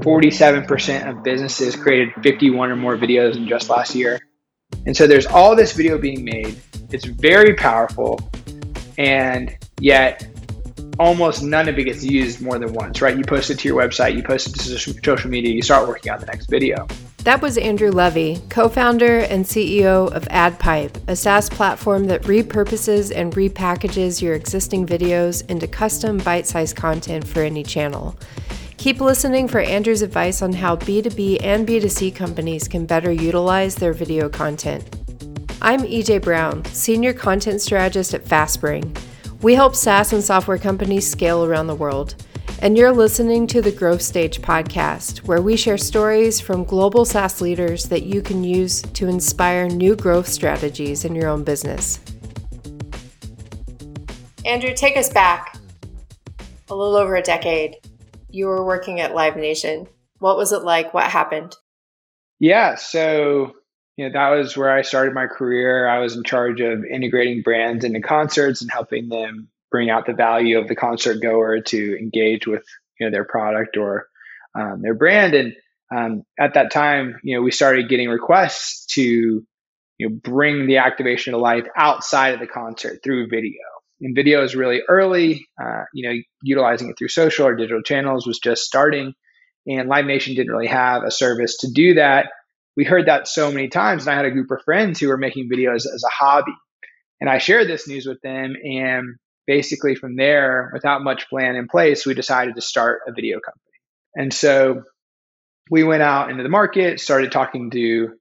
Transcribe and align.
47% 0.00 1.08
of 1.08 1.22
businesses 1.22 1.76
created 1.76 2.14
51 2.22 2.70
or 2.70 2.76
more 2.76 2.96
videos 2.96 3.36
in 3.36 3.46
just 3.46 3.68
last 3.68 3.94
year. 3.94 4.20
And 4.86 4.96
so 4.96 5.06
there's 5.06 5.26
all 5.26 5.54
this 5.54 5.72
video 5.72 5.98
being 5.98 6.24
made. 6.24 6.60
It's 6.90 7.04
very 7.04 7.54
powerful. 7.54 8.18
And 8.98 9.56
yet 9.80 10.26
almost 10.98 11.42
none 11.42 11.68
of 11.68 11.78
it 11.78 11.84
gets 11.84 12.04
used 12.04 12.40
more 12.42 12.58
than 12.58 12.72
once, 12.72 13.00
right? 13.00 13.16
You 13.16 13.24
post 13.24 13.50
it 13.50 13.58
to 13.60 13.68
your 13.68 13.80
website, 13.80 14.16
you 14.16 14.22
post 14.22 14.48
it 14.48 14.54
to 14.54 14.78
social 14.78 15.30
media, 15.30 15.52
you 15.52 15.62
start 15.62 15.88
working 15.88 16.12
on 16.12 16.20
the 16.20 16.26
next 16.26 16.46
video. 16.46 16.86
That 17.24 17.42
was 17.42 17.58
Andrew 17.58 17.90
Levy, 17.90 18.40
co 18.48 18.68
founder 18.68 19.18
and 19.18 19.44
CEO 19.44 20.10
of 20.12 20.24
AdPipe, 20.28 21.06
a 21.06 21.14
SaaS 21.14 21.50
platform 21.50 22.04
that 22.06 22.22
repurposes 22.22 23.12
and 23.14 23.32
repackages 23.34 24.22
your 24.22 24.34
existing 24.34 24.86
videos 24.86 25.48
into 25.50 25.66
custom 25.66 26.16
bite 26.18 26.46
sized 26.46 26.76
content 26.76 27.26
for 27.26 27.40
any 27.42 27.62
channel. 27.62 28.16
Keep 28.80 29.02
listening 29.02 29.46
for 29.46 29.60
Andrew's 29.60 30.00
advice 30.00 30.40
on 30.40 30.54
how 30.54 30.74
B2B 30.74 31.44
and 31.44 31.68
B2C 31.68 32.16
companies 32.16 32.66
can 32.66 32.86
better 32.86 33.12
utilize 33.12 33.74
their 33.74 33.92
video 33.92 34.26
content. 34.30 34.96
I'm 35.60 35.80
EJ 35.80 36.22
Brown, 36.22 36.64
Senior 36.64 37.12
Content 37.12 37.60
Strategist 37.60 38.14
at 38.14 38.24
FastSpring. 38.24 38.98
We 39.42 39.54
help 39.54 39.76
SaaS 39.76 40.14
and 40.14 40.24
software 40.24 40.56
companies 40.56 41.06
scale 41.06 41.44
around 41.44 41.66
the 41.66 41.74
world. 41.74 42.24
And 42.62 42.74
you're 42.74 42.90
listening 42.90 43.46
to 43.48 43.60
the 43.60 43.70
Growth 43.70 44.00
Stage 44.00 44.40
podcast, 44.40 45.24
where 45.24 45.42
we 45.42 45.58
share 45.58 45.76
stories 45.76 46.40
from 46.40 46.64
global 46.64 47.04
SaaS 47.04 47.42
leaders 47.42 47.84
that 47.90 48.04
you 48.04 48.22
can 48.22 48.42
use 48.42 48.80
to 48.80 49.08
inspire 49.08 49.68
new 49.68 49.94
growth 49.94 50.26
strategies 50.26 51.04
in 51.04 51.14
your 51.14 51.28
own 51.28 51.44
business. 51.44 52.00
Andrew, 54.46 54.72
take 54.74 54.96
us 54.96 55.12
back 55.12 55.58
a 56.70 56.74
little 56.74 56.96
over 56.96 57.16
a 57.16 57.22
decade. 57.22 57.76
You 58.32 58.46
were 58.46 58.64
working 58.64 59.00
at 59.00 59.14
Live 59.14 59.36
Nation. 59.36 59.86
What 60.18 60.36
was 60.36 60.52
it 60.52 60.62
like? 60.62 60.94
What 60.94 61.04
happened? 61.04 61.56
Yeah, 62.38 62.76
so 62.76 63.52
you 63.96 64.06
know 64.06 64.12
that 64.12 64.30
was 64.30 64.56
where 64.56 64.70
I 64.70 64.82
started 64.82 65.14
my 65.14 65.26
career. 65.26 65.88
I 65.88 65.98
was 65.98 66.16
in 66.16 66.24
charge 66.24 66.60
of 66.60 66.84
integrating 66.84 67.42
brands 67.42 67.84
into 67.84 68.00
concerts 68.00 68.62
and 68.62 68.70
helping 68.70 69.08
them 69.08 69.48
bring 69.70 69.90
out 69.90 70.06
the 70.06 70.12
value 70.12 70.58
of 70.58 70.68
the 70.68 70.74
concert 70.74 71.20
goer 71.20 71.60
to 71.60 71.98
engage 71.98 72.46
with 72.46 72.64
you 72.98 73.06
know 73.06 73.10
their 73.10 73.24
product 73.24 73.76
or 73.76 74.08
um, 74.54 74.82
their 74.82 74.94
brand. 74.94 75.34
And 75.34 75.54
um, 75.94 76.22
at 76.38 76.54
that 76.54 76.72
time, 76.72 77.20
you 77.22 77.36
know, 77.36 77.42
we 77.42 77.50
started 77.50 77.88
getting 77.88 78.08
requests 78.08 78.86
to 78.94 79.02
you 79.02 80.08
know 80.08 80.16
bring 80.22 80.66
the 80.66 80.78
activation 80.78 81.32
to 81.32 81.38
life 81.38 81.66
outside 81.76 82.34
of 82.34 82.40
the 82.40 82.46
concert 82.46 83.00
through 83.02 83.28
video. 83.28 83.58
And 84.00 84.14
video 84.14 84.42
is 84.42 84.56
really 84.56 84.80
early. 84.88 85.46
Uh, 85.62 85.84
you 85.92 86.08
know, 86.08 86.16
utilizing 86.42 86.88
it 86.88 86.96
through 86.98 87.08
social 87.08 87.46
or 87.46 87.54
digital 87.54 87.82
channels 87.82 88.26
was 88.26 88.38
just 88.38 88.62
starting, 88.62 89.12
and 89.66 89.88
Live 89.88 90.06
Nation 90.06 90.34
didn't 90.34 90.52
really 90.52 90.68
have 90.68 91.02
a 91.02 91.10
service 91.10 91.58
to 91.58 91.70
do 91.72 91.94
that. 91.94 92.30
We 92.76 92.84
heard 92.84 93.06
that 93.06 93.28
so 93.28 93.50
many 93.50 93.68
times, 93.68 94.06
and 94.06 94.12
I 94.12 94.16
had 94.16 94.24
a 94.24 94.30
group 94.30 94.50
of 94.50 94.62
friends 94.64 95.00
who 95.00 95.08
were 95.08 95.18
making 95.18 95.50
videos 95.50 95.86
as 95.86 96.02
a 96.04 96.12
hobby. 96.12 96.54
And 97.20 97.28
I 97.28 97.38
shared 97.38 97.68
this 97.68 97.86
news 97.86 98.06
with 98.06 98.20
them, 98.22 98.54
and 98.62 99.16
basically 99.46 99.94
from 99.94 100.16
there, 100.16 100.70
without 100.72 101.02
much 101.02 101.28
plan 101.28 101.56
in 101.56 101.68
place, 101.68 102.06
we 102.06 102.14
decided 102.14 102.54
to 102.54 102.62
start 102.62 103.00
a 103.06 103.12
video 103.12 103.40
company. 103.40 103.62
And 104.14 104.32
so 104.32 104.82
we 105.70 105.84
went 105.84 106.02
out 106.02 106.30
into 106.30 106.42
the 106.42 106.48
market, 106.48 107.00
started 107.00 107.32
talking 107.32 107.70
to 107.72 108.14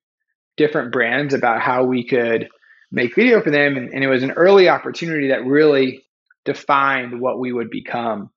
different 0.57 0.91
brands 0.91 1.33
about 1.33 1.61
how 1.61 1.85
we 1.85 2.05
could 2.05 2.49
make 2.91 3.15
video 3.15 3.41
for 3.41 3.51
them. 3.51 3.77
And, 3.77 3.93
and 3.93 4.03
it 4.03 4.07
was 4.07 4.23
an 4.23 4.31
early 4.31 4.69
opportunity 4.69 5.29
that 5.29 5.45
really 5.45 6.03
defined 6.45 7.21
what 7.21 7.39
we 7.39 7.51
would 7.51 7.69
become. 7.69 8.31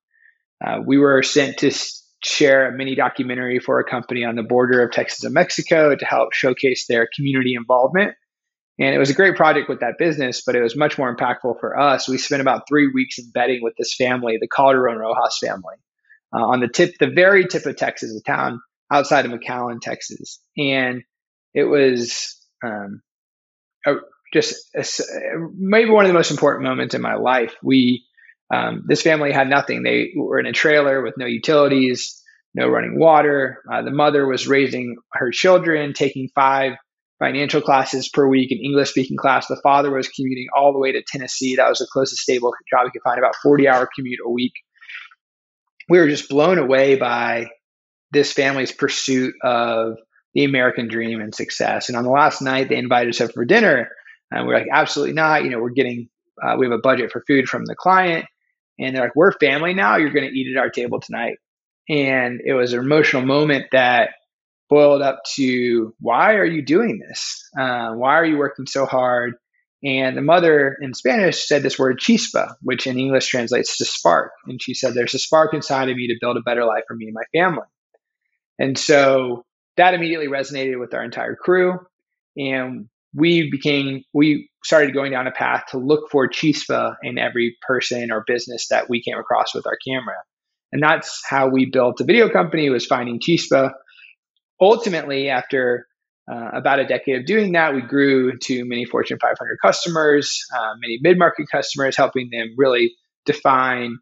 Uh, 0.63 0.79
we 0.85 0.97
were 0.97 1.23
sent 1.23 1.57
to 1.59 1.71
share 2.23 2.67
a 2.67 2.71
mini 2.71 2.95
documentary 2.95 3.59
for 3.59 3.79
a 3.79 3.83
company 3.83 4.23
on 4.23 4.35
the 4.35 4.43
border 4.43 4.81
of 4.81 4.91
Texas 4.91 5.23
and 5.23 5.33
Mexico 5.33 5.95
to 5.95 6.05
help 6.05 6.33
showcase 6.33 6.85
their 6.87 7.07
community 7.15 7.55
involvement. 7.55 8.15
And 8.79 8.95
it 8.95 8.97
was 8.97 9.09
a 9.09 9.13
great 9.13 9.35
project 9.35 9.69
with 9.69 9.81
that 9.81 9.97
business, 9.99 10.41
but 10.45 10.55
it 10.55 10.61
was 10.61 10.75
much 10.75 10.97
more 10.97 11.15
impactful 11.15 11.59
for 11.59 11.77
us. 11.77 12.09
We 12.09 12.17
spent 12.17 12.41
about 12.41 12.67
three 12.67 12.89
weeks 12.91 13.19
embedding 13.19 13.61
with 13.61 13.75
this 13.77 13.93
family, 13.95 14.37
the 14.39 14.47
Calderon 14.47 14.97
Rojas 14.97 15.37
family, 15.39 15.75
uh, 16.33 16.43
on 16.43 16.59
the 16.59 16.67
tip, 16.67 16.95
the 16.99 17.11
very 17.13 17.45
tip 17.45 17.65
of 17.65 17.75
Texas, 17.75 18.15
a 18.15 18.23
town 18.23 18.61
outside 18.91 19.25
of 19.25 19.31
McAllen, 19.31 19.79
Texas. 19.79 20.39
And 20.57 21.03
it 21.53 21.65
was 21.65 22.35
um, 22.63 23.01
a, 23.85 23.95
just 24.33 24.55
a, 24.75 24.83
maybe 25.55 25.91
one 25.91 26.05
of 26.05 26.09
the 26.09 26.15
most 26.15 26.31
important 26.31 26.63
moments 26.63 26.95
in 26.95 27.01
my 27.01 27.15
life. 27.15 27.53
We, 27.61 28.03
um, 28.53 28.83
this 28.87 29.01
family 29.01 29.31
had 29.31 29.47
nothing. 29.47 29.83
They 29.83 30.11
were 30.15 30.39
in 30.39 30.47
a 30.47 30.51
trailer 30.51 31.01
with 31.01 31.13
no 31.17 31.25
utilities, 31.25 32.21
no 32.53 32.67
running 32.67 32.99
water. 32.99 33.61
Uh, 33.71 33.83
the 33.83 33.91
mother 33.91 34.27
was 34.27 34.47
raising 34.47 34.97
her 35.11 35.31
children, 35.31 35.93
taking 35.93 36.29
five 36.35 36.73
financial 37.19 37.61
classes 37.61 38.09
per 38.09 38.27
week, 38.27 38.51
an 38.51 38.57
English 38.57 38.89
speaking 38.89 39.17
class. 39.17 39.47
The 39.47 39.59
father 39.63 39.91
was 39.91 40.09
commuting 40.09 40.47
all 40.55 40.73
the 40.73 40.79
way 40.79 40.91
to 40.91 41.03
Tennessee. 41.05 41.55
That 41.55 41.69
was 41.69 41.79
the 41.79 41.87
closest 41.91 42.21
stable 42.21 42.51
job 42.69 42.85
he 42.85 42.91
could 42.91 43.03
find, 43.03 43.17
about 43.17 43.35
40 43.41 43.67
hour 43.67 43.87
commute 43.95 44.19
a 44.25 44.29
week. 44.29 44.53
We 45.89 45.99
were 45.99 46.07
just 46.07 46.29
blown 46.29 46.57
away 46.57 46.95
by 46.95 47.47
this 48.11 48.31
family's 48.31 48.71
pursuit 48.71 49.35
of 49.43 49.97
the 50.33 50.43
American 50.43 50.87
dream 50.87 51.21
and 51.21 51.33
success. 51.33 51.89
And 51.89 51.97
on 51.97 52.03
the 52.03 52.09
last 52.09 52.41
night, 52.41 52.69
they 52.69 52.77
invited 52.77 53.09
us 53.09 53.21
over 53.21 53.31
for 53.31 53.45
dinner. 53.45 53.89
And 54.37 54.47
we're 54.47 54.55
like, 54.55 54.67
absolutely 54.71 55.13
not. 55.13 55.43
You 55.43 55.49
know, 55.49 55.59
we're 55.59 55.69
getting, 55.69 56.09
uh, 56.41 56.55
we 56.57 56.65
have 56.65 56.73
a 56.73 56.81
budget 56.81 57.11
for 57.11 57.23
food 57.27 57.47
from 57.47 57.65
the 57.65 57.75
client. 57.75 58.25
And 58.79 58.95
they're 58.95 59.03
like, 59.03 59.15
we're 59.15 59.31
family 59.33 59.73
now. 59.73 59.97
You're 59.97 60.11
going 60.11 60.27
to 60.27 60.37
eat 60.37 60.55
at 60.55 60.59
our 60.59 60.69
table 60.69 60.99
tonight. 60.99 61.37
And 61.89 62.41
it 62.43 62.53
was 62.53 62.73
an 62.73 62.79
emotional 62.79 63.23
moment 63.23 63.65
that 63.71 64.09
boiled 64.69 65.01
up 65.01 65.21
to 65.35 65.93
why 65.99 66.35
are 66.35 66.45
you 66.45 66.63
doing 66.63 66.99
this? 66.99 67.43
Uh, 67.59 67.91
why 67.91 68.13
are 68.15 68.25
you 68.25 68.37
working 68.37 68.65
so 68.65 68.85
hard? 68.85 69.35
And 69.83 70.15
the 70.15 70.21
mother 70.21 70.77
in 70.81 70.93
Spanish 70.93 71.45
said 71.45 71.61
this 71.61 71.77
word 71.77 71.99
chispa, 71.99 72.55
which 72.61 72.87
in 72.87 72.97
English 72.97 73.27
translates 73.27 73.77
to 73.77 73.85
spark. 73.85 74.31
And 74.47 74.61
she 74.61 74.73
said, 74.73 74.93
There's 74.93 75.13
a 75.13 75.19
spark 75.19 75.53
inside 75.53 75.89
of 75.89 75.97
me 75.97 76.07
to 76.07 76.17
build 76.21 76.37
a 76.37 76.41
better 76.41 76.65
life 76.65 76.83
for 76.87 76.95
me 76.95 77.05
and 77.07 77.13
my 77.13 77.39
family. 77.39 77.67
And 78.57 78.77
so 78.77 79.43
that 79.75 79.93
immediately 79.93 80.27
resonated 80.27 80.79
with 80.79 80.93
our 80.93 81.03
entire 81.03 81.35
crew. 81.35 81.79
And 82.37 82.87
we 83.15 83.49
became, 83.49 84.03
we 84.13 84.49
started 84.63 84.93
going 84.93 85.11
down 85.11 85.27
a 85.27 85.31
path 85.31 85.65
to 85.71 85.77
look 85.77 86.09
for 86.09 86.27
chispa 86.29 86.95
in 87.03 87.17
every 87.17 87.57
person 87.61 88.11
or 88.11 88.23
business 88.25 88.67
that 88.69 88.89
we 88.89 89.01
came 89.01 89.17
across 89.17 89.53
with 89.53 89.67
our 89.67 89.77
camera. 89.87 90.15
And 90.71 90.81
that's 90.81 91.21
how 91.27 91.49
we 91.49 91.69
built 91.71 92.01
a 92.01 92.03
video 92.03 92.29
company 92.29 92.69
was 92.69 92.85
finding 92.85 93.19
chispa 93.19 93.71
ultimately, 94.63 95.29
after 95.29 95.87
uh, 96.31 96.51
about 96.53 96.79
a 96.79 96.85
decade 96.85 97.17
of 97.17 97.25
doing 97.25 97.51
that, 97.53 97.73
we 97.73 97.81
grew 97.81 98.37
to 98.37 98.63
many 98.65 98.85
Fortune 98.85 99.17
500 99.21 99.57
customers, 99.61 100.45
uh, 100.55 100.73
many 100.79 100.99
mid 101.01 101.17
market 101.17 101.47
customers, 101.51 101.97
helping 101.97 102.29
them 102.31 102.55
really 102.57 102.93
define 103.25 103.97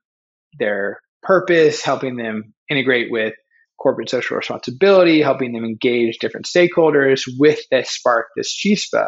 their 0.60 1.02
purpose, 1.24 1.82
helping 1.82 2.16
them 2.16 2.54
integrate 2.70 3.12
with 3.12 3.34
corporate 3.81 4.09
social 4.09 4.38
responsibility, 4.38 5.22
helping 5.22 5.53
them 5.53 5.66
engage 5.66 6.19
different 6.19 6.46
stakeholders 6.46 7.24
with 7.40 7.59
this 7.72 7.90
spark, 7.90 8.28
this 8.36 8.56
chispa. 8.56 9.08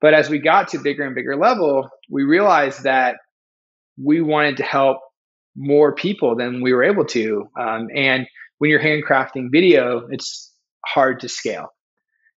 But 0.00 0.14
as 0.14 0.28
we 0.28 0.40
got 0.40 0.68
to 0.68 0.78
bigger 0.78 1.04
and 1.04 1.14
bigger 1.14 1.36
level, 1.36 1.88
we 2.10 2.24
realized 2.24 2.82
that 2.84 3.16
we 3.96 4.20
wanted 4.20 4.56
to 4.56 4.64
help 4.64 4.98
more 5.56 5.94
people 5.94 6.34
than 6.36 6.62
we 6.62 6.72
were 6.72 6.82
able 6.82 7.04
to. 7.04 7.44
Um, 7.58 7.88
and 7.94 8.26
when 8.58 8.70
you're 8.70 8.80
handcrafting 8.80 9.48
video, 9.52 10.08
it's 10.10 10.52
hard 10.84 11.20
to 11.20 11.28
scale. 11.28 11.68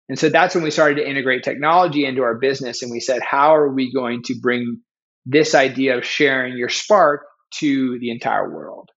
And 0.09 0.19
so 0.19 0.27
that's 0.27 0.55
when 0.55 0.63
we 0.63 0.71
started 0.71 0.95
to 0.95 1.09
integrate 1.09 1.43
technology 1.43 2.05
into 2.05 2.23
our 2.23 2.37
business. 2.37 2.81
And 2.81 2.91
we 2.91 2.99
said, 2.99 3.21
how 3.21 3.55
are 3.55 3.73
we 3.73 3.93
going 3.93 4.23
to 4.23 4.35
bring 4.41 4.81
this 5.25 5.55
idea 5.55 5.97
of 5.97 6.05
sharing 6.05 6.57
your 6.57 6.69
spark 6.69 7.21
to 7.59 7.97
the 7.99 8.11
entire 8.11 8.53
world? 8.53 8.89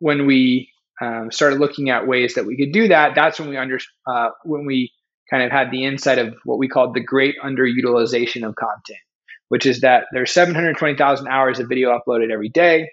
When 0.00 0.26
we 0.26 0.71
um, 1.02 1.32
started 1.32 1.58
looking 1.58 1.90
at 1.90 2.06
ways 2.06 2.34
that 2.34 2.46
we 2.46 2.56
could 2.56 2.72
do 2.72 2.88
that, 2.88 3.14
that's 3.14 3.40
when 3.40 3.48
we 3.48 3.56
under, 3.56 3.78
uh, 4.06 4.28
when 4.44 4.66
we 4.66 4.92
kind 5.28 5.42
of 5.42 5.50
had 5.50 5.70
the 5.70 5.84
insight 5.84 6.18
of 6.18 6.34
what 6.44 6.58
we 6.58 6.68
called 6.68 6.94
the 6.94 7.02
great 7.02 7.34
underutilization 7.42 8.46
of 8.46 8.54
content, 8.54 9.00
which 9.48 9.66
is 9.66 9.80
that 9.80 10.04
there's 10.12 10.32
720,000 10.32 11.26
hours 11.26 11.58
of 11.58 11.68
video 11.68 11.98
uploaded 11.98 12.30
every 12.30 12.50
day 12.50 12.88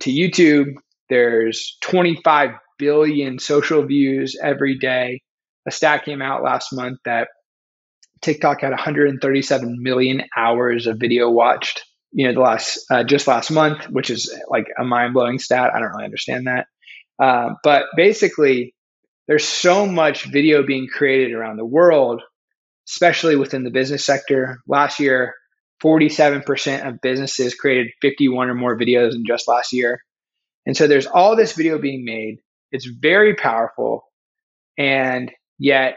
to 0.00 0.10
YouTube. 0.10 0.74
There's 1.10 1.76
25 1.82 2.50
billion 2.78 3.38
social 3.38 3.84
views 3.84 4.36
every 4.42 4.78
day. 4.78 5.20
A 5.66 5.70
stat 5.70 6.04
came 6.04 6.22
out 6.22 6.42
last 6.42 6.72
month 6.72 6.98
that 7.04 7.28
TikTok 8.22 8.60
had 8.62 8.70
137 8.70 9.82
million 9.82 10.22
hours 10.36 10.86
of 10.86 10.98
video 10.98 11.30
watched. 11.30 11.84
You 12.12 12.28
know, 12.28 12.34
the 12.34 12.40
last 12.40 12.84
uh, 12.90 13.04
just 13.04 13.26
last 13.26 13.50
month, 13.50 13.84
which 13.90 14.08
is 14.08 14.34
like 14.48 14.66
a 14.78 14.84
mind 14.84 15.12
blowing 15.12 15.38
stat. 15.38 15.72
I 15.74 15.78
don't 15.78 15.90
really 15.90 16.06
understand 16.06 16.46
that, 16.46 16.66
uh, 17.18 17.50
but 17.64 17.84
basically, 17.96 18.74
there's 19.26 19.46
so 19.46 19.86
much 19.86 20.24
video 20.24 20.62
being 20.62 20.88
created 20.88 21.32
around 21.34 21.56
the 21.56 21.64
world, 21.64 22.22
especially 22.88 23.36
within 23.36 23.64
the 23.64 23.70
business 23.70 24.04
sector. 24.04 24.58
Last 24.66 25.00
year, 25.00 25.34
47% 25.82 26.86
of 26.86 27.00
businesses 27.00 27.54
created 27.54 27.92
51 28.02 28.50
or 28.50 28.54
more 28.54 28.78
videos 28.78 29.14
in 29.14 29.24
just 29.26 29.48
last 29.48 29.72
year. 29.72 30.00
And 30.66 30.76
so 30.76 30.86
there's 30.86 31.06
all 31.06 31.36
this 31.36 31.54
video 31.54 31.78
being 31.78 32.04
made 32.04 32.38
It's 32.72 32.86
very 32.86 33.34
powerful, 33.34 34.04
and 34.76 35.32
yet 35.58 35.96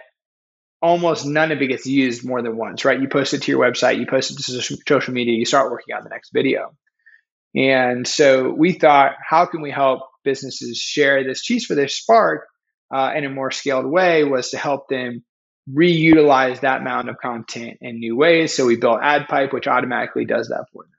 almost 0.81 1.25
none 1.25 1.51
of 1.51 1.61
it 1.61 1.67
gets 1.67 1.85
used 1.85 2.25
more 2.25 2.41
than 2.41 2.57
once, 2.57 2.85
right? 2.85 2.99
You 2.99 3.07
post 3.07 3.33
it 3.33 3.43
to 3.43 3.51
your 3.51 3.61
website, 3.61 3.99
you 3.99 4.07
post 4.07 4.31
it 4.31 4.37
to 4.37 4.77
social 4.87 5.13
media, 5.13 5.37
you 5.37 5.45
start 5.45 5.71
working 5.71 5.95
on 5.95 6.03
the 6.03 6.09
next 6.09 6.31
video. 6.33 6.73
And 7.55 8.07
so 8.07 8.51
we 8.51 8.73
thought, 8.73 9.13
how 9.21 9.45
can 9.45 9.61
we 9.61 9.71
help 9.71 10.01
businesses 10.23 10.77
share 10.77 11.23
this 11.23 11.45
chispa 11.45 11.75
their 11.75 11.87
spark 11.87 12.47
uh, 12.93 13.11
in 13.15 13.25
a 13.25 13.29
more 13.29 13.51
scaled 13.51 13.85
way 13.85 14.23
was 14.23 14.49
to 14.51 14.57
help 14.57 14.87
them 14.89 15.23
reutilize 15.69 16.61
that 16.61 16.81
amount 16.81 17.09
of 17.09 17.17
content 17.17 17.77
in 17.81 17.99
new 17.99 18.15
ways. 18.17 18.55
So 18.55 18.65
we 18.65 18.77
built 18.77 19.01
AdPipe, 19.01 19.53
which 19.53 19.67
automatically 19.67 20.25
does 20.25 20.49
that 20.49 20.65
for 20.73 20.83
them. 20.83 20.91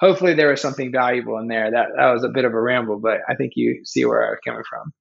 Hopefully, 0.00 0.34
there 0.34 0.48
was 0.48 0.62
something 0.62 0.90
valuable 0.92 1.38
in 1.38 1.48
there. 1.48 1.70
That 1.70 1.88
that 1.96 2.12
was 2.12 2.24
a 2.24 2.30
bit 2.30 2.46
of 2.46 2.54
a 2.54 2.60
ramble, 2.60 2.98
but 3.00 3.18
I 3.28 3.34
think 3.34 3.52
you 3.54 3.82
see 3.84 4.04
where 4.06 4.26
I 4.26 4.30
was 4.30 4.38
coming 4.44 4.62
from. 4.68 4.92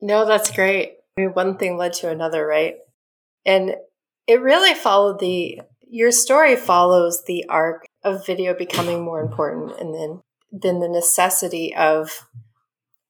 No, 0.00 0.24
that's 0.26 0.50
great. 0.50 0.94
I 1.18 1.22
mean, 1.22 1.30
one 1.30 1.58
thing 1.58 1.76
led 1.76 1.92
to 1.94 2.08
another, 2.08 2.46
right? 2.46 2.76
And 3.44 3.74
it 4.26 4.40
really 4.40 4.74
followed 4.74 5.18
the 5.18 5.60
your 5.88 6.10
story 6.10 6.56
follows 6.56 7.24
the 7.26 7.44
arc 7.48 7.84
of 8.02 8.24
video 8.24 8.54
becoming 8.54 9.04
more 9.04 9.20
important, 9.20 9.78
and 9.78 9.94
then 9.94 10.20
then 10.50 10.80
the 10.80 10.88
necessity 10.88 11.74
of 11.74 12.26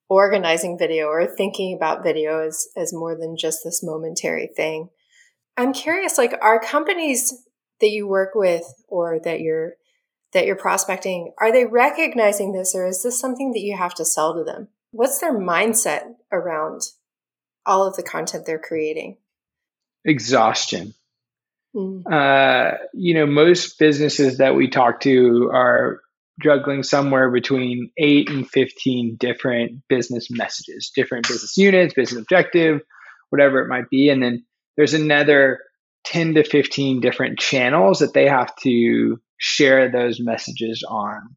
organizing 0.08 0.78
video 0.78 1.06
or 1.06 1.26
thinking 1.26 1.74
about 1.76 2.04
video 2.04 2.46
as, 2.46 2.68
as 2.76 2.92
more 2.92 3.16
than 3.16 3.36
just 3.36 3.60
this 3.64 3.82
momentary 3.82 4.48
thing. 4.56 4.88
I'm 5.56 5.72
curious, 5.72 6.18
like 6.18 6.34
are 6.40 6.60
companies 6.60 7.32
that 7.80 7.90
you 7.90 8.06
work 8.06 8.34
with 8.34 8.64
or 8.88 9.18
that 9.24 9.40
you're 9.40 9.74
that 10.32 10.44
you're 10.44 10.56
prospecting, 10.56 11.32
are 11.38 11.50
they 11.50 11.64
recognizing 11.64 12.52
this 12.52 12.74
or 12.74 12.86
is 12.86 13.02
this 13.02 13.18
something 13.18 13.52
that 13.52 13.60
you 13.60 13.76
have 13.76 13.94
to 13.94 14.04
sell 14.04 14.34
to 14.34 14.44
them? 14.44 14.68
What's 14.90 15.18
their 15.18 15.32
mindset 15.32 16.02
around 16.30 16.82
all 17.64 17.86
of 17.86 17.96
the 17.96 18.02
content 18.02 18.44
they're 18.44 18.58
creating? 18.58 19.16
Exhaustion. 20.04 20.94
Mm. 21.74 22.02
Uh, 22.10 22.76
you 22.92 23.14
know, 23.14 23.26
most 23.26 23.78
businesses 23.78 24.38
that 24.38 24.56
we 24.56 24.68
talk 24.68 25.00
to 25.00 25.50
are 25.52 26.00
juggling 26.40 26.82
somewhere 26.82 27.30
between 27.30 27.90
eight 27.98 28.28
and 28.28 28.48
15 28.48 29.16
different 29.18 29.82
business 29.88 30.28
messages, 30.30 30.90
different 30.94 31.26
business 31.28 31.56
units, 31.56 31.94
business 31.94 32.20
objective, 32.20 32.80
whatever 33.30 33.60
it 33.60 33.68
might 33.68 33.88
be. 33.90 34.08
And 34.08 34.22
then 34.22 34.44
there's 34.76 34.94
another 34.94 35.60
10 36.04 36.34
to 36.34 36.44
15 36.44 37.00
different 37.00 37.38
channels 37.38 37.98
that 37.98 38.12
they 38.14 38.28
have 38.28 38.54
to 38.56 39.18
share 39.38 39.90
those 39.90 40.20
messages 40.20 40.84
on. 40.88 41.36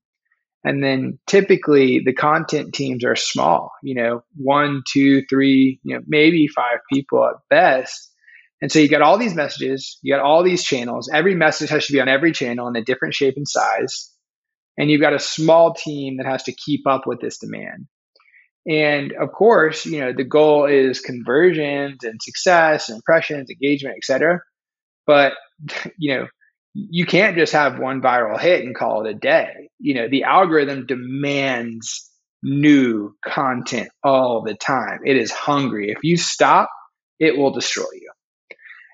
And 0.64 0.84
then 0.84 1.20
typically 1.26 2.02
the 2.06 2.14
content 2.14 2.74
teams 2.74 3.06
are 3.06 3.16
small, 3.16 3.72
you 3.82 3.96
know, 3.96 4.24
one, 4.36 4.84
two, 4.92 5.24
three, 5.30 5.80
you 5.84 5.96
know, 5.96 6.02
maybe 6.06 6.48
five 6.48 6.80
people 6.92 7.26
at 7.26 7.36
best. 7.50 8.12
And 8.62 8.70
so 8.70 8.80
you 8.80 8.90
got 8.90 9.02
all 9.02 9.18
these 9.18 9.36
messages, 9.36 9.98
you 10.02 10.14
got 10.14 10.24
all 10.24 10.44
these 10.44 10.64
channels. 10.64 11.10
Every 11.14 11.34
message 11.34 11.70
has 11.70 11.88
to 11.88 11.94
be 11.94 12.02
on 12.02 12.10
every 12.10 12.34
channel 12.34 12.68
in 12.68 12.76
a 12.76 12.84
different 12.84 13.14
shape 13.14 13.38
and 13.38 13.48
size. 13.48 14.12
And 14.80 14.90
you've 14.90 15.02
got 15.02 15.14
a 15.14 15.20
small 15.20 15.74
team 15.74 16.18
that 16.18 16.26
has 16.26 16.44
to 16.44 16.54
keep 16.54 16.88
up 16.88 17.06
with 17.06 17.20
this 17.20 17.38
demand. 17.38 17.88
And 18.68 19.14
of 19.14 19.32
course, 19.32 19.86
you 19.86 20.00
know, 20.00 20.14
the 20.14 20.24
goal 20.24 20.66
is 20.66 21.02
conversions 21.02 22.04
and 22.04 22.20
success, 22.22 22.90
impressions, 22.90 23.50
engagement, 23.50 23.98
etc. 23.98 24.40
But, 25.06 25.34
you 25.98 26.16
know, 26.16 26.28
you 26.74 27.06
can't 27.06 27.36
just 27.36 27.54
have 27.54 27.80
one 27.80 28.02
viral 28.02 28.40
hit 28.40 28.64
and 28.64 28.76
call 28.76 29.06
it 29.06 29.12
a 29.12 29.14
day. 29.14 29.70
You 29.80 29.96
know, 29.96 30.08
the 30.08 30.24
algorithm 30.24 30.86
demands 30.86 32.10
new 32.42 33.16
content 33.26 33.90
all 34.04 34.44
the 34.44 34.54
time. 34.56 35.00
It 35.06 35.18
is 35.18 35.32
hungry. 35.32 35.92
If 35.92 36.04
you 36.04 36.16
stop, 36.16 36.70
it 37.20 37.38
will 37.38 37.52
destroy 37.52 37.90
you. 37.94 38.12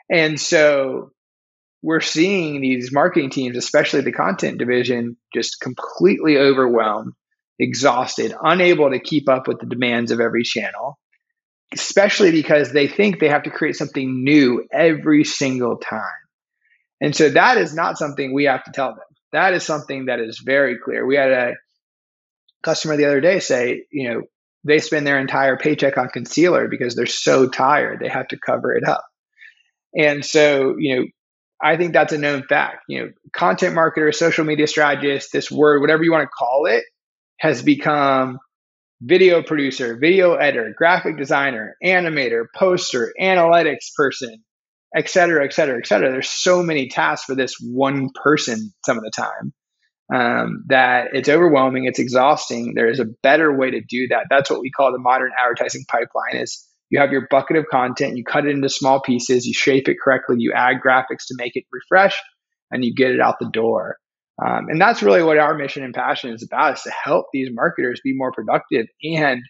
And 0.09 0.39
so 0.39 1.11
we're 1.85 2.01
seeing 2.01 2.61
these 2.61 2.91
marketing 2.91 3.29
teams, 3.29 3.55
especially 3.55 4.01
the 4.01 4.11
content 4.11 4.57
division, 4.57 5.17
just 5.31 5.61
completely 5.61 6.35
overwhelmed, 6.35 7.13
exhausted, 7.59 8.33
unable 8.41 8.89
to 8.89 8.99
keep 8.99 9.29
up 9.29 9.47
with 9.47 9.59
the 9.59 9.67
demands 9.67 10.09
of 10.09 10.19
every 10.19 10.41
channel, 10.41 10.97
especially 11.71 12.31
because 12.31 12.71
they 12.71 12.87
think 12.87 13.19
they 13.19 13.29
have 13.29 13.43
to 13.43 13.51
create 13.51 13.75
something 13.75 14.23
new 14.23 14.65
every 14.73 15.23
single 15.23 15.77
time. 15.77 16.01
And 17.01 17.15
so 17.15 17.29
that 17.29 17.59
is 17.59 17.75
not 17.75 17.99
something 17.99 18.33
we 18.33 18.45
have 18.45 18.63
to 18.63 18.71
tell 18.71 18.89
them. 18.89 19.05
That 19.31 19.53
is 19.53 19.63
something 19.63 20.05
that 20.05 20.19
is 20.19 20.41
very 20.43 20.79
clear. 20.83 21.05
We 21.05 21.17
had 21.17 21.29
a 21.29 21.53
customer 22.63 22.97
the 22.97 23.05
other 23.05 23.21
day 23.21 23.39
say, 23.39 23.83
you 23.91 24.09
know, 24.09 24.21
they 24.63 24.79
spend 24.79 25.05
their 25.05 25.19
entire 25.19 25.55
paycheck 25.55 25.99
on 25.99 26.09
concealer 26.09 26.67
because 26.67 26.95
they're 26.95 27.05
so 27.05 27.47
tired, 27.47 27.99
they 27.99 28.09
have 28.09 28.29
to 28.29 28.39
cover 28.43 28.73
it 28.73 28.87
up. 28.87 29.05
And 29.95 30.25
so, 30.25 30.77
you 30.79 30.95
know, 30.95 31.05
I 31.65 31.77
think 31.77 31.93
that's 31.93 32.13
a 32.13 32.17
known 32.19 32.43
fact. 32.43 32.83
You 32.87 32.99
know, 32.99 33.09
content 33.33 33.75
marketer, 33.75 34.13
social 34.13 34.45
media 34.45 34.67
strategist, 34.67 35.31
this 35.33 35.49
word, 35.49 35.81
whatever 35.81 36.03
you 36.03 36.11
want 36.11 36.23
to 36.23 36.27
call 36.27 36.67
it, 36.67 36.83
has 37.39 37.63
become 37.63 38.37
video 39.01 39.41
producer, 39.41 39.97
video 39.99 40.35
editor, 40.35 40.73
graphic 40.77 41.17
designer, 41.17 41.75
animator, 41.83 42.45
poster, 42.55 43.13
analytics 43.19 43.93
person, 43.97 44.43
et 44.95 45.09
cetera, 45.09 45.43
et 45.43 45.53
cetera, 45.53 45.77
et 45.79 45.87
cetera. 45.87 46.11
There's 46.11 46.29
so 46.29 46.61
many 46.61 46.87
tasks 46.87 47.25
for 47.25 47.35
this 47.35 47.55
one 47.59 48.09
person 48.23 48.71
some 48.85 48.97
of 48.97 49.03
the 49.03 49.11
time 49.11 49.53
um, 50.13 50.63
that 50.67 51.09
it's 51.13 51.29
overwhelming. 51.29 51.85
It's 51.85 51.99
exhausting. 51.99 52.73
There 52.75 52.89
is 52.89 52.99
a 52.99 53.07
better 53.23 53.55
way 53.57 53.71
to 53.71 53.81
do 53.81 54.07
that. 54.09 54.27
That's 54.29 54.51
what 54.51 54.61
we 54.61 54.71
call 54.71 54.91
the 54.91 54.99
modern 54.99 55.31
advertising 55.37 55.85
pipeline 55.89 56.41
is 56.41 56.63
you 56.89 56.99
have 56.99 57.11
your 57.11 57.27
bucket 57.29 57.57
of 57.57 57.65
content, 57.69 58.17
you 58.17 58.23
cut 58.23 58.45
it 58.45 58.51
into 58.51 58.69
small 58.69 59.01
pieces, 59.01 59.45
you 59.45 59.53
shape 59.53 59.87
it 59.87 59.97
correctly, 60.03 60.37
you 60.39 60.53
add 60.53 60.77
graphics 60.85 61.27
to 61.27 61.35
make 61.37 61.55
it 61.55 61.65
refresh, 61.71 62.21
and 62.71 62.83
you 62.83 62.93
get 62.93 63.11
it 63.11 63.19
out 63.19 63.35
the 63.39 63.49
door. 63.49 63.97
Um, 64.43 64.67
and 64.69 64.79
that's 64.79 65.01
really 65.01 65.23
what 65.23 65.37
our 65.37 65.55
mission 65.55 65.83
and 65.83 65.93
passion 65.93 66.33
is 66.33 66.43
about 66.43 66.77
is 66.77 66.83
to 66.83 66.91
help 66.91 67.27
these 67.31 67.49
marketers 67.51 68.01
be 68.03 68.13
more 68.13 68.31
productive 68.33 68.85
and 69.03 69.41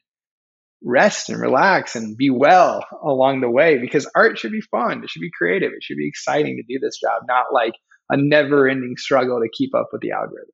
rest 0.84 1.30
and 1.30 1.42
relax 1.42 1.96
and 1.96 2.16
be 2.16 2.30
well 2.30 2.86
along 3.04 3.42
the 3.42 3.50
way 3.50 3.80
because 3.80 4.10
art 4.16 4.38
should 4.38 4.52
be 4.52 4.62
fun. 4.62 5.04
It 5.04 5.10
should 5.10 5.22
be 5.22 5.32
creative. 5.36 5.72
It 5.72 5.82
should 5.82 5.98
be 5.98 6.08
exciting 6.08 6.58
to 6.58 6.74
do 6.74 6.80
this 6.80 7.00
job, 7.00 7.24
not 7.28 7.46
like 7.52 7.74
a 8.10 8.18
never 8.18 8.68
ending 8.68 8.96
struggle 8.98 9.40
to 9.40 9.50
keep 9.52 9.74
up 9.74 9.88
with 9.92 10.02
the 10.02 10.12
algorithm. 10.12 10.54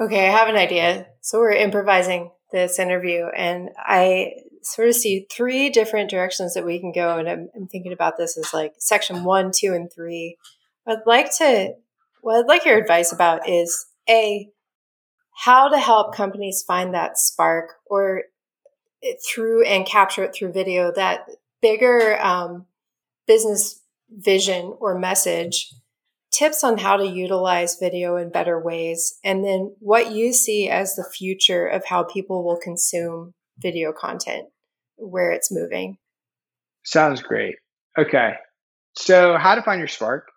Okay, 0.00 0.28
I 0.28 0.32
have 0.32 0.48
an 0.48 0.56
idea. 0.56 1.06
So 1.20 1.38
we're 1.38 1.52
improvising 1.52 2.30
this 2.52 2.78
interview, 2.78 3.26
and 3.26 3.70
I 3.76 4.32
sort 4.62 4.88
of 4.88 4.94
see 4.94 5.26
three 5.30 5.70
different 5.70 6.10
directions 6.10 6.54
that 6.54 6.66
we 6.66 6.78
can 6.78 6.92
go. 6.92 7.18
And 7.18 7.28
I'm, 7.28 7.48
I'm 7.54 7.66
thinking 7.66 7.92
about 7.92 8.16
this 8.16 8.36
as 8.36 8.52
like 8.52 8.74
section 8.78 9.24
one, 9.24 9.50
two, 9.54 9.74
and 9.74 9.92
three. 9.92 10.36
I'd 10.86 11.06
like 11.06 11.36
to, 11.38 11.74
what 12.22 12.38
I'd 12.38 12.48
like 12.48 12.64
your 12.64 12.78
advice 12.78 13.12
about 13.12 13.48
is 13.48 13.86
A, 14.08 14.50
how 15.36 15.68
to 15.68 15.78
help 15.78 16.14
companies 16.14 16.64
find 16.66 16.94
that 16.94 17.18
spark 17.18 17.74
or 17.86 18.24
through 19.24 19.64
and 19.64 19.86
capture 19.86 20.24
it 20.24 20.34
through 20.34 20.52
video, 20.52 20.92
that 20.92 21.28
bigger 21.62 22.20
um, 22.20 22.66
business 23.26 23.80
vision 24.10 24.74
or 24.80 24.98
message, 24.98 25.72
tips 26.32 26.64
on 26.64 26.78
how 26.78 26.96
to 26.96 27.06
utilize 27.06 27.78
video 27.78 28.16
in 28.16 28.30
better 28.30 28.60
ways, 28.60 29.18
and 29.22 29.44
then 29.44 29.74
what 29.78 30.12
you 30.12 30.32
see 30.32 30.68
as 30.68 30.94
the 30.94 31.04
future 31.04 31.66
of 31.66 31.84
how 31.86 32.02
people 32.02 32.44
will 32.44 32.58
consume 32.58 33.34
video 33.60 33.92
content, 33.92 34.48
where 34.96 35.32
it's 35.32 35.52
moving. 35.52 35.98
Sounds 36.84 37.22
great. 37.22 37.56
Okay. 37.98 38.34
So, 38.96 39.36
how 39.36 39.54
to 39.54 39.62
find 39.62 39.78
your 39.78 39.88
spark? 39.88 40.28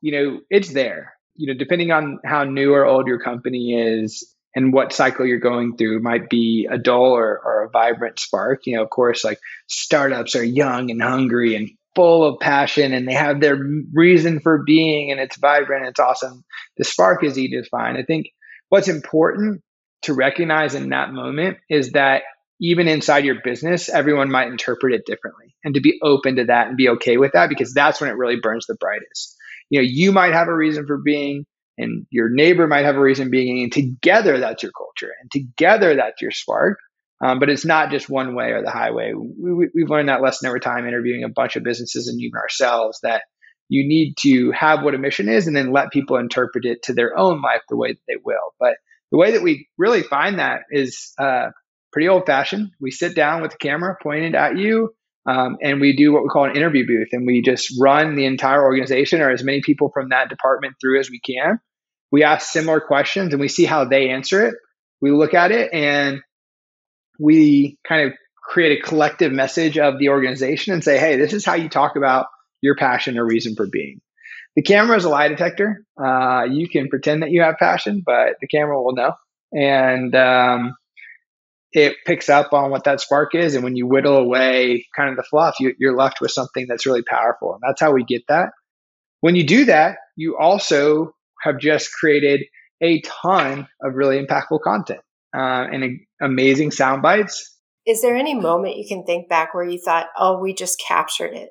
You 0.00 0.12
know, 0.12 0.40
it's 0.50 0.72
there. 0.72 1.14
You 1.36 1.52
know, 1.52 1.58
depending 1.58 1.90
on 1.90 2.18
how 2.24 2.44
new 2.44 2.72
or 2.72 2.84
old 2.84 3.06
your 3.06 3.20
company 3.20 3.74
is, 3.74 4.34
and 4.54 4.72
what 4.72 4.92
cycle 4.92 5.26
you're 5.26 5.38
going 5.38 5.76
through 5.76 6.00
might 6.00 6.30
be 6.30 6.68
a 6.70 6.78
dull 6.78 7.16
or, 7.16 7.40
or 7.44 7.64
a 7.64 7.70
vibrant 7.70 8.18
spark. 8.18 8.66
You 8.66 8.76
know, 8.76 8.82
of 8.82 8.90
course, 8.90 9.24
like 9.24 9.38
startups 9.66 10.36
are 10.36 10.44
young 10.44 10.90
and 10.90 11.02
hungry 11.02 11.56
and 11.56 11.70
full 11.94 12.24
of 12.24 12.40
passion 12.40 12.92
and 12.92 13.06
they 13.06 13.14
have 13.14 13.40
their 13.40 13.56
reason 13.92 14.40
for 14.40 14.62
being 14.64 15.10
and 15.10 15.20
it's 15.20 15.36
vibrant, 15.36 15.86
it's 15.86 16.00
awesome. 16.00 16.44
The 16.76 16.84
spark 16.84 17.22
is 17.24 17.38
easy 17.38 17.62
to 17.62 17.68
find. 17.68 17.96
I 17.96 18.02
think 18.02 18.26
what's 18.68 18.88
important 18.88 19.62
to 20.02 20.14
recognize 20.14 20.74
in 20.74 20.90
that 20.90 21.12
moment 21.12 21.58
is 21.70 21.92
that 21.92 22.22
even 22.60 22.88
inside 22.88 23.24
your 23.24 23.36
business, 23.42 23.88
everyone 23.88 24.30
might 24.30 24.48
interpret 24.48 24.94
it 24.94 25.06
differently 25.06 25.54
and 25.64 25.74
to 25.74 25.80
be 25.80 25.98
open 26.02 26.36
to 26.36 26.44
that 26.44 26.68
and 26.68 26.76
be 26.76 26.88
okay 26.90 27.16
with 27.16 27.32
that 27.32 27.48
because 27.48 27.74
that's 27.74 28.00
when 28.00 28.10
it 28.10 28.16
really 28.16 28.38
burns 28.40 28.66
the 28.66 28.76
brightest. 28.78 29.36
You 29.70 29.80
know, 29.80 29.86
you 29.88 30.12
might 30.12 30.34
have 30.34 30.48
a 30.48 30.54
reason 30.54 30.86
for 30.86 30.98
being, 30.98 31.46
and 31.78 32.06
your 32.10 32.28
neighbor 32.30 32.66
might 32.66 32.84
have 32.84 32.96
a 32.96 33.00
reason 33.00 33.30
being, 33.30 33.62
and 33.62 33.72
together 33.72 34.38
that's 34.38 34.62
your 34.62 34.72
culture, 34.72 35.12
and 35.20 35.30
together 35.30 35.96
that's 35.96 36.20
your 36.22 36.30
spark. 36.30 36.78
Um, 37.24 37.38
but 37.38 37.48
it's 37.48 37.64
not 37.64 37.90
just 37.90 38.10
one 38.10 38.34
way 38.34 38.50
or 38.50 38.62
the 38.62 38.70
highway. 38.70 39.12
We, 39.14 39.68
we've 39.74 39.88
learned 39.88 40.08
that 40.08 40.20
lesson 40.20 40.48
over 40.48 40.58
time 40.58 40.86
interviewing 40.86 41.24
a 41.24 41.28
bunch 41.28 41.56
of 41.56 41.62
businesses 41.62 42.08
and 42.08 42.20
even 42.20 42.36
ourselves 42.36 42.98
that 43.02 43.22
you 43.68 43.86
need 43.88 44.14
to 44.20 44.50
have 44.50 44.82
what 44.82 44.94
a 44.94 44.98
mission 44.98 45.28
is 45.28 45.46
and 45.46 45.56
then 45.56 45.72
let 45.72 45.90
people 45.90 46.16
interpret 46.16 46.66
it 46.66 46.82
to 46.82 46.92
their 46.92 47.16
own 47.16 47.40
life 47.40 47.62
the 47.68 47.76
way 47.76 47.92
that 47.92 48.02
they 48.06 48.16
will. 48.22 48.52
But 48.60 48.74
the 49.10 49.16
way 49.16 49.32
that 49.32 49.42
we 49.42 49.68
really 49.78 50.02
find 50.02 50.38
that 50.38 50.62
is 50.70 51.12
uh, 51.18 51.48
pretty 51.94 52.08
old 52.08 52.26
fashioned. 52.26 52.72
We 52.80 52.90
sit 52.90 53.14
down 53.14 53.40
with 53.40 53.52
the 53.52 53.58
camera 53.58 53.96
pointed 54.02 54.34
at 54.34 54.58
you, 54.58 54.92
um, 55.26 55.56
and 55.62 55.80
we 55.80 55.96
do 55.96 56.12
what 56.12 56.24
we 56.24 56.28
call 56.28 56.44
an 56.44 56.56
interview 56.56 56.84
booth, 56.84 57.08
and 57.12 57.24
we 57.24 57.40
just 57.40 57.72
run 57.80 58.16
the 58.16 58.26
entire 58.26 58.62
organization 58.62 59.20
or 59.22 59.30
as 59.30 59.44
many 59.44 59.62
people 59.62 59.90
from 59.94 60.08
that 60.08 60.28
department 60.28 60.74
through 60.80 60.98
as 60.98 61.08
we 61.08 61.20
can. 61.20 61.60
We 62.10 62.24
ask 62.24 62.50
similar 62.50 62.80
questions, 62.80 63.32
and 63.32 63.40
we 63.40 63.46
see 63.46 63.64
how 63.64 63.84
they 63.84 64.10
answer 64.10 64.44
it. 64.44 64.56
We 65.00 65.12
look 65.12 65.34
at 65.34 65.52
it, 65.52 65.72
and 65.72 66.20
we 67.20 67.78
kind 67.86 68.08
of 68.08 68.14
create 68.42 68.80
a 68.80 68.82
collective 68.82 69.30
message 69.30 69.78
of 69.78 70.00
the 70.00 70.08
organization 70.08 70.74
and 70.74 70.82
say, 70.82 70.98
"Hey, 70.98 71.16
this 71.16 71.32
is 71.32 71.44
how 71.44 71.54
you 71.54 71.68
talk 71.68 71.94
about 71.94 72.26
your 72.60 72.74
passion 72.74 73.18
or 73.18 73.24
reason 73.24 73.54
for 73.54 73.68
being." 73.70 74.00
The 74.56 74.62
camera 74.62 74.96
is 74.96 75.04
a 75.04 75.08
lie 75.08 75.28
detector. 75.28 75.84
Uh, 75.96 76.44
you 76.50 76.68
can 76.68 76.88
pretend 76.88 77.22
that 77.22 77.30
you 77.30 77.42
have 77.42 77.56
passion, 77.58 78.02
but 78.04 78.34
the 78.40 78.48
camera 78.48 78.82
will 78.82 78.94
know. 78.94 79.12
And 79.52 80.14
um, 80.16 80.74
it 81.74 81.96
picks 82.06 82.28
up 82.28 82.52
on 82.52 82.70
what 82.70 82.84
that 82.84 83.00
spark 83.00 83.34
is. 83.34 83.56
And 83.56 83.64
when 83.64 83.74
you 83.74 83.86
whittle 83.86 84.16
away 84.16 84.86
kind 84.96 85.10
of 85.10 85.16
the 85.16 85.24
fluff, 85.24 85.56
you, 85.58 85.74
you're 85.78 85.96
left 85.96 86.20
with 86.20 86.30
something 86.30 86.66
that's 86.68 86.86
really 86.86 87.02
powerful. 87.02 87.52
And 87.52 87.60
that's 87.66 87.80
how 87.80 87.92
we 87.92 88.04
get 88.04 88.22
that. 88.28 88.50
When 89.20 89.34
you 89.34 89.44
do 89.44 89.64
that, 89.66 89.96
you 90.16 90.38
also 90.38 91.14
have 91.42 91.58
just 91.58 91.92
created 91.92 92.42
a 92.80 93.00
ton 93.00 93.66
of 93.82 93.94
really 93.94 94.24
impactful 94.24 94.60
content 94.62 95.00
uh, 95.36 95.66
and 95.72 95.84
a, 95.84 96.24
amazing 96.24 96.70
sound 96.70 97.02
bites. 97.02 97.58
Is 97.86 98.02
there 98.02 98.14
any 98.14 98.34
moment 98.34 98.76
you 98.76 98.86
can 98.88 99.04
think 99.04 99.28
back 99.28 99.52
where 99.52 99.68
you 99.68 99.78
thought, 99.78 100.06
oh, 100.16 100.38
we 100.38 100.54
just 100.54 100.80
captured 100.86 101.34
it? 101.34 101.50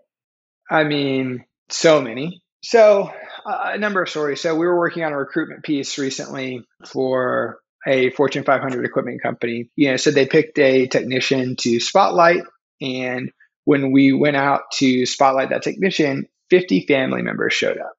I 0.72 0.86
mean, 0.86 1.44
so 1.70 2.02
many. 2.02 2.42
So, 2.64 3.12
uh, 3.46 3.72
a 3.74 3.78
number 3.78 4.02
of 4.02 4.10
stories. 4.10 4.40
So, 4.40 4.56
we 4.56 4.66
were 4.66 4.78
working 4.78 5.04
on 5.04 5.12
a 5.12 5.18
recruitment 5.18 5.64
piece 5.64 5.98
recently 5.98 6.64
for 6.88 7.60
a 7.88 8.12
Fortune 8.12 8.44
500 8.44 8.86
equipment 8.86 9.22
company. 9.22 9.70
You 9.76 9.92
know, 9.92 9.98
so 9.98 10.12
they 10.12 10.26
picked 10.26 10.58
a 10.60 10.88
technician 10.88 11.56
to 11.62 11.80
spotlight, 11.80 12.44
and 12.82 13.32
when 13.66 13.92
we 13.92 14.14
went 14.14 14.36
out 14.36 14.62
to 14.74 15.06
spotlight 15.06 15.50
that 15.50 15.64
technician, 15.64 16.28
50 16.50 16.86
family 16.88 17.22
members 17.22 17.54
showed 17.54 17.78
up. 17.78 17.94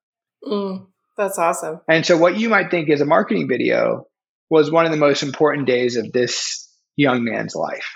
Mm, 0.45 0.87
that's 1.17 1.39
awesome. 1.39 1.81
And 1.89 2.05
so, 2.05 2.17
what 2.17 2.37
you 2.37 2.49
might 2.49 2.71
think 2.71 2.89
is 2.89 3.01
a 3.01 3.07
marketing 3.07 3.49
video 3.49 4.07
was 4.51 4.71
one 4.71 4.85
of 4.85 4.91
the 4.91 4.99
most 4.99 5.23
important 5.23 5.67
days 5.67 5.97
of 5.97 6.13
this 6.13 6.69
young 6.97 7.25
man's 7.25 7.55
life. 7.55 7.87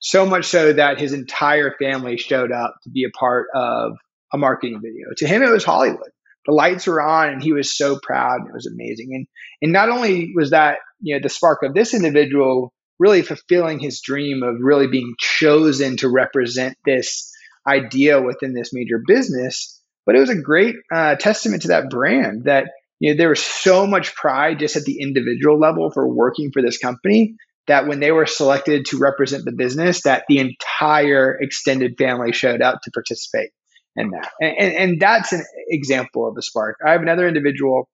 So 0.00 0.26
much 0.26 0.46
so 0.46 0.72
that 0.72 0.98
his 0.98 1.12
entire 1.12 1.74
family 1.80 2.16
showed 2.16 2.50
up 2.50 2.74
to 2.82 2.90
be 2.90 3.04
a 3.04 3.10
part 3.16 3.46
of 3.54 3.92
a 4.32 4.38
marketing 4.38 4.80
video. 4.82 5.06
To 5.18 5.28
him, 5.28 5.42
it 5.42 5.50
was 5.50 5.64
Hollywood. 5.64 6.10
The 6.46 6.52
lights 6.52 6.86
were 6.86 7.00
on, 7.00 7.30
and 7.30 7.42
he 7.42 7.52
was 7.52 7.76
so 7.76 7.98
proud. 8.02 8.40
and 8.40 8.48
It 8.48 8.54
was 8.54 8.66
amazing. 8.66 9.10
And 9.12 9.26
and 9.62 9.72
not 9.72 9.88
only 9.88 10.32
was 10.34 10.50
that 10.50 10.78
you 11.00 11.14
know 11.14 11.20
the 11.22 11.28
spark 11.28 11.62
of 11.62 11.74
this 11.74 11.94
individual 11.94 12.72
really 12.98 13.22
fulfilling 13.22 13.80
his 13.80 14.00
dream 14.00 14.42
of 14.42 14.56
really 14.60 14.86
being 14.86 15.14
chosen 15.18 15.96
to 15.96 16.08
represent 16.08 16.76
this 16.84 17.32
idea 17.66 18.22
within 18.22 18.54
this 18.54 18.70
major 18.72 19.02
business, 19.04 19.80
but 20.06 20.14
it 20.14 20.20
was 20.20 20.30
a 20.30 20.40
great 20.40 20.76
uh, 20.92 21.16
testament 21.16 21.62
to 21.62 21.68
that 21.68 21.90
brand 21.90 22.44
that 22.44 22.66
you 23.00 23.10
know 23.10 23.16
there 23.16 23.28
was 23.28 23.42
so 23.42 23.86
much 23.86 24.14
pride 24.14 24.58
just 24.58 24.76
at 24.76 24.84
the 24.84 25.00
individual 25.00 25.58
level 25.58 25.90
for 25.90 26.06
working 26.08 26.50
for 26.52 26.62
this 26.62 26.78
company 26.78 27.34
that 27.68 27.86
when 27.86 28.00
they 28.00 28.10
were 28.10 28.26
selected 28.26 28.86
to 28.86 28.98
represent 28.98 29.44
the 29.44 29.52
business 29.52 30.02
that 30.02 30.24
the 30.28 30.38
entire 30.38 31.38
extended 31.40 31.94
family 31.96 32.32
showed 32.32 32.60
up 32.60 32.80
to 32.82 32.90
participate 32.90 33.50
and 33.96 34.12
that. 34.12 34.30
And, 34.40 34.56
and, 34.58 34.74
and 34.74 35.00
that's 35.00 35.32
an 35.32 35.44
example 35.68 36.28
of 36.28 36.36
a 36.36 36.42
spark. 36.42 36.78
I 36.86 36.92
have 36.92 37.02
another 37.02 37.28
individual. 37.28 37.88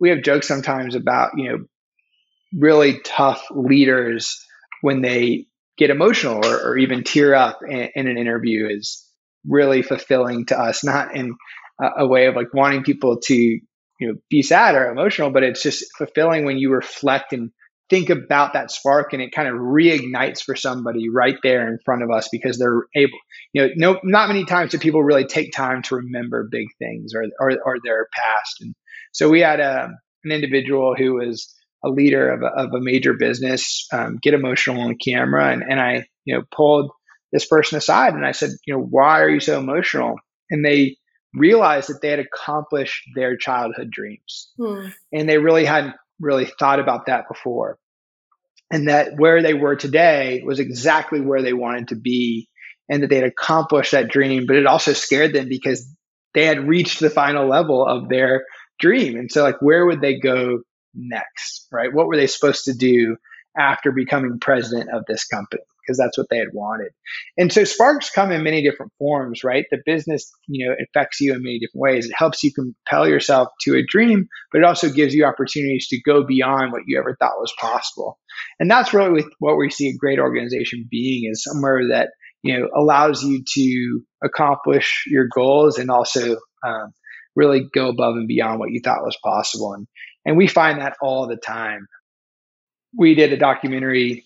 We 0.00 0.10
have 0.10 0.22
jokes 0.22 0.48
sometimes 0.48 0.94
about, 0.94 1.32
you 1.36 1.48
know, 1.48 1.58
really 2.56 3.00
tough 3.04 3.44
leaders 3.50 4.44
when 4.82 5.02
they 5.02 5.46
get 5.76 5.90
emotional 5.90 6.44
or, 6.44 6.70
or 6.70 6.78
even 6.78 7.02
tear 7.02 7.34
up 7.34 7.60
in, 7.68 7.88
in, 7.94 8.06
an 8.06 8.18
interview 8.18 8.68
is 8.68 9.04
really 9.46 9.82
fulfilling 9.82 10.46
to 10.46 10.58
us, 10.58 10.84
not 10.84 11.16
in 11.16 11.34
a, 11.80 12.02
a 12.04 12.06
way 12.06 12.26
of 12.26 12.36
like 12.36 12.52
wanting 12.54 12.84
people 12.84 13.18
to, 13.24 13.34
you 13.34 13.60
know, 14.00 14.14
be 14.30 14.42
sad 14.42 14.74
or 14.74 14.90
emotional, 14.90 15.30
but 15.30 15.42
it's 15.42 15.62
just 15.62 15.84
fulfilling 15.96 16.44
when 16.44 16.58
you 16.58 16.70
reflect 16.70 17.32
and 17.32 17.50
think 17.90 18.10
about 18.10 18.54
that 18.54 18.70
spark 18.70 19.12
and 19.12 19.20
it 19.20 19.32
kind 19.32 19.48
of 19.48 19.54
reignites 19.54 20.42
for 20.42 20.56
somebody 20.56 21.08
right 21.08 21.36
there 21.42 21.68
in 21.68 21.78
front 21.84 22.02
of 22.02 22.10
us 22.10 22.28
because 22.32 22.58
they're 22.58 22.84
able 22.96 23.18
you 23.52 23.62
know 23.62 23.68
no 23.76 24.00
not 24.02 24.28
many 24.28 24.44
times 24.44 24.70
do 24.70 24.78
people 24.78 25.02
really 25.02 25.24
take 25.24 25.52
time 25.52 25.82
to 25.82 25.96
remember 25.96 26.48
big 26.50 26.68
things 26.78 27.12
or 27.14 27.24
or, 27.40 27.52
or 27.64 27.76
their 27.84 28.08
past. 28.14 28.60
And 28.60 28.74
so 29.12 29.28
we 29.28 29.40
had 29.40 29.60
a, 29.60 29.84
um, 29.84 29.96
an 30.24 30.32
individual 30.32 30.94
who 30.96 31.14
was 31.14 31.54
a 31.84 31.90
leader 31.90 32.30
of 32.32 32.42
a, 32.42 32.46
of 32.46 32.72
a 32.72 32.80
major 32.80 33.12
business 33.12 33.86
um, 33.92 34.18
get 34.22 34.32
emotional 34.32 34.80
on 34.80 34.96
camera 34.96 35.52
and, 35.52 35.62
and 35.62 35.78
i 35.78 36.06
you 36.24 36.34
know 36.34 36.42
pulled 36.50 36.90
this 37.30 37.46
person 37.46 37.76
aside 37.76 38.14
and 38.14 38.24
i 38.24 38.32
said 38.32 38.50
you 38.66 38.72
know 38.72 38.80
why 38.80 39.20
are 39.20 39.28
you 39.28 39.40
so 39.40 39.58
emotional? 39.58 40.16
And 40.50 40.64
they 40.64 40.96
realized 41.34 41.88
that 41.88 42.00
they 42.00 42.10
had 42.10 42.20
accomplished 42.20 43.02
their 43.14 43.36
childhood 43.36 43.90
dreams. 43.90 44.52
Hmm. 44.56 44.86
and 45.12 45.28
they 45.28 45.38
really 45.38 45.64
hadn't 45.64 45.94
really 46.20 46.46
thought 46.46 46.80
about 46.80 47.06
that 47.06 47.28
before. 47.28 47.78
And 48.70 48.88
that 48.88 49.16
where 49.16 49.42
they 49.42 49.54
were 49.54 49.76
today 49.76 50.42
was 50.44 50.58
exactly 50.58 51.20
where 51.20 51.42
they 51.42 51.52
wanted 51.52 51.88
to 51.88 51.96
be, 51.96 52.48
and 52.88 53.02
that 53.02 53.10
they 53.10 53.16
had 53.16 53.24
accomplished 53.24 53.92
that 53.92 54.08
dream. 54.08 54.46
But 54.46 54.56
it 54.56 54.66
also 54.66 54.92
scared 54.92 55.32
them 55.34 55.48
because 55.48 55.86
they 56.32 56.46
had 56.46 56.66
reached 56.66 57.00
the 57.00 57.10
final 57.10 57.48
level 57.48 57.86
of 57.86 58.08
their 58.08 58.44
dream. 58.80 59.16
And 59.16 59.30
so, 59.30 59.42
like, 59.42 59.60
where 59.60 59.86
would 59.86 60.00
they 60.00 60.18
go 60.18 60.60
next? 60.94 61.68
Right? 61.70 61.92
What 61.92 62.06
were 62.06 62.16
they 62.16 62.26
supposed 62.26 62.64
to 62.64 62.74
do 62.74 63.16
after 63.56 63.92
becoming 63.92 64.38
president 64.40 64.90
of 64.92 65.04
this 65.06 65.24
company? 65.24 65.62
Because 65.84 65.98
that's 65.98 66.16
what 66.16 66.26
they 66.30 66.38
had 66.38 66.48
wanted. 66.52 66.92
And 67.36 67.52
so 67.52 67.64
sparks 67.64 68.10
come 68.10 68.32
in 68.32 68.42
many 68.42 68.62
different 68.62 68.92
forms, 68.98 69.44
right? 69.44 69.64
The 69.70 69.78
business, 69.84 70.30
you 70.48 70.66
know, 70.66 70.74
affects 70.74 71.20
you 71.20 71.34
in 71.34 71.42
many 71.42 71.58
different 71.58 71.82
ways. 71.82 72.06
It 72.06 72.14
helps 72.16 72.42
you 72.42 72.52
compel 72.52 73.08
yourself 73.08 73.48
to 73.62 73.76
a 73.76 73.84
dream, 73.86 74.28
but 74.52 74.58
it 74.58 74.64
also 74.64 74.88
gives 74.90 75.14
you 75.14 75.24
opportunities 75.24 75.88
to 75.88 76.00
go 76.02 76.24
beyond 76.24 76.72
what 76.72 76.82
you 76.86 76.98
ever 76.98 77.16
thought 77.18 77.38
was 77.38 77.54
possible. 77.60 78.18
And 78.58 78.70
that's 78.70 78.94
really 78.94 79.24
what 79.38 79.56
we 79.56 79.70
see 79.70 79.88
a 79.88 79.96
great 79.96 80.18
organization 80.18 80.86
being 80.90 81.30
is 81.30 81.44
somewhere 81.44 81.88
that, 81.90 82.10
you 82.42 82.58
know, 82.58 82.68
allows 82.76 83.22
you 83.22 83.42
to 83.54 84.00
accomplish 84.22 85.04
your 85.06 85.26
goals 85.34 85.78
and 85.78 85.90
also 85.90 86.36
um, 86.66 86.92
really 87.36 87.66
go 87.72 87.88
above 87.88 88.14
and 88.16 88.28
beyond 88.28 88.58
what 88.58 88.70
you 88.70 88.80
thought 88.82 89.04
was 89.04 89.18
possible. 89.22 89.72
And, 89.74 89.86
and 90.24 90.36
we 90.36 90.46
find 90.46 90.80
that 90.80 90.96
all 91.02 91.26
the 91.26 91.36
time. 91.36 91.86
We 92.96 93.14
did 93.14 93.32
a 93.32 93.36
documentary 93.36 94.24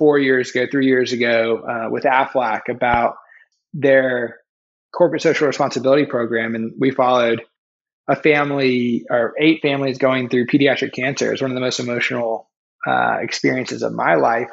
four 0.00 0.18
years 0.18 0.50
ago, 0.50 0.66
three 0.68 0.86
years 0.86 1.12
ago, 1.12 1.58
uh, 1.58 1.90
with 1.90 2.04
AFLAC 2.04 2.70
about 2.70 3.16
their 3.74 4.38
corporate 4.94 5.20
social 5.20 5.46
responsibility 5.46 6.06
program, 6.06 6.54
and 6.54 6.72
we 6.80 6.90
followed 6.90 7.42
a 8.08 8.16
family 8.16 9.04
or 9.10 9.34
eight 9.38 9.60
families 9.60 9.98
going 9.98 10.30
through 10.30 10.46
pediatric 10.46 10.94
cancer. 10.94 11.30
It's 11.30 11.42
one 11.42 11.50
of 11.50 11.54
the 11.54 11.60
most 11.60 11.80
emotional 11.80 12.48
uh, 12.88 13.18
experiences 13.20 13.82
of 13.82 13.92
my 13.92 14.14
life. 14.14 14.48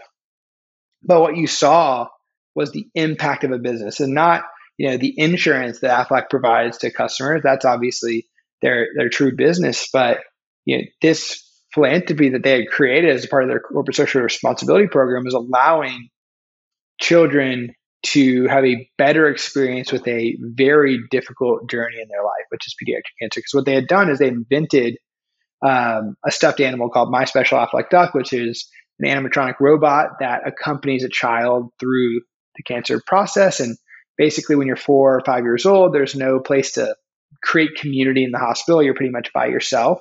But 1.01 1.21
what 1.21 1.37
you 1.37 1.47
saw 1.47 2.09
was 2.53 2.73
the 2.73 2.89
impact 2.93 3.45
of 3.45 3.51
a 3.53 3.57
business, 3.57 4.01
and 4.01 4.13
not 4.13 4.43
you 4.77 4.89
know 4.89 4.97
the 4.97 5.17
insurance 5.17 5.79
that 5.79 6.07
AFLAC 6.07 6.29
provides 6.29 6.79
to 6.79 6.91
customers. 6.91 7.39
That's 7.41 7.63
obviously 7.63 8.27
their 8.61 8.87
their 8.97 9.07
true 9.07 9.33
business, 9.33 9.87
but 9.93 10.19
you 10.65 10.79
know 10.79 10.83
this 11.01 11.46
philanthropy 11.73 12.29
that 12.29 12.43
they 12.43 12.61
had 12.61 12.69
created 12.69 13.09
as 13.11 13.25
part 13.25 13.43
of 13.43 13.49
their 13.49 13.59
corporate 13.59 13.95
social 13.95 14.21
responsibility 14.21 14.87
program 14.87 15.25
was 15.25 15.33
allowing 15.33 16.09
children 16.99 17.73
to 18.03 18.47
have 18.47 18.63
a 18.63 18.89
better 18.97 19.27
experience 19.27 19.91
with 19.91 20.07
a 20.07 20.37
very 20.39 20.99
difficult 21.11 21.69
journey 21.69 21.97
in 22.01 22.07
their 22.07 22.23
life, 22.23 22.45
which 22.49 22.67
is 22.67 22.75
pediatric 22.81 23.21
cancer. 23.21 23.39
Because 23.39 23.53
what 23.53 23.65
they 23.65 23.73
had 23.73 23.87
done 23.87 24.09
is 24.09 24.19
they 24.19 24.27
invented 24.27 24.97
um, 25.65 26.15
a 26.25 26.31
stuffed 26.31 26.59
animal 26.59 26.89
called 26.89 27.11
My 27.11 27.25
Special 27.25 27.57
Aflac 27.57 27.89
Duck, 27.89 28.13
which 28.13 28.33
is 28.33 28.69
an 28.99 29.09
animatronic 29.09 29.55
robot 29.59 30.19
that 30.19 30.47
accompanies 30.47 31.03
a 31.03 31.09
child 31.09 31.71
through 31.79 32.21
the 32.55 32.63
cancer 32.63 33.01
process. 33.05 33.59
And 33.59 33.77
basically, 34.17 34.55
when 34.55 34.67
you're 34.67 34.75
four 34.75 35.15
or 35.15 35.23
five 35.25 35.43
years 35.43 35.65
old, 35.65 35.93
there's 35.93 36.15
no 36.15 36.39
place 36.39 36.73
to 36.73 36.95
create 37.43 37.75
community 37.75 38.23
in 38.23 38.31
the 38.31 38.39
hospital. 38.39 38.81
You're 38.81 38.95
pretty 38.95 39.11
much 39.11 39.33
by 39.33 39.47
yourself. 39.47 39.99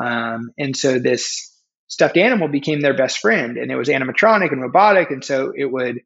Um, 0.00 0.50
and 0.58 0.76
so 0.76 0.98
this 0.98 1.52
stuffed 1.88 2.16
animal 2.16 2.48
became 2.48 2.80
their 2.80 2.96
best 2.96 3.18
friend, 3.18 3.56
and 3.56 3.70
it 3.70 3.76
was 3.76 3.88
animatronic 3.88 4.52
and 4.52 4.62
robotic, 4.62 5.10
and 5.10 5.24
so 5.24 5.52
it 5.56 5.70
would 5.70 6.00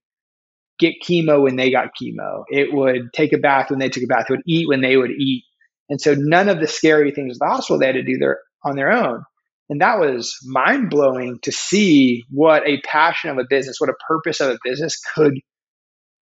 get 0.78 0.94
chemo 1.06 1.42
when 1.42 1.56
they 1.56 1.70
got 1.70 1.90
chemo. 2.00 2.44
It 2.48 2.72
would 2.72 3.12
take 3.12 3.32
a 3.32 3.38
bath 3.38 3.70
when 3.70 3.78
they 3.78 3.88
took 3.88 4.02
a 4.02 4.06
bath. 4.06 4.26
It 4.28 4.32
would 4.32 4.42
eat 4.46 4.68
when 4.68 4.80
they 4.80 4.96
would 4.96 5.10
eat. 5.10 5.44
And 5.88 6.00
so 6.00 6.14
none 6.16 6.48
of 6.48 6.60
the 6.60 6.66
scary 6.66 7.12
things 7.12 7.36
at 7.36 7.40
the 7.40 7.46
hospital 7.46 7.78
they 7.78 7.86
had 7.86 7.96
to 7.96 8.02
do 8.02 8.18
their 8.18 8.38
on 8.64 8.76
their 8.76 8.90
own. 8.90 9.22
And 9.68 9.80
that 9.80 9.98
was 9.98 10.36
mind 10.44 10.90
blowing 10.90 11.38
to 11.42 11.52
see 11.52 12.24
what 12.30 12.66
a 12.66 12.80
passion 12.82 13.30
of 13.30 13.38
a 13.38 13.44
business, 13.48 13.76
what 13.78 13.90
a 13.90 14.04
purpose 14.08 14.40
of 14.40 14.50
a 14.50 14.58
business 14.64 15.00
could 15.14 15.40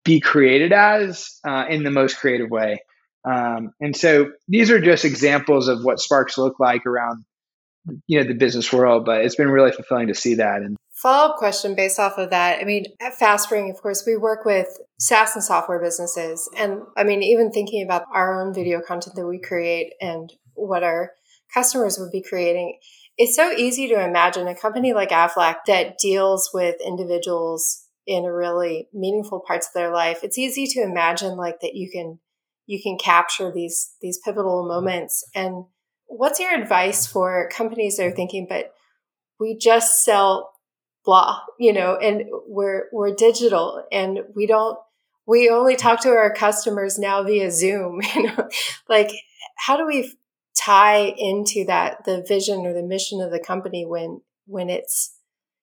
be 0.04 0.20
created 0.20 0.74
as 0.74 1.40
uh, 1.48 1.66
in 1.70 1.84
the 1.84 1.92
most 1.92 2.18
creative 2.18 2.50
way. 2.50 2.80
Um, 3.30 3.72
and 3.80 3.96
so 3.96 4.32
these 4.48 4.72
are 4.72 4.80
just 4.80 5.06
examples 5.06 5.68
of 5.68 5.84
what 5.84 6.00
sparks 6.00 6.38
look 6.38 6.60
like 6.60 6.86
around 6.86 7.24
you 8.08 8.20
know 8.20 8.28
the 8.28 8.34
business 8.34 8.72
world 8.72 9.06
but 9.06 9.24
it's 9.24 9.36
been 9.36 9.50
really 9.50 9.72
fulfilling 9.72 10.08
to 10.08 10.16
see 10.16 10.36
that 10.36 10.62
and 10.62 10.78
Follow 11.00 11.30
up 11.30 11.38
question 11.38 11.76
based 11.76 11.98
off 11.98 12.18
of 12.18 12.32
that. 12.32 12.60
I 12.60 12.66
mean, 12.66 12.84
at 13.00 13.14
FastSpring, 13.18 13.72
of 13.72 13.82
course, 13.82 14.04
we 14.06 14.18
work 14.18 14.44
with 14.44 14.68
SaaS 15.00 15.34
and 15.34 15.42
software 15.42 15.82
businesses. 15.82 16.50
And 16.58 16.82
I 16.98 17.06
mean, 17.06 17.24
even 17.24 17.52
thinking 17.52 17.86
about 17.86 18.04
our 18.14 18.42
own 18.42 18.54
video 18.54 18.82
content 18.86 19.16
that 19.16 19.26
we 19.26 19.40
create 19.40 19.94
and 20.02 20.34
what 20.56 20.84
our 20.84 21.12
customers 21.54 21.98
would 21.98 22.12
be 22.12 22.22
creating, 22.22 22.80
it's 23.18 23.34
so 23.34 23.50
easy 23.50 23.88
to 23.88 24.04
imagine 24.04 24.50
a 24.50 24.56
company 24.56 24.92
like 24.92 25.12
Aflac 25.12 25.60
that 25.68 26.00
deals 26.00 26.50
with 26.54 26.76
individuals 26.86 27.86
in 28.06 28.26
really 28.26 28.90
meaningful 28.94 29.42
parts 29.48 29.68
of 29.68 29.74
their 29.76 29.94
life. 29.94 30.20
It's 30.22 30.38
easy 30.38 30.68
to 30.68 30.82
imagine 30.82 31.38
like 31.38 31.62
that 31.62 31.76
you 31.76 31.90
can 31.90 32.20
you 32.66 32.82
can 32.84 32.98
capture 32.98 33.54
these 33.56 33.94
these 34.02 34.20
pivotal 34.26 34.68
moments. 34.68 35.24
And 35.34 35.64
what's 36.10 36.40
your 36.40 36.54
advice 36.54 37.08
for 37.08 37.50
companies 37.50 37.98
that 37.98 38.08
are 38.08 38.12
thinking, 38.12 38.48
but 38.50 38.74
we 39.40 39.58
just 39.58 40.04
sell 40.04 40.52
blah, 41.06 41.40
you 41.58 41.72
know, 41.72 41.96
and 41.96 42.24
we're 42.48 42.88
we're 42.92 43.16
digital 43.16 43.84
and 43.92 44.20
we 44.36 44.46
don't 44.46 44.78
we 45.26 45.50
only 45.50 45.76
talk 45.76 46.02
to 46.02 46.10
our 46.10 46.34
customers 46.34 47.00
now 47.00 47.24
via 47.24 47.52
Zoom, 47.52 48.02
you 48.16 48.24
know. 48.24 48.50
like 48.90 49.12
how 49.56 49.78
do 49.78 49.86
we 49.86 50.14
tie 50.58 51.14
into 51.18 51.64
that 51.66 52.04
the 52.06 52.24
vision 52.28 52.66
or 52.66 52.74
the 52.74 52.84
mission 52.84 53.22
of 53.22 53.32
the 53.32 53.40
company 53.40 53.86
when 53.86 54.22
when 54.46 54.70
it's 54.70 55.16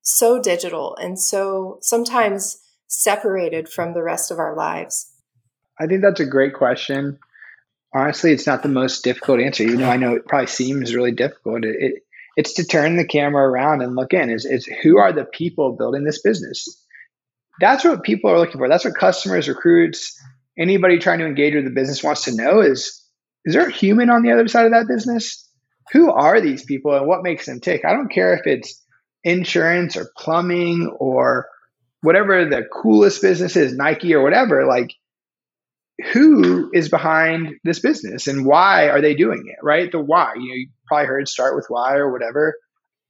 so 0.03 0.41
digital 0.41 0.97
and 0.97 1.19
so 1.19 1.79
sometimes 1.83 2.63
separated 2.87 3.69
from 3.69 3.93
the 3.93 4.03
rest 4.03 4.31
of 4.31 4.39
our 4.39 4.57
lives? 4.57 5.13
I 5.79 5.87
think 5.87 6.01
that's 6.03 6.21
a 6.21 6.27
great 6.27 6.55
question. 6.55 7.19
Honestly, 7.97 8.33
it's 8.33 8.47
not 8.47 8.63
the 8.63 8.69
most 8.69 9.05
difficult 9.05 9.41
answer. 9.41 9.65
You 9.65 9.77
know, 9.77 9.89
I 9.89 9.97
know 9.97 10.15
it 10.15 10.27
probably 10.27 10.49
seems 10.49 10.95
really 10.95 11.13
difficult. 11.13 11.65
It, 11.65 11.77
it, 11.79 12.03
it's 12.37 12.53
to 12.55 12.65
turn 12.65 12.97
the 12.97 13.07
camera 13.07 13.49
around 13.49 13.81
and 13.81 13.97
look 13.97 14.13
in. 14.13 14.29
Is 14.29 14.45
is 14.45 14.67
who 14.83 14.99
are 14.99 15.13
the 15.13 15.25
people 15.25 15.77
building 15.77 16.05
this 16.05 16.21
business? 16.21 16.85
That's 17.59 17.85
what 17.85 18.03
people 18.03 18.31
are 18.31 18.39
looking 18.39 18.59
for. 18.59 18.69
That's 18.69 18.85
what 18.85 18.97
customers, 18.97 19.49
recruits, 19.49 20.21
anybody 20.59 20.99
trying 20.99 21.21
to 21.21 21.27
engage 21.27 21.55
with 21.55 21.65
the 21.65 21.71
business 21.71 22.05
wants 22.05 22.25
to 22.25 22.37
know 22.37 22.61
is 22.61 23.03
is 23.47 23.55
there 23.55 23.67
a 23.67 23.73
human 23.73 24.11
on 24.11 24.23
the 24.23 24.33
other 24.33 24.49
side 24.49 24.67
of 24.67 24.73
that 24.73 24.89
business? 24.89 25.49
Who 25.93 26.11
are 26.11 26.41
these 26.41 26.65
people 26.65 26.95
and 26.95 27.07
what 27.07 27.23
makes 27.23 27.47
them 27.47 27.61
tick? 27.61 27.85
I 27.87 27.93
don't 27.93 28.13
care 28.13 28.35
if 28.35 28.47
it's 28.47 28.83
insurance 29.25 29.97
or 29.97 30.11
plumbing 30.19 30.95
or 30.99 31.49
whatever 32.03 32.45
the 32.45 32.65
coolest 32.65 33.23
business 33.23 33.57
is, 33.57 33.73
Nike 33.73 34.15
or 34.15 34.23
whatever. 34.23 34.67
Like 34.67 34.93
who 36.13 36.71
is 36.75 36.89
behind 36.89 37.55
this 37.65 37.81
business 37.81 38.27
and 38.27 38.45
why 38.45 38.89
are 38.89 39.01
they 39.01 39.15
doing 39.15 39.45
it, 39.47 39.57
right? 39.63 39.91
The 39.91 40.01
why. 40.01 40.33
You 40.37 40.49
know, 40.49 40.55
you 40.55 40.69
probably 40.87 41.07
heard 41.07 41.29
start 41.29 41.57
with 41.57 41.67
why 41.69 41.95
or 41.95 42.13
whatever. 42.13 42.55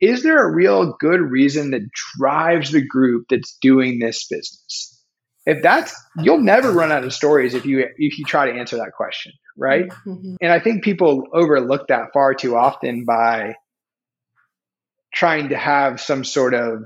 Is 0.00 0.22
there 0.22 0.46
a 0.46 0.54
real 0.54 0.94
good 1.00 1.20
reason 1.20 1.70
that 1.70 1.88
drives 2.18 2.70
the 2.70 2.86
group 2.86 3.26
that's 3.30 3.56
doing 3.60 3.98
this 3.98 4.26
business? 4.28 4.92
If 5.46 5.62
that's 5.62 5.94
you'll 6.20 6.40
never 6.40 6.72
run 6.72 6.92
out 6.92 7.04
of 7.04 7.14
stories 7.14 7.54
if 7.54 7.64
you 7.66 7.86
if 7.96 8.18
you 8.18 8.24
try 8.24 8.50
to 8.50 8.58
answer 8.58 8.76
that 8.76 8.92
question, 8.96 9.32
right? 9.56 9.88
Mm-hmm. 9.88 10.34
And 10.40 10.52
I 10.52 10.58
think 10.58 10.82
people 10.82 11.24
overlook 11.32 11.88
that 11.88 12.12
far 12.12 12.34
too 12.34 12.56
often 12.56 13.04
by 13.04 13.54
trying 15.14 15.50
to 15.50 15.56
have 15.56 16.00
some 16.00 16.24
sort 16.24 16.52
of 16.52 16.84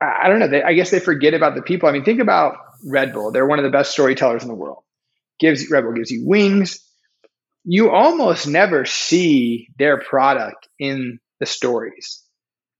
I 0.00 0.28
don't 0.28 0.38
know. 0.38 0.48
They, 0.48 0.62
I 0.62 0.74
guess 0.74 0.90
they 0.90 1.00
forget 1.00 1.34
about 1.34 1.54
the 1.54 1.62
people. 1.62 1.88
I 1.88 1.92
mean, 1.92 2.04
think 2.04 2.20
about 2.20 2.56
Red 2.84 3.12
Bull. 3.12 3.32
They're 3.32 3.46
one 3.46 3.58
of 3.58 3.64
the 3.64 3.70
best 3.70 3.92
storytellers 3.92 4.42
in 4.42 4.48
the 4.48 4.54
world. 4.54 4.82
Gives 5.38 5.70
Red 5.70 5.82
Bull 5.82 5.92
gives 5.92 6.10
you 6.10 6.26
wings. 6.26 6.80
You 7.64 7.90
almost 7.90 8.46
never 8.46 8.84
see 8.84 9.68
their 9.78 10.00
product 10.00 10.68
in 10.78 11.18
the 11.40 11.46
stories. 11.46 12.22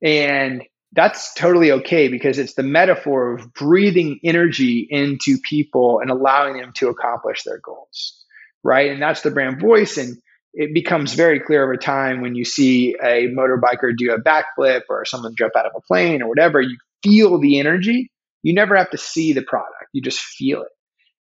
And 0.03 0.63
that's 0.93 1.35
totally 1.35 1.73
okay 1.73 2.09
because 2.09 2.39
it's 2.39 2.55
the 2.55 2.63
metaphor 2.63 3.35
of 3.35 3.53
breathing 3.53 4.21
energy 4.25 4.87
into 4.89 5.39
people 5.39 6.01
and 6.01 6.11
allowing 6.11 6.59
them 6.59 6.73
to 6.77 6.89
accomplish 6.89 7.43
their 7.43 7.59
goals. 7.59 8.25
Right. 8.63 8.91
And 8.91 9.03
that's 9.03 9.23
the 9.23 9.31
brand 9.31 9.61
voice. 9.61 9.99
And 9.99 10.17
it 10.55 10.73
becomes 10.73 11.13
very 11.13 11.41
clear 11.41 11.63
over 11.63 11.77
time 11.77 12.23
when 12.23 12.35
you 12.35 12.45
see 12.45 12.97
a 13.03 13.29
motorbiker 13.29 13.95
do 13.97 14.13
a 14.13 14.21
backflip 14.21 14.83
or 14.89 15.05
someone 15.05 15.35
jump 15.37 15.53
out 15.55 15.67
of 15.67 15.73
a 15.77 15.83
plane 15.83 16.23
or 16.23 16.29
whatever, 16.29 16.61
you 16.61 16.79
feel 17.07 17.39
the 17.39 17.59
energy. 17.59 18.11
You 18.43 18.55
never 18.55 18.77
have 18.77 18.91
to 18.91 18.99
see 18.99 19.33
the 19.33 19.43
product, 19.43 19.87
you 19.93 20.03
just 20.03 20.21
feel 20.21 20.63
it. 20.63 20.69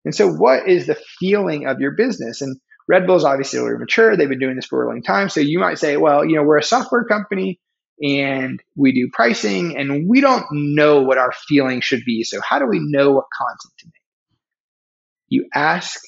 And 0.04 0.14
so, 0.14 0.30
what 0.30 0.68
is 0.68 0.86
the 0.86 0.96
feeling 1.18 1.66
of 1.66 1.80
your 1.80 1.92
business? 1.92 2.40
And 2.40 2.56
Red 2.88 3.06
Bull's 3.06 3.24
obviously 3.24 3.58
a 3.58 3.78
mature. 3.78 4.16
They've 4.16 4.28
been 4.28 4.38
doing 4.38 4.56
this 4.56 4.66
for 4.66 4.84
a 4.84 4.88
long 4.88 5.02
time. 5.02 5.28
So 5.28 5.40
you 5.40 5.58
might 5.58 5.78
say, 5.78 5.96
well, 5.96 6.24
you 6.24 6.36
know, 6.36 6.44
we're 6.44 6.58
a 6.58 6.62
software 6.62 7.04
company 7.04 7.60
and 8.00 8.62
we 8.76 8.92
do 8.92 9.08
pricing 9.12 9.76
and 9.76 10.08
we 10.08 10.20
don't 10.20 10.44
know 10.52 11.02
what 11.02 11.18
our 11.18 11.32
feeling 11.48 11.80
should 11.80 12.02
be. 12.04 12.22
So 12.22 12.40
how 12.40 12.58
do 12.58 12.66
we 12.66 12.78
know 12.80 13.10
what 13.10 13.24
content 13.36 13.72
to 13.78 13.86
make? 13.86 13.92
You 15.28 15.48
ask 15.52 16.00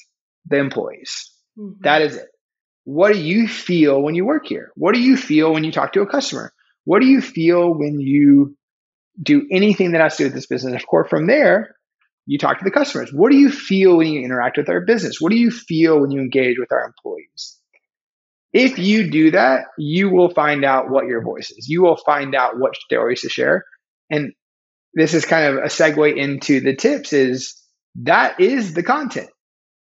the 0.45 0.57
employees. 0.57 1.31
Mm-hmm. 1.57 1.81
That 1.81 2.01
is 2.01 2.15
it. 2.15 2.27
What 2.85 3.13
do 3.13 3.19
you 3.19 3.47
feel 3.47 4.01
when 4.01 4.15
you 4.15 4.25
work 4.25 4.47
here? 4.47 4.71
What 4.75 4.93
do 4.93 5.01
you 5.01 5.17
feel 5.17 5.51
when 5.51 5.63
you 5.63 5.71
talk 5.71 5.93
to 5.93 6.01
a 6.01 6.07
customer? 6.07 6.53
What 6.85 7.01
do 7.01 7.07
you 7.07 7.21
feel 7.21 7.73
when 7.73 7.99
you 7.99 8.55
do 9.21 9.47
anything 9.51 9.91
that 9.91 10.01
has 10.01 10.17
to 10.17 10.23
do 10.23 10.27
with 10.27 10.33
this 10.33 10.47
business. 10.47 10.81
Of 10.81 10.87
course, 10.87 11.09
from 11.09 11.27
there, 11.27 11.75
you 12.25 12.37
talk 12.37 12.59
to 12.59 12.63
the 12.63 12.71
customers. 12.71 13.11
What 13.11 13.31
do 13.31 13.37
you 13.37 13.49
feel 13.49 13.97
when 13.97 14.07
you 14.07 14.21
interact 14.21 14.57
with 14.57 14.69
our 14.69 14.81
business? 14.81 15.19
What 15.19 15.31
do 15.31 15.37
you 15.37 15.51
feel 15.51 15.99
when 15.99 16.11
you 16.11 16.21
engage 16.21 16.57
with 16.59 16.71
our 16.71 16.85
employees? 16.85 17.57
If 18.53 18.79
you 18.79 19.09
do 19.09 19.31
that, 19.31 19.65
you 19.77 20.09
will 20.09 20.29
find 20.33 20.63
out 20.65 20.89
what 20.89 21.05
your 21.05 21.23
voice 21.23 21.51
is. 21.51 21.67
You 21.67 21.81
will 21.81 21.97
find 21.97 22.33
out 22.35 22.57
what 22.57 22.75
stories 22.75 23.21
to 23.21 23.29
share. 23.29 23.63
And 24.09 24.33
this 24.93 25.13
is 25.13 25.25
kind 25.25 25.45
of 25.45 25.63
a 25.63 25.67
segue 25.67 26.15
into 26.15 26.59
the 26.59 26.75
tips 26.75 27.13
is 27.13 27.55
that 28.03 28.39
is 28.39 28.73
the 28.73 28.83
content. 28.83 29.29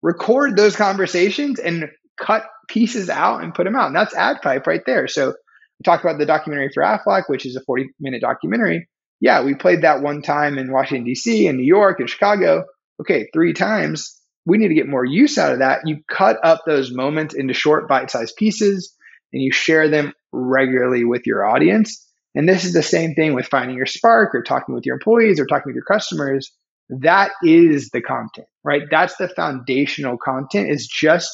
Record 0.01 0.55
those 0.55 0.75
conversations 0.75 1.59
and 1.59 1.89
cut 2.17 2.43
pieces 2.69 3.09
out 3.09 3.43
and 3.43 3.53
put 3.53 3.65
them 3.65 3.75
out. 3.75 3.87
And 3.87 3.95
that's 3.95 4.13
AdPipe 4.13 4.65
right 4.65 4.81
there. 4.85 5.07
So 5.07 5.27
we 5.27 5.83
talked 5.83 6.03
about 6.03 6.19
the 6.19 6.25
documentary 6.25 6.69
for 6.73 6.83
Aflac, 6.83 7.23
which 7.27 7.45
is 7.45 7.55
a 7.55 7.61
40 7.61 7.89
minute 7.99 8.21
documentary 8.21 8.87
yeah, 9.23 9.41
we 9.41 9.55
played 9.55 9.83
that 9.83 10.01
one 10.01 10.21
time 10.21 10.57
in 10.57 10.69
Washington, 10.69 11.05
D.C., 11.05 11.47
and 11.47 11.57
New 11.57 11.63
York, 11.63 12.01
and 12.01 12.09
Chicago. 12.09 12.65
Okay, 12.99 13.29
three 13.31 13.53
times. 13.53 14.19
We 14.45 14.57
need 14.57 14.67
to 14.67 14.73
get 14.73 14.89
more 14.89 15.05
use 15.05 15.37
out 15.37 15.53
of 15.53 15.59
that. 15.59 15.79
You 15.85 15.99
cut 16.11 16.37
up 16.43 16.63
those 16.65 16.93
moments 16.93 17.33
into 17.33 17.53
short, 17.53 17.87
bite 17.87 18.11
sized 18.11 18.35
pieces 18.35 18.93
and 19.31 19.41
you 19.41 19.53
share 19.53 19.87
them 19.87 20.11
regularly 20.33 21.05
with 21.05 21.25
your 21.25 21.45
audience. 21.45 22.05
And 22.35 22.49
this 22.49 22.65
is 22.65 22.73
the 22.73 22.83
same 22.83 23.15
thing 23.15 23.33
with 23.33 23.47
finding 23.47 23.77
your 23.77 23.85
spark 23.85 24.35
or 24.35 24.43
talking 24.43 24.75
with 24.75 24.85
your 24.85 24.95
employees 24.95 25.39
or 25.39 25.45
talking 25.45 25.67
with 25.67 25.75
your 25.75 25.85
customers. 25.85 26.51
That 26.89 27.31
is 27.45 27.91
the 27.91 28.01
content, 28.01 28.47
right? 28.65 28.81
That's 28.91 29.15
the 29.15 29.29
foundational 29.29 30.17
content 30.17 30.69
is 30.69 30.85
just 30.85 31.31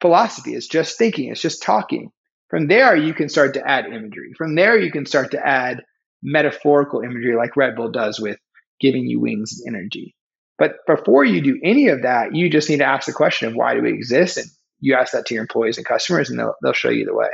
philosophy. 0.00 0.56
It's 0.56 0.66
just 0.66 0.98
thinking. 0.98 1.30
It's 1.30 1.40
just 1.40 1.62
talking. 1.62 2.10
From 2.50 2.66
there, 2.66 2.96
you 2.96 3.14
can 3.14 3.28
start 3.28 3.54
to 3.54 3.64
add 3.64 3.86
imagery. 3.86 4.32
From 4.36 4.56
there, 4.56 4.76
you 4.76 4.90
can 4.90 5.06
start 5.06 5.30
to 5.30 5.46
add 5.46 5.84
metaphorical 6.22 7.00
imagery 7.00 7.36
like 7.36 7.56
Red 7.56 7.76
Bull 7.76 7.90
does 7.90 8.20
with 8.20 8.38
giving 8.80 9.06
you 9.06 9.20
wings 9.20 9.60
and 9.64 9.76
energy. 9.76 10.14
But 10.58 10.76
before 10.86 11.24
you 11.24 11.40
do 11.40 11.58
any 11.64 11.88
of 11.88 12.02
that, 12.02 12.34
you 12.34 12.48
just 12.48 12.68
need 12.68 12.78
to 12.78 12.84
ask 12.84 13.06
the 13.06 13.12
question 13.12 13.48
of 13.48 13.54
why 13.54 13.74
do 13.74 13.82
we 13.82 13.92
exist? 13.92 14.36
And 14.36 14.46
you 14.80 14.94
ask 14.94 15.12
that 15.12 15.26
to 15.26 15.34
your 15.34 15.42
employees 15.42 15.76
and 15.76 15.86
customers, 15.86 16.30
and 16.30 16.38
they'll, 16.38 16.54
they'll 16.62 16.72
show 16.72 16.90
you 16.90 17.04
the 17.04 17.14
way. 17.14 17.30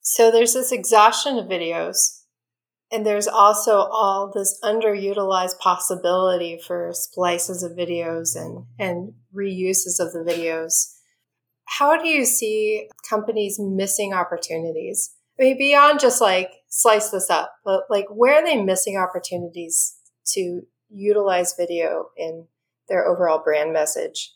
So 0.00 0.30
there's 0.30 0.54
this 0.54 0.72
exhaustion 0.72 1.38
of 1.38 1.46
videos, 1.46 2.22
and 2.90 3.04
there's 3.04 3.28
also 3.28 3.72
all 3.72 4.32
this 4.34 4.58
underutilized 4.64 5.58
possibility 5.58 6.58
for 6.66 6.90
splices 6.94 7.62
of 7.62 7.72
videos 7.72 8.34
and, 8.34 8.64
and 8.78 9.12
reuses 9.36 10.00
of 10.00 10.12
the 10.12 10.24
videos. 10.26 10.94
How 11.66 12.00
do 12.00 12.08
you 12.08 12.24
see 12.24 12.88
companies 13.08 13.58
missing 13.60 14.14
opportunities? 14.14 15.14
Beyond 15.38 16.00
just 16.00 16.20
like 16.20 16.50
slice 16.68 17.10
this 17.10 17.30
up, 17.30 17.52
but 17.64 17.82
like 17.88 18.06
where 18.10 18.36
are 18.36 18.44
they 18.44 18.60
missing 18.62 18.96
opportunities 18.96 19.94
to 20.32 20.62
utilize 20.90 21.54
video 21.56 22.10
in 22.16 22.46
their 22.88 23.06
overall 23.06 23.42
brand 23.42 23.72
message? 23.72 24.32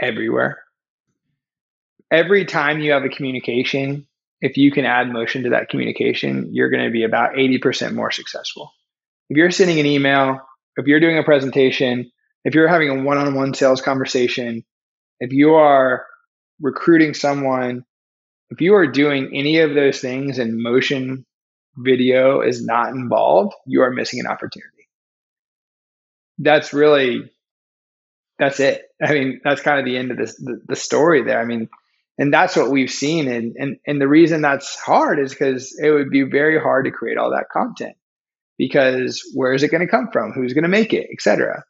Everywhere. 0.00 0.58
Every 2.10 2.44
time 2.44 2.80
you 2.80 2.92
have 2.92 3.04
a 3.04 3.08
communication, 3.08 4.06
if 4.40 4.56
you 4.56 4.72
can 4.72 4.84
add 4.84 5.12
motion 5.12 5.44
to 5.44 5.50
that 5.50 5.68
communication, 5.68 6.48
you're 6.52 6.70
going 6.70 6.84
to 6.84 6.90
be 6.90 7.04
about 7.04 7.34
80% 7.34 7.94
more 7.94 8.10
successful. 8.10 8.72
If 9.28 9.36
you're 9.36 9.50
sending 9.50 9.78
an 9.78 9.86
email, 9.86 10.40
if 10.76 10.86
you're 10.86 11.00
doing 11.00 11.18
a 11.18 11.22
presentation, 11.22 12.10
if 12.44 12.54
you're 12.54 12.68
having 12.68 12.88
a 12.88 13.02
one 13.02 13.18
on 13.18 13.34
one 13.34 13.54
sales 13.54 13.80
conversation, 13.80 14.64
if 15.20 15.32
you 15.32 15.54
are 15.54 16.04
recruiting 16.60 17.14
someone 17.14 17.84
if 18.50 18.60
you 18.60 18.74
are 18.74 18.86
doing 18.86 19.30
any 19.34 19.60
of 19.60 19.74
those 19.74 20.00
things 20.00 20.38
and 20.38 20.62
motion 20.62 21.24
video 21.76 22.40
is 22.40 22.64
not 22.64 22.90
involved, 22.90 23.54
you 23.66 23.82
are 23.82 23.90
missing 23.90 24.20
an 24.20 24.26
opportunity. 24.26 24.88
That's 26.38 26.72
really 26.72 27.30
that's 28.38 28.60
it. 28.60 28.82
I 29.02 29.12
mean, 29.12 29.40
that's 29.44 29.62
kind 29.62 29.78
of 29.78 29.84
the 29.84 29.96
end 29.96 30.10
of 30.10 30.16
this 30.16 30.36
the, 30.36 30.60
the 30.66 30.76
story 30.76 31.22
there. 31.22 31.40
I 31.40 31.44
mean, 31.44 31.68
And 32.18 32.32
that's 32.32 32.54
what 32.54 32.70
we've 32.70 32.90
seen. 32.90 33.28
And, 33.28 33.56
and, 33.56 33.76
and 33.86 33.98
the 34.00 34.06
reason 34.06 34.42
that's 34.42 34.78
hard 34.78 35.18
is 35.18 35.30
because 35.30 35.74
it 35.82 35.90
would 35.90 36.10
be 36.10 36.22
very 36.22 36.60
hard 36.60 36.84
to 36.84 36.90
create 36.90 37.16
all 37.16 37.30
that 37.30 37.48
content 37.50 37.96
because 38.58 39.22
where 39.34 39.54
is 39.54 39.62
it 39.62 39.70
going 39.70 39.86
to 39.86 39.90
come 39.90 40.10
from? 40.12 40.32
Who's 40.32 40.52
going 40.52 40.64
to 40.64 40.68
make 40.68 40.92
it, 40.92 41.08
etc. 41.10 41.64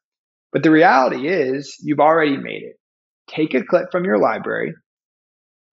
But 0.53 0.65
the 0.65 0.73
reality 0.73 1.29
is 1.29 1.77
you've 1.81 2.01
already 2.01 2.37
made 2.37 2.65
it. 2.65 2.81
Take 3.29 3.55
a 3.55 3.63
clip 3.63 3.93
from 3.93 4.05
your 4.05 4.19
library, 4.19 4.75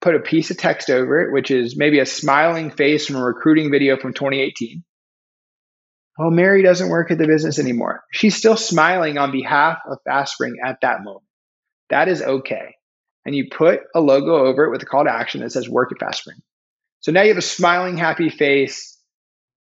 put 0.02 0.16
a 0.16 0.20
piece 0.20 0.52
of 0.52 0.58
text 0.58 0.90
over 0.90 1.22
it, 1.22 1.34
which 1.34 1.52
is 1.52 1.78
maybe 1.78 2.00
a 2.00 2.06
smiling 2.06 2.72
face 2.72 3.06
from 3.06 3.16
a 3.16 3.24
recruiting 3.24 3.72
video 3.72 3.98
from 3.98 4.14
2018. 4.14 4.84
Oh, 6.20 6.32
Mary 6.32 6.64
doesn't 6.64 6.90
work 6.90 7.12
at 7.12 7.18
the 7.18 7.28
business 7.28 7.60
anymore. 7.60 8.04
She's 8.12 8.36
still 8.36 8.58
smiling 8.58 9.18
on 9.18 9.32
behalf 9.32 9.80
of 9.88 10.00
FastSpring 10.08 10.54
at 10.64 10.78
that 10.82 11.04
moment. 11.04 11.26
That 11.90 12.08
is 12.08 12.22
okay. 12.22 12.76
And 13.26 13.36
you 13.36 13.50
put 13.52 13.82
a 13.94 14.00
logo 14.00 14.46
over 14.46 14.66
it 14.66 14.72
with 14.72 14.82
a 14.82 14.86
call 14.86 15.04
to 15.04 15.12
action 15.12 15.42
that 15.42 15.52
says 15.52 15.70
work 15.70 15.92
at 15.92 16.00
FastSpring. 16.00 16.40
So 17.02 17.12
now 17.12 17.22
you 17.22 17.30
have 17.30 17.38
a 17.38 17.42
smiling, 17.42 17.98
happy 17.98 18.30
face 18.30 18.98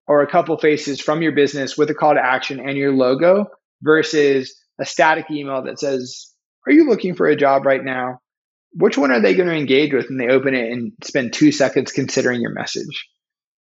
or 0.08 0.22
a 0.22 0.30
couple 0.30 0.58
faces 0.58 1.02
from 1.02 1.22
your 1.22 1.32
business 1.32 1.78
with 1.78 1.90
a 1.90 1.96
call 1.96 2.14
to 2.14 2.24
action 2.24 2.60
and 2.60 2.78
your 2.78 2.94
logo 2.94 3.48
versus 3.82 4.56
a 4.80 4.86
static 4.86 5.26
email 5.32 5.64
that 5.64 5.80
says, 5.80 6.34
Are 6.68 6.74
you 6.74 6.88
looking 6.88 7.16
for 7.16 7.28
a 7.28 7.36
job 7.36 7.66
right 7.66 7.84
now? 7.84 8.20
Which 8.76 8.98
one 8.98 9.12
are 9.12 9.22
they 9.22 9.36
going 9.36 9.50
to 9.50 9.56
engage 9.56 9.94
with 9.94 10.08
when 10.08 10.18
they 10.18 10.28
open 10.28 10.56
it 10.56 10.72
and 10.72 10.94
spend 11.04 11.34
two 11.34 11.52
seconds 11.52 11.92
considering 11.92 12.42
your 12.42 12.54
message? 12.54 13.08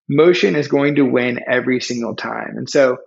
Motion 0.09 0.55
is 0.55 0.67
going 0.67 0.95
to 0.95 1.03
win 1.03 1.39
every 1.49 1.79
single 1.79 2.15
time. 2.15 2.55
And 2.57 2.69
so, 2.69 2.97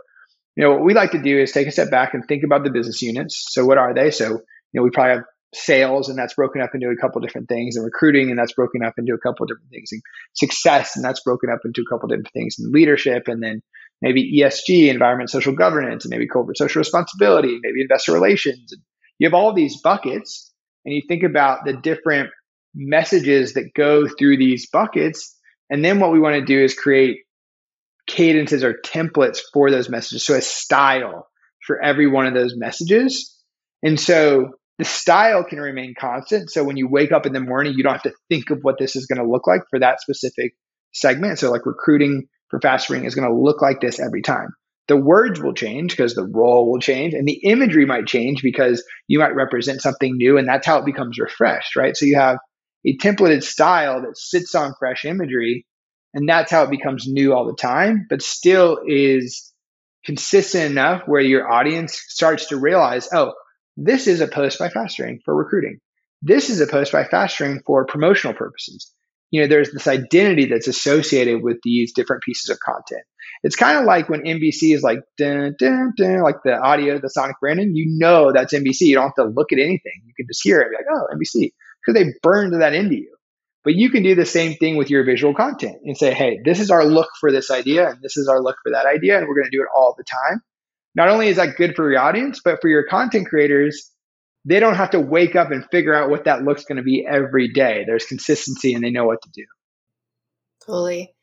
you 0.56 0.64
know, 0.64 0.72
what 0.72 0.84
we 0.84 0.94
like 0.94 1.12
to 1.12 1.22
do 1.22 1.38
is 1.38 1.52
take 1.52 1.66
a 1.66 1.72
step 1.72 1.90
back 1.90 2.14
and 2.14 2.24
think 2.26 2.42
about 2.44 2.64
the 2.64 2.70
business 2.70 3.02
units. 3.02 3.46
So, 3.50 3.66
what 3.66 3.78
are 3.78 3.92
they? 3.92 4.10
So, 4.10 4.28
you 4.28 4.40
know, 4.72 4.82
we 4.82 4.90
probably 4.90 5.16
have 5.16 5.24
sales 5.54 6.08
and 6.08 6.18
that's 6.18 6.34
broken 6.34 6.60
up 6.60 6.70
into 6.74 6.88
a 6.88 6.96
couple 6.96 7.20
different 7.20 7.48
things 7.48 7.76
and 7.76 7.84
recruiting 7.84 8.30
and 8.30 8.38
that's 8.38 8.52
broken 8.52 8.82
up 8.84 8.94
into 8.98 9.14
a 9.14 9.18
couple 9.18 9.46
different 9.46 9.70
things 9.70 9.90
and 9.92 10.02
success 10.34 10.96
and 10.96 11.04
that's 11.04 11.20
broken 11.20 11.50
up 11.50 11.60
into 11.64 11.82
a 11.82 11.90
couple 11.90 12.08
different 12.08 12.30
things 12.32 12.56
and 12.58 12.72
leadership 12.72 13.28
and 13.28 13.42
then 13.42 13.62
maybe 14.02 14.40
ESG, 14.40 14.88
environment, 14.88 15.30
social 15.30 15.54
governance, 15.54 16.04
and 16.04 16.10
maybe 16.10 16.26
corporate 16.26 16.58
social 16.58 16.80
responsibility, 16.80 17.58
maybe 17.62 17.80
investor 17.80 18.12
relations. 18.12 18.72
And 18.72 18.82
you 19.18 19.26
have 19.26 19.34
all 19.34 19.54
these 19.54 19.80
buckets, 19.80 20.45
and 20.86 20.94
you 20.94 21.02
think 21.08 21.24
about 21.24 21.64
the 21.66 21.74
different 21.74 22.30
messages 22.74 23.54
that 23.54 23.74
go 23.74 24.06
through 24.06 24.38
these 24.38 24.68
buckets. 24.70 25.36
And 25.68 25.84
then 25.84 25.98
what 25.98 26.12
we 26.12 26.20
want 26.20 26.36
to 26.36 26.44
do 26.44 26.62
is 26.62 26.74
create 26.74 27.18
cadences 28.06 28.62
or 28.62 28.74
templates 28.84 29.40
for 29.52 29.70
those 29.70 29.88
messages. 29.88 30.24
So 30.24 30.34
a 30.34 30.40
style 30.40 31.26
for 31.66 31.82
every 31.82 32.06
one 32.06 32.26
of 32.26 32.34
those 32.34 32.54
messages. 32.56 33.36
And 33.82 33.98
so 33.98 34.50
the 34.78 34.84
style 34.84 35.42
can 35.42 35.58
remain 35.58 35.94
constant. 35.98 36.50
So 36.50 36.62
when 36.62 36.76
you 36.76 36.88
wake 36.88 37.10
up 37.10 37.26
in 37.26 37.32
the 37.32 37.40
morning, 37.40 37.74
you 37.76 37.82
don't 37.82 37.94
have 37.94 38.02
to 38.02 38.14
think 38.28 38.50
of 38.50 38.60
what 38.62 38.78
this 38.78 38.94
is 38.94 39.06
going 39.06 39.20
to 39.20 39.28
look 39.28 39.48
like 39.48 39.62
for 39.68 39.80
that 39.80 40.00
specific 40.00 40.54
segment. 40.94 41.40
So 41.40 41.50
like 41.50 41.66
recruiting 41.66 42.28
for 42.48 42.60
FastSpring 42.60 43.04
is 43.04 43.16
going 43.16 43.28
to 43.28 43.36
look 43.36 43.60
like 43.60 43.80
this 43.80 43.98
every 43.98 44.22
time. 44.22 44.50
The 44.88 44.96
words 44.96 45.40
will 45.40 45.54
change 45.54 45.96
because 45.96 46.14
the 46.14 46.26
role 46.26 46.70
will 46.70 46.80
change 46.80 47.12
and 47.14 47.26
the 47.26 47.40
imagery 47.44 47.86
might 47.86 48.06
change 48.06 48.42
because 48.42 48.84
you 49.08 49.18
might 49.18 49.34
represent 49.34 49.82
something 49.82 50.16
new 50.16 50.38
and 50.38 50.46
that's 50.46 50.66
how 50.66 50.78
it 50.78 50.84
becomes 50.84 51.18
refreshed, 51.18 51.74
right? 51.74 51.96
So 51.96 52.06
you 52.06 52.16
have 52.16 52.38
a 52.86 52.96
templated 52.98 53.42
style 53.42 54.02
that 54.02 54.16
sits 54.16 54.54
on 54.54 54.74
fresh 54.78 55.04
imagery 55.04 55.66
and 56.14 56.28
that's 56.28 56.52
how 56.52 56.62
it 56.62 56.70
becomes 56.70 57.06
new 57.08 57.34
all 57.34 57.46
the 57.46 57.56
time, 57.60 58.06
but 58.08 58.22
still 58.22 58.78
is 58.86 59.52
consistent 60.04 60.70
enough 60.70 61.02
where 61.06 61.20
your 61.20 61.50
audience 61.50 62.00
starts 62.08 62.46
to 62.46 62.56
realize, 62.56 63.08
oh, 63.12 63.32
this 63.76 64.06
is 64.06 64.20
a 64.20 64.28
post 64.28 64.58
by 64.58 64.68
FastSpring 64.68 65.18
for 65.24 65.34
recruiting. 65.34 65.78
This 66.22 66.48
is 66.48 66.60
a 66.60 66.66
post 66.66 66.92
by 66.92 67.04
FastSpring 67.04 67.58
for 67.66 67.84
promotional 67.86 68.34
purposes 68.34 68.92
you 69.30 69.40
know, 69.40 69.48
there's 69.48 69.72
this 69.72 69.86
identity 69.86 70.46
that's 70.46 70.68
associated 70.68 71.42
with 71.42 71.58
these 71.62 71.92
different 71.92 72.22
pieces 72.22 72.50
of 72.50 72.58
content. 72.60 73.02
It's 73.42 73.56
kind 73.56 73.78
of 73.78 73.84
like 73.84 74.08
when 74.08 74.22
NBC 74.22 74.74
is 74.74 74.82
like, 74.82 75.00
dun, 75.18 75.54
dun, 75.58 75.92
dun, 75.96 76.22
like 76.22 76.36
the 76.44 76.56
audio, 76.56 76.98
the 76.98 77.10
sonic 77.10 77.36
branding, 77.40 77.72
you 77.74 77.86
know 77.98 78.32
that's 78.32 78.54
NBC. 78.54 78.82
You 78.82 78.94
don't 78.96 79.04
have 79.04 79.26
to 79.26 79.32
look 79.34 79.52
at 79.52 79.58
anything. 79.58 80.02
You 80.04 80.14
can 80.16 80.26
just 80.28 80.42
hear 80.42 80.60
it 80.60 80.70
be 80.70 80.76
like, 80.76 80.86
oh, 80.90 81.14
NBC, 81.14 81.52
because 81.84 82.00
they 82.00 82.12
burned 82.22 82.60
that 82.60 82.74
into 82.74 82.94
you. 82.94 83.16
But 83.64 83.74
you 83.74 83.90
can 83.90 84.04
do 84.04 84.14
the 84.14 84.24
same 84.24 84.54
thing 84.54 84.76
with 84.76 84.90
your 84.90 85.04
visual 85.04 85.34
content 85.34 85.78
and 85.84 85.96
say, 85.98 86.14
hey, 86.14 86.38
this 86.44 86.60
is 86.60 86.70
our 86.70 86.84
look 86.84 87.08
for 87.18 87.32
this 87.32 87.50
idea, 87.50 87.88
and 87.90 87.98
this 88.00 88.16
is 88.16 88.28
our 88.28 88.40
look 88.40 88.56
for 88.62 88.70
that 88.70 88.86
idea, 88.86 89.18
and 89.18 89.26
we're 89.26 89.34
going 89.34 89.50
to 89.50 89.56
do 89.56 89.62
it 89.62 89.68
all 89.76 89.94
the 89.98 90.04
time. 90.04 90.40
Not 90.94 91.08
only 91.08 91.28
is 91.28 91.36
that 91.36 91.56
good 91.56 91.74
for 91.74 91.90
your 91.90 92.00
audience, 92.00 92.40
but 92.44 92.60
for 92.62 92.68
your 92.68 92.86
content 92.86 93.26
creators, 93.26 93.90
they 94.46 94.60
don't 94.60 94.76
have 94.76 94.90
to 94.90 95.00
wake 95.00 95.34
up 95.34 95.50
and 95.50 95.66
figure 95.70 95.94
out 95.94 96.08
what 96.08 96.24
that 96.24 96.44
looks 96.44 96.64
going 96.64 96.76
to 96.76 96.82
be 96.82 97.04
every 97.06 97.48
day. 97.48 97.84
There's 97.84 98.06
consistency 98.06 98.72
and 98.74 98.82
they 98.82 98.90
know 98.90 99.04
what 99.04 99.20
to 99.22 99.30
do. 99.34 99.44
Totally. 100.64 101.14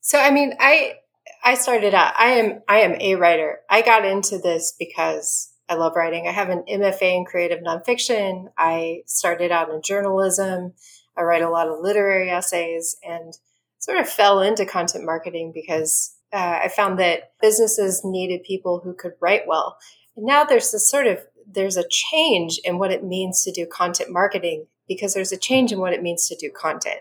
So 0.00 0.18
I 0.18 0.30
mean, 0.30 0.54
I 0.58 0.96
I 1.42 1.54
started 1.54 1.94
out 1.94 2.14
I 2.18 2.32
am 2.32 2.62
I 2.68 2.80
am 2.80 2.96
a 3.00 3.14
writer. 3.14 3.60
I 3.70 3.82
got 3.82 4.04
into 4.04 4.38
this 4.38 4.74
because 4.78 5.52
I 5.68 5.74
love 5.74 5.94
writing. 5.96 6.26
I 6.26 6.32
have 6.32 6.50
an 6.50 6.64
MFA 6.70 7.16
in 7.16 7.24
creative 7.24 7.60
nonfiction. 7.60 8.48
I 8.58 9.02
started 9.06 9.50
out 9.50 9.70
in 9.70 9.80
journalism. 9.80 10.74
I 11.16 11.22
write 11.22 11.42
a 11.42 11.50
lot 11.50 11.68
of 11.68 11.80
literary 11.80 12.28
essays 12.28 12.96
and 13.04 13.38
sort 13.78 13.98
of 13.98 14.08
fell 14.08 14.40
into 14.40 14.66
content 14.66 15.04
marketing 15.04 15.52
because 15.54 16.14
uh, 16.32 16.60
I 16.64 16.68
found 16.68 16.98
that 16.98 17.32
businesses 17.40 18.02
needed 18.04 18.42
people 18.42 18.80
who 18.82 18.94
could 18.94 19.12
write 19.20 19.46
well. 19.46 19.78
And 20.16 20.26
now 20.26 20.44
there's 20.44 20.72
this 20.72 20.90
sort 20.90 21.06
of 21.06 21.18
there's 21.46 21.76
a 21.76 21.88
change 21.88 22.58
in 22.64 22.78
what 22.78 22.90
it 22.90 23.04
means 23.04 23.42
to 23.44 23.52
do 23.52 23.66
content 23.66 24.10
marketing 24.10 24.66
because 24.88 25.14
there's 25.14 25.32
a 25.32 25.36
change 25.38 25.72
in 25.72 25.80
what 25.80 25.92
it 25.92 26.02
means 26.02 26.28
to 26.28 26.36
do 26.36 26.50
content, 26.50 27.00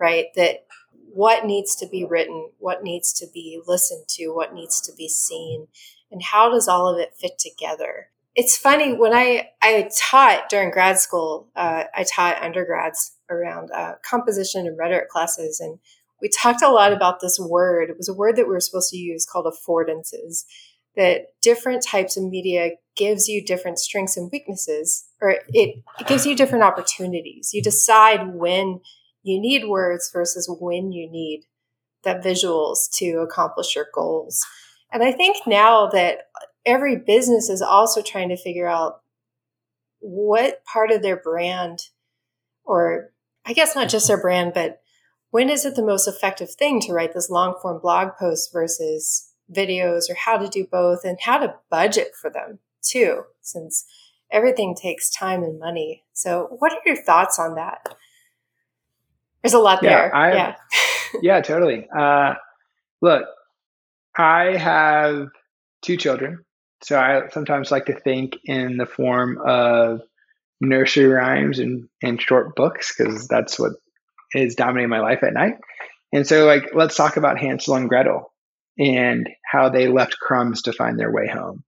right? 0.00 0.26
That 0.36 0.66
what 1.12 1.46
needs 1.46 1.74
to 1.76 1.86
be 1.88 2.04
written, 2.04 2.50
what 2.58 2.82
needs 2.82 3.12
to 3.14 3.26
be 3.32 3.60
listened 3.66 4.06
to, 4.08 4.28
what 4.28 4.54
needs 4.54 4.80
to 4.82 4.92
be 4.96 5.08
seen, 5.08 5.68
and 6.10 6.22
how 6.22 6.50
does 6.50 6.68
all 6.68 6.88
of 6.88 6.98
it 6.98 7.14
fit 7.18 7.38
together? 7.38 8.10
It's 8.34 8.56
funny 8.56 8.92
when 8.92 9.14
I 9.14 9.48
I 9.62 9.88
taught 9.98 10.50
during 10.50 10.70
grad 10.70 10.98
school, 10.98 11.48
uh, 11.56 11.84
I 11.94 12.04
taught 12.04 12.42
undergrads 12.42 13.12
around 13.30 13.70
uh, 13.74 13.94
composition 14.08 14.66
and 14.66 14.78
rhetoric 14.78 15.08
classes, 15.08 15.58
and 15.58 15.78
we 16.20 16.28
talked 16.28 16.62
a 16.62 16.68
lot 16.68 16.92
about 16.92 17.20
this 17.20 17.38
word. 17.38 17.88
It 17.90 17.96
was 17.96 18.08
a 18.08 18.14
word 18.14 18.36
that 18.36 18.46
we 18.46 18.52
were 18.52 18.60
supposed 18.60 18.90
to 18.90 18.98
use 18.98 19.26
called 19.26 19.46
affordances 19.46 20.44
that 20.96 21.26
different 21.42 21.82
types 21.82 22.16
of 22.16 22.24
media 22.24 22.70
gives 22.96 23.28
you 23.28 23.44
different 23.44 23.78
strengths 23.78 24.16
and 24.16 24.30
weaknesses 24.32 25.06
or 25.20 25.30
it, 25.30 25.82
it 25.98 26.06
gives 26.06 26.26
you 26.26 26.34
different 26.34 26.64
opportunities. 26.64 27.50
You 27.52 27.62
decide 27.62 28.34
when 28.34 28.80
you 29.22 29.40
need 29.40 29.68
words 29.68 30.10
versus 30.12 30.48
when 30.60 30.92
you 30.92 31.10
need 31.10 31.44
the 32.02 32.14
visuals 32.14 32.90
to 32.94 33.18
accomplish 33.18 33.74
your 33.74 33.86
goals. 33.92 34.44
And 34.92 35.02
i 35.02 35.12
think 35.12 35.36
now 35.46 35.88
that 35.88 36.28
every 36.64 36.96
business 36.96 37.48
is 37.48 37.62
also 37.62 38.02
trying 38.02 38.28
to 38.30 38.36
figure 38.36 38.66
out 38.66 39.02
what 40.00 40.64
part 40.64 40.90
of 40.90 41.02
their 41.02 41.16
brand 41.16 41.80
or 42.64 43.12
i 43.44 43.52
guess 43.52 43.74
not 43.74 43.88
just 43.88 44.08
their 44.08 44.20
brand 44.20 44.52
but 44.54 44.80
when 45.30 45.50
is 45.50 45.64
it 45.64 45.74
the 45.74 45.84
most 45.84 46.06
effective 46.06 46.50
thing 46.50 46.80
to 46.80 46.92
write 46.92 47.12
this 47.14 47.30
long 47.30 47.54
form 47.60 47.80
blog 47.80 48.10
post 48.18 48.52
versus 48.52 49.32
videos 49.54 50.10
or 50.10 50.14
how 50.14 50.36
to 50.38 50.48
do 50.48 50.66
both 50.70 51.04
and 51.04 51.18
how 51.20 51.38
to 51.38 51.54
budget 51.70 52.12
for 52.20 52.30
them 52.30 52.58
too, 52.82 53.22
since 53.40 53.84
everything 54.30 54.74
takes 54.74 55.10
time 55.10 55.42
and 55.42 55.58
money. 55.58 56.04
So, 56.12 56.48
what 56.58 56.72
are 56.72 56.80
your 56.84 56.96
thoughts 56.96 57.38
on 57.38 57.54
that? 57.54 57.86
There's 59.42 59.54
a 59.54 59.58
lot 59.58 59.82
yeah, 59.82 59.90
there. 59.90 60.14
I, 60.14 60.34
yeah. 60.34 60.56
yeah, 61.22 61.40
totally. 61.40 61.86
Uh, 61.96 62.34
look, 63.00 63.26
I 64.16 64.56
have 64.56 65.28
two 65.82 65.96
children. 65.96 66.44
So 66.82 66.98
I 66.98 67.28
sometimes 67.30 67.70
like 67.70 67.86
to 67.86 67.98
think 67.98 68.36
in 68.44 68.76
the 68.76 68.86
form 68.86 69.38
of 69.44 70.00
nursery 70.60 71.06
rhymes 71.06 71.58
and, 71.58 71.88
and 72.02 72.20
short 72.20 72.54
books 72.56 72.94
because 72.96 73.28
that's 73.28 73.58
what 73.58 73.72
is 74.34 74.54
dominating 74.54 74.90
my 74.90 75.00
life 75.00 75.22
at 75.22 75.32
night. 75.32 75.54
And 76.12 76.26
so, 76.26 76.44
like, 76.46 76.70
let's 76.74 76.96
talk 76.96 77.16
about 77.16 77.38
Hansel 77.38 77.74
and 77.74 77.88
Gretel 77.88 78.32
and 78.78 79.28
how 79.44 79.68
they 79.68 79.88
left 79.88 80.18
crumbs 80.18 80.62
to 80.62 80.72
find 80.72 80.98
their 80.98 81.12
way 81.12 81.28
home. 81.28 81.64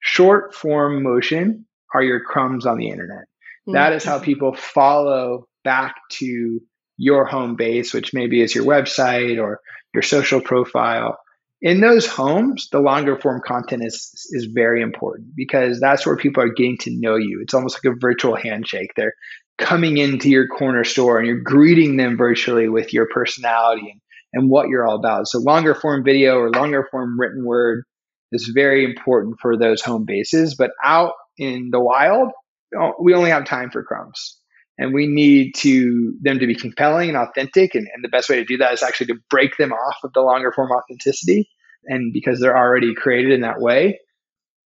Short 0.00 0.54
form 0.54 1.02
motion 1.02 1.66
are 1.94 2.02
your 2.02 2.20
crumbs 2.20 2.66
on 2.66 2.78
the 2.78 2.88
internet. 2.88 3.22
Mm-hmm. 3.22 3.72
That 3.72 3.92
is 3.92 4.04
how 4.04 4.18
people 4.18 4.54
follow 4.54 5.48
back 5.64 5.96
to 6.12 6.60
your 6.96 7.24
home 7.24 7.56
base, 7.56 7.94
which 7.94 8.12
maybe 8.12 8.40
is 8.40 8.54
your 8.54 8.64
website 8.64 9.40
or 9.40 9.60
your 9.94 10.02
social 10.02 10.40
profile. 10.40 11.18
In 11.60 11.80
those 11.80 12.06
homes, 12.06 12.68
the 12.70 12.80
longer 12.80 13.18
form 13.18 13.40
content 13.44 13.84
is 13.84 14.28
is 14.30 14.46
very 14.46 14.80
important 14.80 15.34
because 15.34 15.80
that's 15.80 16.06
where 16.06 16.16
people 16.16 16.42
are 16.42 16.52
getting 16.52 16.78
to 16.78 16.90
know 16.90 17.16
you. 17.16 17.40
It's 17.42 17.54
almost 17.54 17.84
like 17.84 17.92
a 17.92 17.98
virtual 17.98 18.36
handshake. 18.36 18.92
They're 18.96 19.14
coming 19.58 19.98
into 19.98 20.30
your 20.30 20.46
corner 20.46 20.84
store 20.84 21.18
and 21.18 21.26
you're 21.26 21.40
greeting 21.40 21.96
them 21.96 22.16
virtually 22.16 22.68
with 22.68 22.92
your 22.92 23.08
personality 23.12 23.90
and 23.90 24.00
and 24.32 24.50
what 24.50 24.68
you're 24.68 24.86
all 24.86 24.96
about. 24.96 25.28
So 25.28 25.38
longer 25.38 25.74
form 25.74 26.04
video 26.04 26.38
or 26.38 26.50
longer 26.50 26.86
form 26.90 27.18
written 27.18 27.44
word 27.44 27.84
is 28.32 28.50
very 28.54 28.84
important 28.84 29.36
for 29.40 29.56
those 29.56 29.80
home 29.82 30.04
bases. 30.06 30.54
But 30.54 30.72
out 30.84 31.12
in 31.38 31.70
the 31.70 31.80
wild, 31.80 32.30
uh, 32.78 32.90
we 33.00 33.14
only 33.14 33.30
have 33.30 33.44
time 33.46 33.70
for 33.70 33.82
crumbs. 33.82 34.38
and 34.78 34.94
we 34.94 35.06
need 35.06 35.54
to 35.56 36.14
them 36.22 36.38
to 36.38 36.46
be 36.46 36.54
compelling 36.54 37.08
and 37.08 37.18
authentic 37.18 37.74
and, 37.74 37.86
and 37.92 38.04
the 38.04 38.08
best 38.08 38.28
way 38.28 38.36
to 38.36 38.44
do 38.44 38.56
that 38.56 38.72
is 38.72 38.82
actually 38.82 39.06
to 39.06 39.18
break 39.28 39.56
them 39.56 39.72
off 39.72 39.96
of 40.04 40.12
the 40.14 40.20
longer 40.20 40.52
form 40.52 40.70
authenticity 40.70 41.48
and 41.86 42.12
because 42.12 42.40
they're 42.40 42.56
already 42.56 42.94
created 42.94 43.32
in 43.32 43.42
that 43.42 43.60
way 43.60 43.98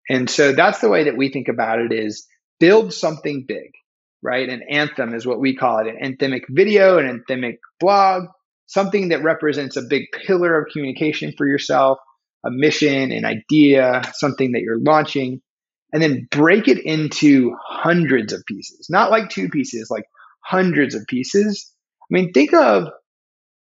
and 0.10 0.30
so 0.30 0.52
that's 0.52 0.80
the 0.80 0.90
way 0.90 1.06
that 1.06 1.18
we 1.18 1.30
think 1.32 1.48
about 1.48 1.80
it 1.80 1.92
is 1.92 2.28
build 2.60 2.94
something 2.94 3.46
big 3.48 3.72
right 4.22 4.50
an 4.50 4.62
anthem 4.70 5.14
is 5.14 5.26
what 5.26 5.40
we 5.40 5.56
call 5.56 5.80
it 5.80 5.88
an 5.88 5.98
anthemic 6.04 6.44
video 6.50 6.98
an 6.98 7.24
anthemic 7.30 7.58
blog 7.80 8.26
something 8.72 9.10
that 9.10 9.24
represents 9.24 9.76
a 9.76 9.82
big 9.82 10.04
pillar 10.26 10.60
of 10.60 10.72
communication 10.72 11.34
for 11.38 11.48
yourself 11.48 11.98
a 12.44 12.50
mission 12.50 13.12
an 13.12 13.26
idea 13.26 14.02
something 14.14 14.54
that 14.54 14.62
you're 14.62 14.80
launching 14.80 15.42
and 15.94 16.02
then 16.02 16.28
break 16.32 16.68
it 16.68 16.80
into 16.80 17.56
hundreds 17.62 18.34
of 18.34 18.46
pieces, 18.46 18.88
not 18.90 19.12
like 19.12 19.30
two 19.30 19.50
pieces, 19.50 19.90
like 19.90 20.06
hundreds 20.44 20.96
of 20.96 21.06
pieces. 21.08 21.72
I 22.04 22.08
mean, 22.10 22.32
think 22.32 22.54
of 22.54 22.90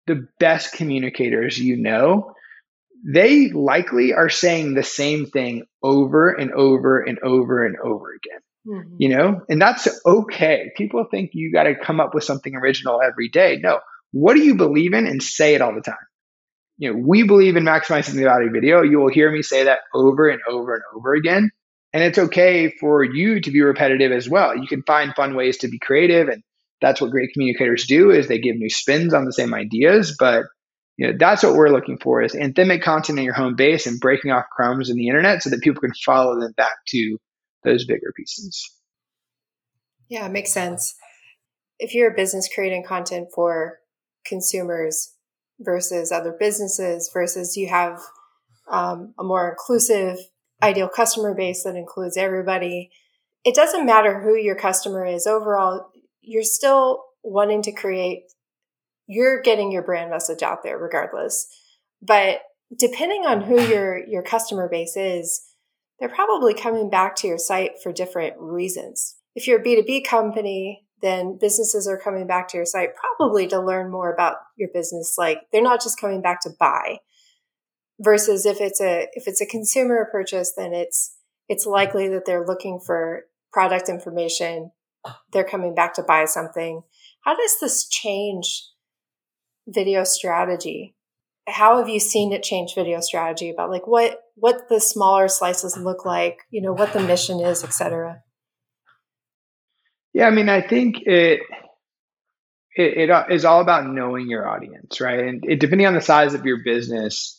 the 0.07 0.27
best 0.39 0.73
communicators 0.73 1.59
you 1.59 1.77
know. 1.77 2.35
They 3.05 3.51
likely 3.51 4.15
are 4.15 4.29
saying 4.29 4.75
the 4.75 4.85
same 4.85 5.27
thing 5.27 5.65
over 5.83 6.31
and 6.31 6.53
over 6.53 7.01
and 7.01 7.19
over 7.21 7.65
and 7.65 7.77
over 7.85 8.13
again. 8.15 8.41
Mm-hmm. 8.65 8.97
You 8.99 9.09
know, 9.09 9.41
and 9.49 9.61
that's 9.61 9.89
okay. 10.07 10.71
People 10.77 11.05
think 11.11 11.31
you 11.33 11.53
got 11.53 11.65
to 11.65 11.75
come 11.75 11.99
up 11.99 12.15
with 12.15 12.23
something 12.23 12.55
original 12.55 13.01
every 13.03 13.29
day. 13.29 13.59
No, 13.61 13.81
what 14.13 14.35
do 14.35 14.43
you 14.43 14.55
believe 14.55 14.95
in 14.95 15.07
and 15.07 15.23
say 15.23 15.55
it 15.55 15.61
all 15.61 15.75
the 15.75 15.81
time? 15.81 15.97
You 16.79 16.93
know, 16.93 17.01
we 17.07 17.23
believe 17.23 17.57
in 17.57 17.65
maximizing 17.65 18.15
the 18.15 18.25
value 18.25 18.47
of 18.47 18.53
video. 18.53 18.83
You 18.83 18.99
will 18.99 19.11
hear 19.11 19.31
me 19.31 19.43
say 19.43 19.65
that 19.65 19.81
over 19.95 20.29
and 20.29 20.41
over 20.49 20.75
and 20.75 20.83
over 20.97 21.15
again. 21.15 21.51
And 21.93 22.03
it's 22.03 22.19
okay 22.19 22.73
for 22.81 23.05
you 23.05 23.41
to 23.41 23.51
be 23.51 23.61
repetitive 23.61 24.13
as 24.13 24.29
well. 24.29 24.57
You 24.57 24.67
can 24.67 24.83
find 24.83 25.15
fun 25.15 25.35
ways 25.35 25.59
to 25.59 25.69
be 25.69 25.79
creative 25.79 26.29
and 26.29 26.43
that's 26.83 27.01
what 27.01 27.13
great 27.13 27.33
communicators 27.33 27.87
do 27.87 28.11
is 28.11 28.27
they 28.27 28.41
give 28.41 28.57
new 28.57 28.69
spins 28.69 29.15
on 29.15 29.25
the 29.25 29.33
same 29.33 29.55
ideas, 29.55 30.17
but 30.19 30.45
you 30.99 31.07
know, 31.07 31.17
that's 31.19 31.43
what 31.43 31.55
we're 31.55 31.71
looking 31.71 31.97
for 31.97 32.21
is 32.21 32.35
anthemic 32.35 32.83
content 32.83 33.19
in 33.19 33.25
your 33.25 33.35
home 33.35 33.55
base 33.55 33.87
and 33.87 34.01
breaking 34.01 34.31
off 34.31 34.45
crumbs 34.55 34.91
in 34.91 34.97
the 34.97 35.09
internet 35.09 35.43
so 35.43 35.51
that 35.51 35.63
people 35.63 35.81
can 35.81 35.93
follow 36.05 36.39
them 36.39 36.53
back 36.57 36.75
to 36.89 37.19
those 37.65 37.87
bigger 37.87 38.13
pieces. 38.15 38.69
Yeah, 40.09 40.27
it 40.27 40.33
makes 40.33 40.53
sense. 40.53 40.95
If 41.79 41.95
you're 41.95 42.11
a 42.11 42.15
business 42.15 42.49
creating 42.53 42.85
content 42.85 43.29
for 43.35 43.79
consumers 44.25 45.15
versus 45.61 46.11
other 46.11 46.35
businesses 46.39 47.11
versus 47.13 47.57
you 47.57 47.69
have 47.69 48.01
um, 48.71 49.15
a 49.19 49.25
more 49.25 49.51
inclusive 49.51 50.19
ideal 50.63 50.89
customer 50.89 51.35
base 51.35 51.65
that 51.65 51.77
includes 51.77 52.17
everybody. 52.17 52.91
It 53.45 53.55
doesn't 53.55 53.87
matter 53.87 54.21
who 54.21 54.37
your 54.37 54.55
customer 54.55 55.05
is 55.05 55.27
overall, 55.27 55.91
you're 56.21 56.45
still 56.45 57.05
wanting 57.23 57.63
to 57.63 57.73
create, 57.73 58.25
you're 59.07 59.43
getting 59.43 59.73
your 59.73 59.83
brand 59.83 60.11
message 60.11 60.43
out 60.43 60.63
there 60.63 60.79
regardless. 60.79 61.49
But 62.01 62.43
depending 62.77 63.27
on 63.27 63.43
who 63.43 63.61
your, 63.61 64.05
your 64.07 64.23
customer 64.23 64.69
base 64.69 64.97
is, 64.97 65.43
they're 65.99 66.09
probably 66.09 66.55
coming 66.55 66.91
back 66.91 67.17
to 67.17 67.29
your 67.29 67.39
site 67.39 67.73
for 67.83 67.93
different 67.93 68.35
reasons. 68.39 69.17
If 69.35 69.47
you're 69.47 69.61
a 69.61 69.65
B2B 69.65 70.05
company, 70.05 70.85
then 71.03 71.37
businesses 71.39 71.89
are 71.89 71.99
coming 71.99 72.27
back 72.27 72.49
to 72.49 72.57
your 72.57 72.67
site 72.67 72.91
probably 72.95 73.47
to 73.49 73.61
learn 73.61 73.91
more 73.91 74.13
about 74.13 74.37
your 74.57 74.69
business. 74.73 75.17
Like 75.19 75.41
they're 75.51 75.61
not 75.61 75.83
just 75.83 76.01
coming 76.01 76.23
back 76.23 76.41
to 76.43 76.51
buy 76.59 76.99
versus 78.01 78.47
if 78.47 78.61
it's 78.61 78.81
a 78.81 79.09
if 79.15 79.27
it's 79.27 79.41
a 79.41 79.47
consumer 79.47 80.09
purchase 80.11 80.53
then 80.57 80.73
it's 80.73 81.17
it's 81.49 81.67
likely 81.67 82.09
that 82.09 82.25
they're 82.25 82.47
looking 82.47 82.81
for 82.85 83.25
product 83.53 83.89
information. 83.89 84.71
They're 85.33 85.45
coming 85.45 85.75
back 85.75 85.95
to 85.95 86.03
buy 86.03 86.25
something. 86.27 86.83
How 87.25 87.35
does 87.37 87.57
this 87.61 87.89
change 87.89 88.69
video 89.67 90.05
strategy? 90.05 90.95
How 91.49 91.79
have 91.79 91.89
you 91.89 91.99
seen 91.99 92.33
it 92.33 92.45
change 92.45 92.75
video 92.77 93.01
strategy 93.01 93.51
about 93.51 93.71
like 93.71 93.87
what 93.87 94.21
what 94.37 94.69
the 94.69 94.81
smaller 94.81 95.29
slices 95.29 95.77
look 95.77 96.05
like 96.05 96.39
you 96.51 96.63
know 96.63 96.73
what 96.73 96.93
the 96.93 97.01
mission 97.01 97.41
is 97.41 97.65
etc 97.65 98.23
yeah 100.13 100.27
i 100.27 100.31
mean 100.31 100.49
i 100.49 100.61
think 100.61 101.03
it 101.03 101.41
it, 102.75 103.11
it 103.11 103.27
is 103.31 103.45
all 103.45 103.61
about 103.61 103.87
knowing 103.87 104.29
your 104.29 104.49
audience 104.49 105.01
right? 105.01 105.21
And 105.21 105.45
it, 105.47 105.61
depending 105.61 105.87
on 105.87 105.95
the 105.95 106.01
size 106.01 106.35
of 106.35 106.45
your 106.45 106.63
business 106.65 107.39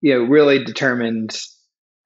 you 0.00 0.14
know 0.14 0.24
really 0.24 0.64
determines 0.64 1.54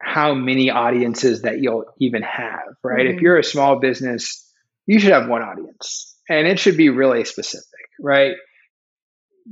how 0.01 0.35
many 0.35 0.71
audiences 0.71 1.43
that 1.43 1.61
you'll 1.61 1.85
even 2.01 2.23
have 2.23 2.61
right? 2.83 3.07
Mm-hmm. 3.07 3.17
if 3.17 3.23
you're 3.23 3.39
a 3.39 3.45
small 3.45 3.79
business 3.79 4.49
you 4.87 4.99
should 4.99 5.13
have 5.13 5.29
one 5.29 5.43
audience 5.43 6.17
and 6.29 6.47
it 6.47 6.59
should 6.59 6.77
be 6.77 6.89
really 6.89 7.25
specific 7.25 7.69
right? 8.01 8.35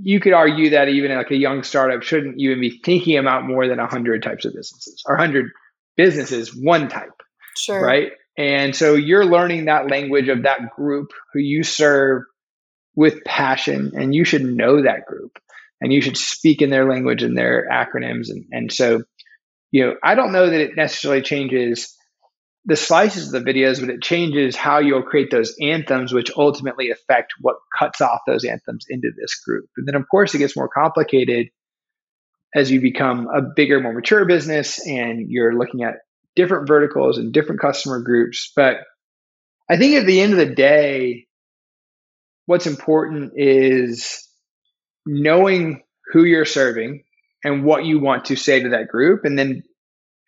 You 0.03 0.21
could 0.21 0.33
argue 0.33 0.71
that 0.71 0.89
even 0.89 1.17
like 1.17 1.33
a 1.33 1.37
young 1.37 1.65
startup 1.65 2.03
shouldn't 2.03 2.37
even 2.39 2.61
be 2.61 2.81
thinking 2.85 3.19
about 3.19 3.45
more 3.45 3.67
than 3.67 3.79
100 3.79 4.23
types 4.23 4.45
of 4.45 4.55
businesses 4.55 5.03
or 5.07 5.17
100 5.17 5.51
businesses 5.97 6.55
one 6.55 6.89
type 6.89 7.11
sure. 7.57 7.85
right 7.85 8.13
and 8.41 8.75
so 8.75 8.95
you're 8.95 9.27
learning 9.27 9.67
that 9.67 9.91
language 9.91 10.29
of 10.29 10.45
that 10.45 10.71
group 10.75 11.11
who 11.35 11.41
you 11.41 11.63
serve 11.63 12.23
with 12.97 13.23
passion 13.23 13.93
and 13.95 14.15
you 14.15 14.25
should 14.25 14.43
know 14.43 14.83
that 14.83 15.05
group 15.05 15.39
and 15.79 15.93
you 15.93 16.01
should 16.01 16.17
speak 16.17 16.63
in 16.63 16.71
their 16.71 16.91
language 16.91 17.23
and 17.23 17.37
their 17.37 17.69
acronyms. 17.71 18.31
And, 18.31 18.47
and 18.51 18.73
so, 18.73 19.03
you 19.71 19.85
know, 19.85 19.95
I 20.03 20.15
don't 20.15 20.33
know 20.33 20.49
that 20.49 20.59
it 20.59 20.75
necessarily 20.75 21.21
changes 21.21 21.95
the 22.65 22.77
slices 22.77 23.27
of 23.27 23.45
the 23.45 23.53
videos, 23.53 23.79
but 23.79 23.91
it 23.91 24.01
changes 24.01 24.57
how 24.57 24.79
you'll 24.79 25.03
create 25.03 25.31
those 25.31 25.55
anthems, 25.61 26.11
which 26.11 26.31
ultimately 26.35 26.91
affect 26.91 27.35
what 27.43 27.57
cuts 27.79 28.01
off 28.01 28.21
those 28.27 28.47
anthems 28.47 28.87
into 28.89 29.11
this 29.21 29.35
group. 29.47 29.67
And 29.77 29.87
then, 29.87 29.97
of 29.97 30.07
course, 30.11 30.35
it 30.35 30.39
gets 30.39 30.57
more 30.57 30.71
complicated 30.75 31.49
as 32.55 32.71
you 32.71 32.81
become 32.81 33.29
a 33.29 33.43
bigger, 33.55 33.81
more 33.81 33.93
mature 33.93 34.25
business 34.25 34.81
and 34.87 35.29
you're 35.29 35.59
looking 35.59 35.83
at 35.83 35.97
different 36.37 36.69
verticals 36.69 37.19
and 37.19 37.33
different 37.33 37.61
customer 37.61 38.01
groups. 38.01 38.53
But 38.55 38.79
I 39.69 39.77
think 39.77 39.97
at 39.97 40.07
the 40.07 40.21
end 40.21 40.33
of 40.33 40.39
the 40.39 40.55
day, 40.55 41.27
what's 42.47 42.67
important 42.67 43.33
is 43.37 44.27
knowing 45.07 45.83
who 46.13 46.25
you're 46.25 46.45
serving 46.45 47.05
and 47.45 47.65
what 47.65 47.85
you 47.85 48.01
want 48.01 48.27
to 48.27 48.37
say 48.37 48.61
to 48.61 48.71
that 48.71 48.89
group 48.89 49.25
and 49.25 49.39
then 49.39 49.63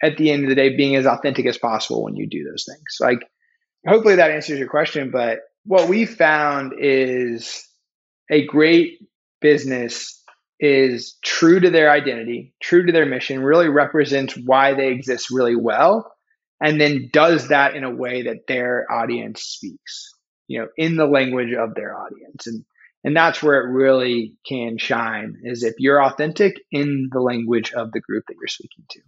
at 0.03 0.17
the 0.17 0.31
end 0.31 0.45
of 0.45 0.49
the 0.49 0.55
day 0.55 0.77
being 0.77 0.97
as 0.97 1.07
authentic 1.07 1.47
as 1.47 1.59
possible 1.59 2.05
when 2.05 2.17
you 2.17 2.29
do 2.29 2.45
those 2.45 2.65
things 2.69 2.97
like 3.01 3.21
hopefully 3.87 4.17
that 4.17 4.31
answers 4.31 4.59
your 4.59 4.69
question 4.69 5.11
but 5.11 5.41
what 5.65 5.89
we 5.89 6.07
found 6.07 6.73
is 6.79 7.67
a 8.31 8.47
great 8.47 8.99
business 9.41 10.22
is 10.63 11.19
true 11.23 11.61
to 11.61 11.71
their 11.71 11.91
identity 11.91 12.55
true 12.63 12.87
to 12.87 12.93
their 12.93 13.05
mission 13.05 13.43
really 13.43 13.69
represents 13.69 14.35
why 14.47 14.73
they 14.73 14.89
exist 14.89 15.31
really 15.31 15.57
well 15.57 16.11
and 16.63 16.81
then 16.81 17.11
does 17.13 17.49
that 17.49 17.77
in 17.77 17.85
a 17.85 17.95
way 17.95 18.23
that 18.23 18.47
their 18.47 18.87
audience 18.91 19.43
speaks 19.43 20.15
you 20.53 20.61
know 20.61 20.69
in 20.77 20.97
the 20.97 21.07
language 21.07 21.53
of 21.53 21.75
their 21.75 21.99
audience. 21.99 22.47
And 22.47 22.65
and 23.05 23.17
that's 23.17 23.43
where 23.43 23.61
it 23.61 23.73
really 23.73 24.37
can 24.47 24.79
shine 24.79 25.41
is 25.43 25.65
if 25.65 25.75
you're 25.79 26.03
authentic 26.03 26.55
in 26.71 27.09
the 27.11 27.21
language 27.21 27.73
of 27.73 27.91
the 27.91 28.01
group 28.01 28.25
that 28.29 28.35
you're 28.39 28.47
speaking 28.47 28.85
to. 28.91 29.01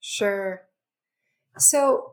Sure. 0.00 0.62
So 1.58 2.12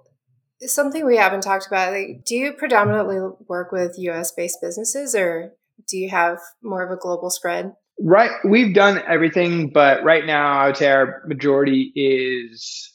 something 0.60 1.06
we 1.06 1.18
haven't 1.18 1.42
talked 1.42 1.68
about 1.68 1.92
like 1.92 2.24
do 2.26 2.36
you 2.36 2.54
predominantly 2.54 3.18
work 3.50 3.72
with 3.74 3.98
us 4.00 4.32
based 4.32 4.60
businesses 4.62 5.14
or 5.14 5.52
do 5.90 5.98
you 5.98 6.10
have 6.10 6.40
more 6.64 6.86
of 6.86 6.90
a 6.90 6.96
global 6.96 7.30
spread 7.30 7.74
right 8.04 8.32
we've 8.44 8.74
done 8.74 9.02
everything 9.08 9.70
but 9.74 10.04
right 10.04 10.26
now 10.26 10.60
i 10.60 10.68
would 10.68 10.78
say 10.78 10.88
our 10.88 11.24
majority 11.26 11.92
is 11.96 12.92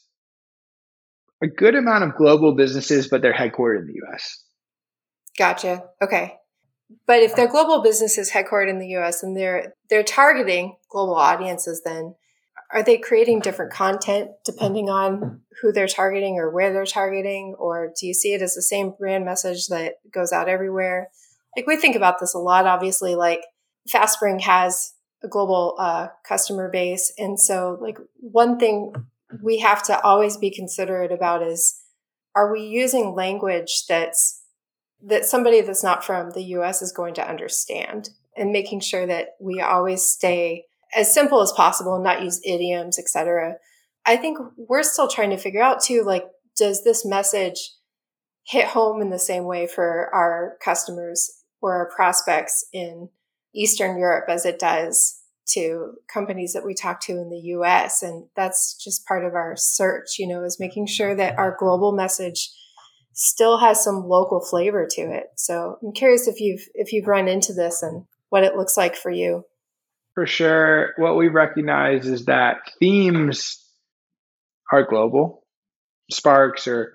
a 1.41 1.47
good 1.47 1.75
amount 1.75 2.03
of 2.03 2.15
global 2.15 2.55
businesses 2.55 3.07
but 3.07 3.21
they're 3.21 3.33
headquartered 3.33 3.79
in 3.79 3.87
the 3.87 4.15
us 4.15 4.43
gotcha 5.37 5.83
okay. 6.01 6.35
But 7.05 7.21
if 7.21 7.35
they're 7.35 7.47
global 7.47 7.83
businesses 7.83 8.31
headquartered 8.31 8.69
in 8.69 8.79
the 8.79 8.95
US 8.97 9.23
and 9.23 9.35
they're 9.35 9.73
they're 9.89 10.03
targeting 10.03 10.75
global 10.89 11.15
audiences 11.15 11.81
then 11.85 12.15
are 12.71 12.83
they 12.83 12.97
creating 12.97 13.39
different 13.39 13.71
content 13.71 14.29
depending 14.45 14.89
on 14.89 15.41
who 15.61 15.71
they're 15.71 15.87
targeting 15.87 16.35
or 16.35 16.51
where 16.51 16.71
they're 16.71 16.85
targeting? 16.85 17.55
Or 17.57 17.91
do 17.99 18.05
you 18.05 18.13
see 18.13 18.33
it 18.33 18.43
as 18.43 18.53
the 18.53 18.61
same 18.61 18.93
brand 18.97 19.25
message 19.25 19.67
that 19.67 19.95
goes 20.11 20.31
out 20.31 20.49
everywhere? 20.49 21.09
Like 21.55 21.65
we 21.65 21.77
think 21.77 21.95
about 21.95 22.19
this 22.19 22.35
a 22.35 22.39
lot 22.39 22.67
obviously 22.67 23.15
like 23.15 23.41
fastspring 23.91 24.41
has 24.41 24.93
a 25.23 25.27
global 25.27 25.75
uh, 25.77 26.07
customer 26.27 26.69
base 26.69 27.11
and 27.17 27.39
so 27.39 27.77
like 27.81 27.97
one 28.19 28.57
thing 28.57 28.93
we 29.43 29.59
have 29.59 29.83
to 29.83 29.99
always 30.01 30.37
be 30.37 30.49
considerate 30.49 31.11
about 31.11 31.43
is 31.43 31.81
are 32.35 32.51
we 32.51 32.61
using 32.61 33.13
language 33.13 33.85
that's 33.87 34.41
that 35.01 35.25
somebody 35.25 35.61
that's 35.61 35.83
not 35.83 36.03
from 36.03 36.31
the 36.31 36.43
US 36.43 36.81
is 36.81 36.91
going 36.91 37.13
to 37.15 37.27
understand 37.27 38.09
and 38.35 38.51
making 38.51 38.79
sure 38.79 39.05
that 39.05 39.29
we 39.39 39.61
always 39.61 40.03
stay 40.03 40.65
as 40.95 41.13
simple 41.13 41.41
as 41.41 41.51
possible 41.51 41.95
and 41.95 42.03
not 42.03 42.23
use 42.23 42.41
idioms, 42.43 42.97
etc. 42.97 43.55
I 44.05 44.17
think 44.17 44.37
we're 44.57 44.83
still 44.83 45.07
trying 45.07 45.29
to 45.31 45.37
figure 45.37 45.61
out 45.61 45.81
too 45.81 46.03
like 46.03 46.25
does 46.57 46.83
this 46.83 47.05
message 47.05 47.73
hit 48.45 48.65
home 48.65 49.01
in 49.01 49.09
the 49.09 49.19
same 49.19 49.45
way 49.45 49.67
for 49.67 50.09
our 50.13 50.57
customers 50.63 51.43
or 51.61 51.75
our 51.75 51.89
prospects 51.95 52.65
in 52.73 53.09
Eastern 53.53 53.97
Europe 53.97 54.25
as 54.29 54.45
it 54.45 54.59
does 54.59 55.19
to 55.53 55.93
companies 56.11 56.53
that 56.53 56.65
we 56.65 56.73
talk 56.73 57.01
to 57.01 57.13
in 57.13 57.29
the 57.29 57.41
US. 57.55 58.03
And 58.03 58.27
that's 58.35 58.75
just 58.75 59.07
part 59.07 59.25
of 59.25 59.33
our 59.33 59.55
search, 59.55 60.19
you 60.19 60.27
know, 60.27 60.43
is 60.43 60.59
making 60.59 60.87
sure 60.87 61.15
that 61.15 61.37
our 61.37 61.55
global 61.57 61.91
message 61.91 62.51
still 63.13 63.57
has 63.57 63.83
some 63.83 64.05
local 64.07 64.39
flavor 64.39 64.87
to 64.91 65.01
it. 65.01 65.25
So 65.35 65.77
I'm 65.83 65.91
curious 65.91 66.27
if 66.27 66.39
you've 66.39 66.61
if 66.73 66.93
you've 66.93 67.07
run 67.07 67.27
into 67.27 67.53
this 67.53 67.81
and 67.81 68.05
what 68.29 68.43
it 68.43 68.55
looks 68.55 68.77
like 68.77 68.95
for 68.95 69.11
you. 69.11 69.43
For 70.13 70.25
sure. 70.25 70.93
What 70.97 71.17
we 71.17 71.27
recognize 71.27 72.05
is 72.07 72.25
that 72.25 72.57
themes 72.79 73.63
are 74.71 74.83
global. 74.83 75.43
Sparks 76.11 76.67
or 76.67 76.93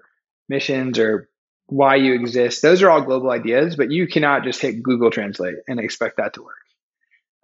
missions 0.49 0.99
or 0.99 1.29
why 1.66 1.96
you 1.96 2.14
exist, 2.14 2.62
those 2.62 2.83
are 2.83 2.90
all 2.90 3.03
global 3.03 3.31
ideas, 3.31 3.77
but 3.77 3.90
you 3.90 4.07
cannot 4.07 4.44
just 4.44 4.61
hit 4.61 4.83
Google 4.83 5.11
Translate 5.11 5.57
and 5.66 5.81
expect 5.81 6.18
that 6.18 6.35
to 6.35 6.42
work. 6.42 6.55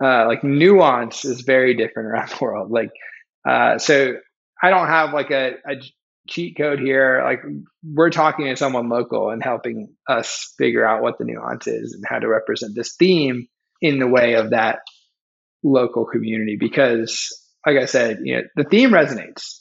Uh, 0.02 0.26
like 0.26 0.44
nuance 0.44 1.24
is 1.24 1.42
very 1.42 1.74
different 1.74 2.09
around 2.09 2.30
the 2.30 2.38
world. 2.40 2.70
Like, 2.70 2.90
uh, 3.48 3.78
so 3.78 4.14
I 4.62 4.70
don't 4.70 4.88
have 4.88 5.12
like 5.12 5.30
a, 5.30 5.54
a 5.66 5.76
cheat 6.28 6.56
code 6.56 6.80
here. 6.80 7.22
Like, 7.24 7.40
we're 7.83 8.11
talking 8.11 8.46
to 8.46 8.56
someone 8.56 8.88
local 8.88 9.30
and 9.30 9.42
helping 9.42 9.94
us 10.09 10.54
figure 10.59 10.87
out 10.87 11.02
what 11.02 11.18
the 11.18 11.24
nuance 11.24 11.66
is 11.66 11.94
and 11.94 12.04
how 12.06 12.18
to 12.18 12.28
represent 12.28 12.74
this 12.74 12.94
theme 12.98 13.48
in 13.80 13.98
the 13.98 14.06
way 14.06 14.35
of 14.35 14.50
that 14.50 14.80
local 15.62 16.04
community. 16.04 16.56
Because, 16.61 17.28
like 17.66 17.78
I 17.78 17.87
said, 17.87 18.20
you 18.22 18.37
know, 18.37 18.42
the 18.56 18.64
theme 18.64 18.90
resonates. 18.90 19.61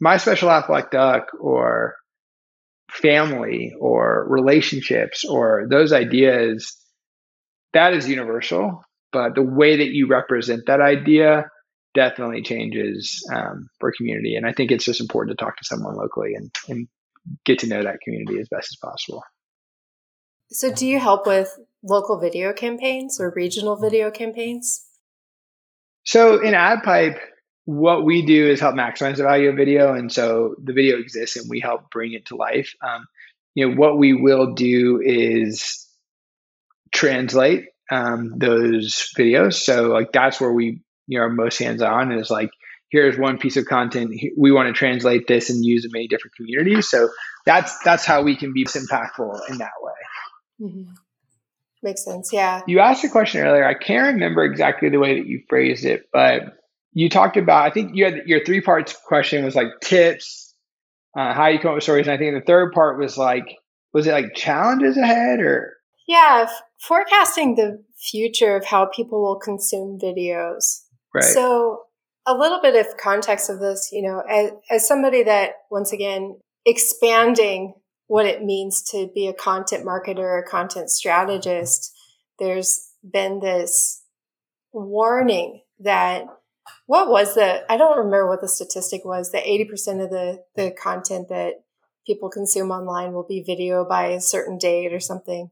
My 0.00 0.18
special 0.18 0.50
Aflac 0.50 0.90
duck 0.90 1.28
or 1.40 1.96
family 2.90 3.74
or 3.80 4.26
relationships 4.28 5.24
or 5.24 5.66
those 5.68 5.92
ideas, 5.92 6.76
that 7.72 7.94
is 7.94 8.08
universal. 8.08 8.82
But 9.12 9.34
the 9.34 9.42
way 9.42 9.76
that 9.76 9.90
you 9.90 10.06
represent 10.06 10.66
that 10.66 10.80
idea 10.80 11.46
definitely 11.94 12.42
changes 12.42 13.26
um, 13.32 13.68
for 13.80 13.92
community. 13.96 14.36
And 14.36 14.46
I 14.46 14.52
think 14.52 14.70
it's 14.70 14.84
just 14.84 15.00
important 15.00 15.36
to 15.36 15.44
talk 15.44 15.56
to 15.56 15.64
someone 15.64 15.96
locally 15.96 16.34
and, 16.34 16.50
and 16.68 16.88
get 17.44 17.58
to 17.60 17.66
know 17.66 17.82
that 17.82 18.00
community 18.04 18.38
as 18.38 18.48
best 18.48 18.68
as 18.72 18.76
possible. 18.82 19.22
So, 20.50 20.72
do 20.72 20.86
you 20.86 21.00
help 21.00 21.26
with 21.26 21.58
local 21.82 22.20
video 22.20 22.52
campaigns 22.52 23.18
or 23.18 23.32
regional 23.34 23.74
video 23.74 24.12
campaigns? 24.12 24.86
So, 26.04 26.40
in 26.40 26.54
AdPipe, 26.54 27.18
what 27.66 28.04
we 28.04 28.24
do 28.24 28.48
is 28.48 28.60
help 28.60 28.76
maximize 28.76 29.16
the 29.16 29.24
value 29.24 29.50
of 29.50 29.56
video 29.56 29.92
and 29.92 30.10
so 30.10 30.54
the 30.62 30.72
video 30.72 30.98
exists 30.98 31.36
and 31.36 31.50
we 31.50 31.60
help 31.60 31.90
bring 31.90 32.12
it 32.12 32.26
to 32.26 32.36
life. 32.36 32.72
Um, 32.80 33.06
you 33.54 33.68
know 33.68 33.76
what 33.76 33.98
we 33.98 34.12
will 34.12 34.54
do 34.54 35.00
is 35.04 35.84
translate 36.92 37.66
um, 37.90 38.34
those 38.38 39.10
videos. 39.18 39.54
So 39.54 39.88
like 39.88 40.12
that's 40.12 40.40
where 40.40 40.52
we 40.52 40.80
you 41.08 41.18
know 41.18 41.24
are 41.24 41.28
most 41.28 41.58
hands-on 41.58 42.12
is 42.12 42.30
like 42.30 42.50
here's 42.90 43.18
one 43.18 43.38
piece 43.38 43.56
of 43.56 43.66
content 43.66 44.14
we 44.38 44.52
want 44.52 44.68
to 44.68 44.72
translate 44.72 45.26
this 45.26 45.50
and 45.50 45.64
use 45.64 45.84
in 45.84 45.90
many 45.92 46.06
different 46.06 46.36
communities. 46.36 46.88
So 46.88 47.08
that's 47.46 47.76
that's 47.80 48.04
how 48.04 48.22
we 48.22 48.36
can 48.36 48.52
be 48.52 48.64
impactful 48.64 49.50
in 49.50 49.58
that 49.58 49.72
way. 49.82 49.92
Mm-hmm. 50.68 50.92
makes 51.82 52.04
sense 52.04 52.32
yeah. 52.32 52.62
You 52.68 52.78
asked 52.78 53.02
a 53.02 53.08
question 53.08 53.40
earlier. 53.40 53.66
I 53.66 53.74
can't 53.74 54.14
remember 54.14 54.44
exactly 54.44 54.88
the 54.88 54.98
way 54.98 55.18
that 55.18 55.26
you 55.26 55.42
phrased 55.48 55.84
it 55.84 56.08
but 56.12 56.56
you 56.96 57.10
talked 57.10 57.36
about, 57.36 57.66
I 57.66 57.70
think 57.70 57.90
you 57.92 58.06
had 58.06 58.22
your 58.24 58.42
three 58.42 58.62
parts 58.62 58.96
question 59.06 59.44
was 59.44 59.54
like 59.54 59.68
tips, 59.82 60.54
uh, 61.14 61.34
how 61.34 61.48
you 61.48 61.58
come 61.58 61.68
up 61.68 61.74
with 61.74 61.82
stories. 61.84 62.06
And 62.06 62.14
I 62.14 62.16
think 62.16 62.34
the 62.34 62.46
third 62.46 62.72
part 62.72 62.98
was 62.98 63.18
like, 63.18 63.44
was 63.92 64.06
it 64.06 64.12
like 64.12 64.34
challenges 64.34 64.96
ahead 64.96 65.40
or? 65.40 65.74
Yeah, 66.08 66.46
f- 66.48 66.62
forecasting 66.80 67.56
the 67.56 67.84
future 67.98 68.56
of 68.56 68.64
how 68.64 68.86
people 68.86 69.22
will 69.22 69.38
consume 69.38 69.98
videos. 70.02 70.84
Right. 71.14 71.22
So, 71.22 71.82
a 72.26 72.34
little 72.34 72.62
bit 72.62 72.74
of 72.74 72.96
context 72.96 73.50
of 73.50 73.60
this, 73.60 73.90
you 73.92 74.00
know, 74.00 74.22
as, 74.28 74.52
as 74.70 74.88
somebody 74.88 75.22
that, 75.22 75.50
once 75.70 75.92
again, 75.92 76.38
expanding 76.64 77.74
what 78.06 78.24
it 78.24 78.42
means 78.42 78.82
to 78.92 79.10
be 79.14 79.26
a 79.26 79.34
content 79.34 79.84
marketer, 79.84 80.40
a 80.40 80.48
content 80.48 80.88
strategist, 80.88 81.92
there's 82.38 82.90
been 83.04 83.40
this 83.40 84.02
warning 84.72 85.60
that 85.80 86.24
what 86.86 87.08
was 87.08 87.34
the 87.34 87.64
i 87.70 87.76
don't 87.76 87.96
remember 87.96 88.28
what 88.28 88.40
the 88.40 88.48
statistic 88.48 89.04
was 89.04 89.32
that 89.32 89.44
80% 89.44 90.04
of 90.04 90.10
the 90.10 90.42
the 90.54 90.70
content 90.70 91.28
that 91.28 91.54
people 92.06 92.30
consume 92.30 92.70
online 92.70 93.12
will 93.12 93.26
be 93.26 93.42
video 93.42 93.84
by 93.84 94.08
a 94.08 94.20
certain 94.20 94.58
date 94.58 94.92
or 94.92 95.00
something. 95.00 95.50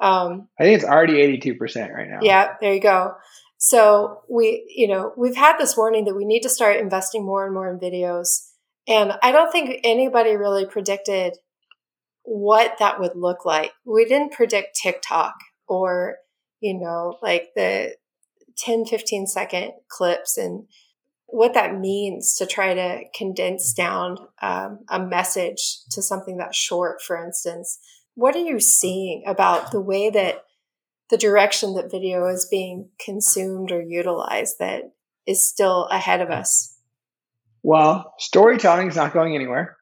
Um, 0.00 0.48
i 0.58 0.64
think 0.64 0.76
it's 0.76 0.84
already 0.84 1.38
82% 1.38 1.92
right 1.92 2.08
now. 2.08 2.18
Yeah 2.22 2.54
there 2.60 2.74
you 2.74 2.80
go. 2.80 3.14
So 3.58 4.22
we 4.28 4.64
you 4.68 4.88
know 4.88 5.12
we've 5.16 5.36
had 5.36 5.58
this 5.58 5.76
warning 5.76 6.04
that 6.04 6.16
we 6.16 6.24
need 6.24 6.42
to 6.42 6.48
start 6.48 6.76
investing 6.76 7.24
more 7.24 7.44
and 7.44 7.54
more 7.54 7.70
in 7.70 7.78
videos. 7.78 8.48
And 8.86 9.12
i 9.22 9.32
don't 9.32 9.52
think 9.52 9.80
anybody 9.84 10.36
really 10.36 10.66
predicted 10.66 11.34
what 12.24 12.78
that 12.78 12.98
would 13.00 13.14
look 13.14 13.44
like. 13.44 13.72
We 13.84 14.04
didn't 14.04 14.32
predict 14.32 14.78
tiktok 14.82 15.34
or 15.68 16.16
you 16.60 16.78
know 16.78 17.18
like 17.22 17.50
the 17.54 17.94
10, 18.58 18.86
15 18.86 19.26
second 19.26 19.72
clips 19.88 20.36
and 20.36 20.66
what 21.26 21.54
that 21.54 21.78
means 21.78 22.36
to 22.36 22.46
try 22.46 22.74
to 22.74 23.00
condense 23.16 23.72
down 23.72 24.16
um, 24.40 24.80
a 24.88 25.00
message 25.00 25.78
to 25.90 26.00
something 26.00 26.36
that's 26.36 26.56
short, 26.56 27.02
for 27.02 27.22
instance. 27.22 27.78
What 28.14 28.36
are 28.36 28.44
you 28.44 28.60
seeing 28.60 29.24
about 29.26 29.72
the 29.72 29.80
way 29.80 30.10
that 30.10 30.44
the 31.10 31.16
direction 31.16 31.74
that 31.74 31.90
video 31.90 32.26
is 32.28 32.46
being 32.48 32.88
consumed 33.04 33.72
or 33.72 33.82
utilized 33.82 34.60
that 34.60 34.82
is 35.26 35.46
still 35.46 35.86
ahead 35.86 36.20
of 36.20 36.30
us? 36.30 36.78
Well, 37.64 38.12
storytelling 38.18 38.88
is 38.88 38.96
not 38.96 39.12
going 39.12 39.34
anywhere. 39.34 39.76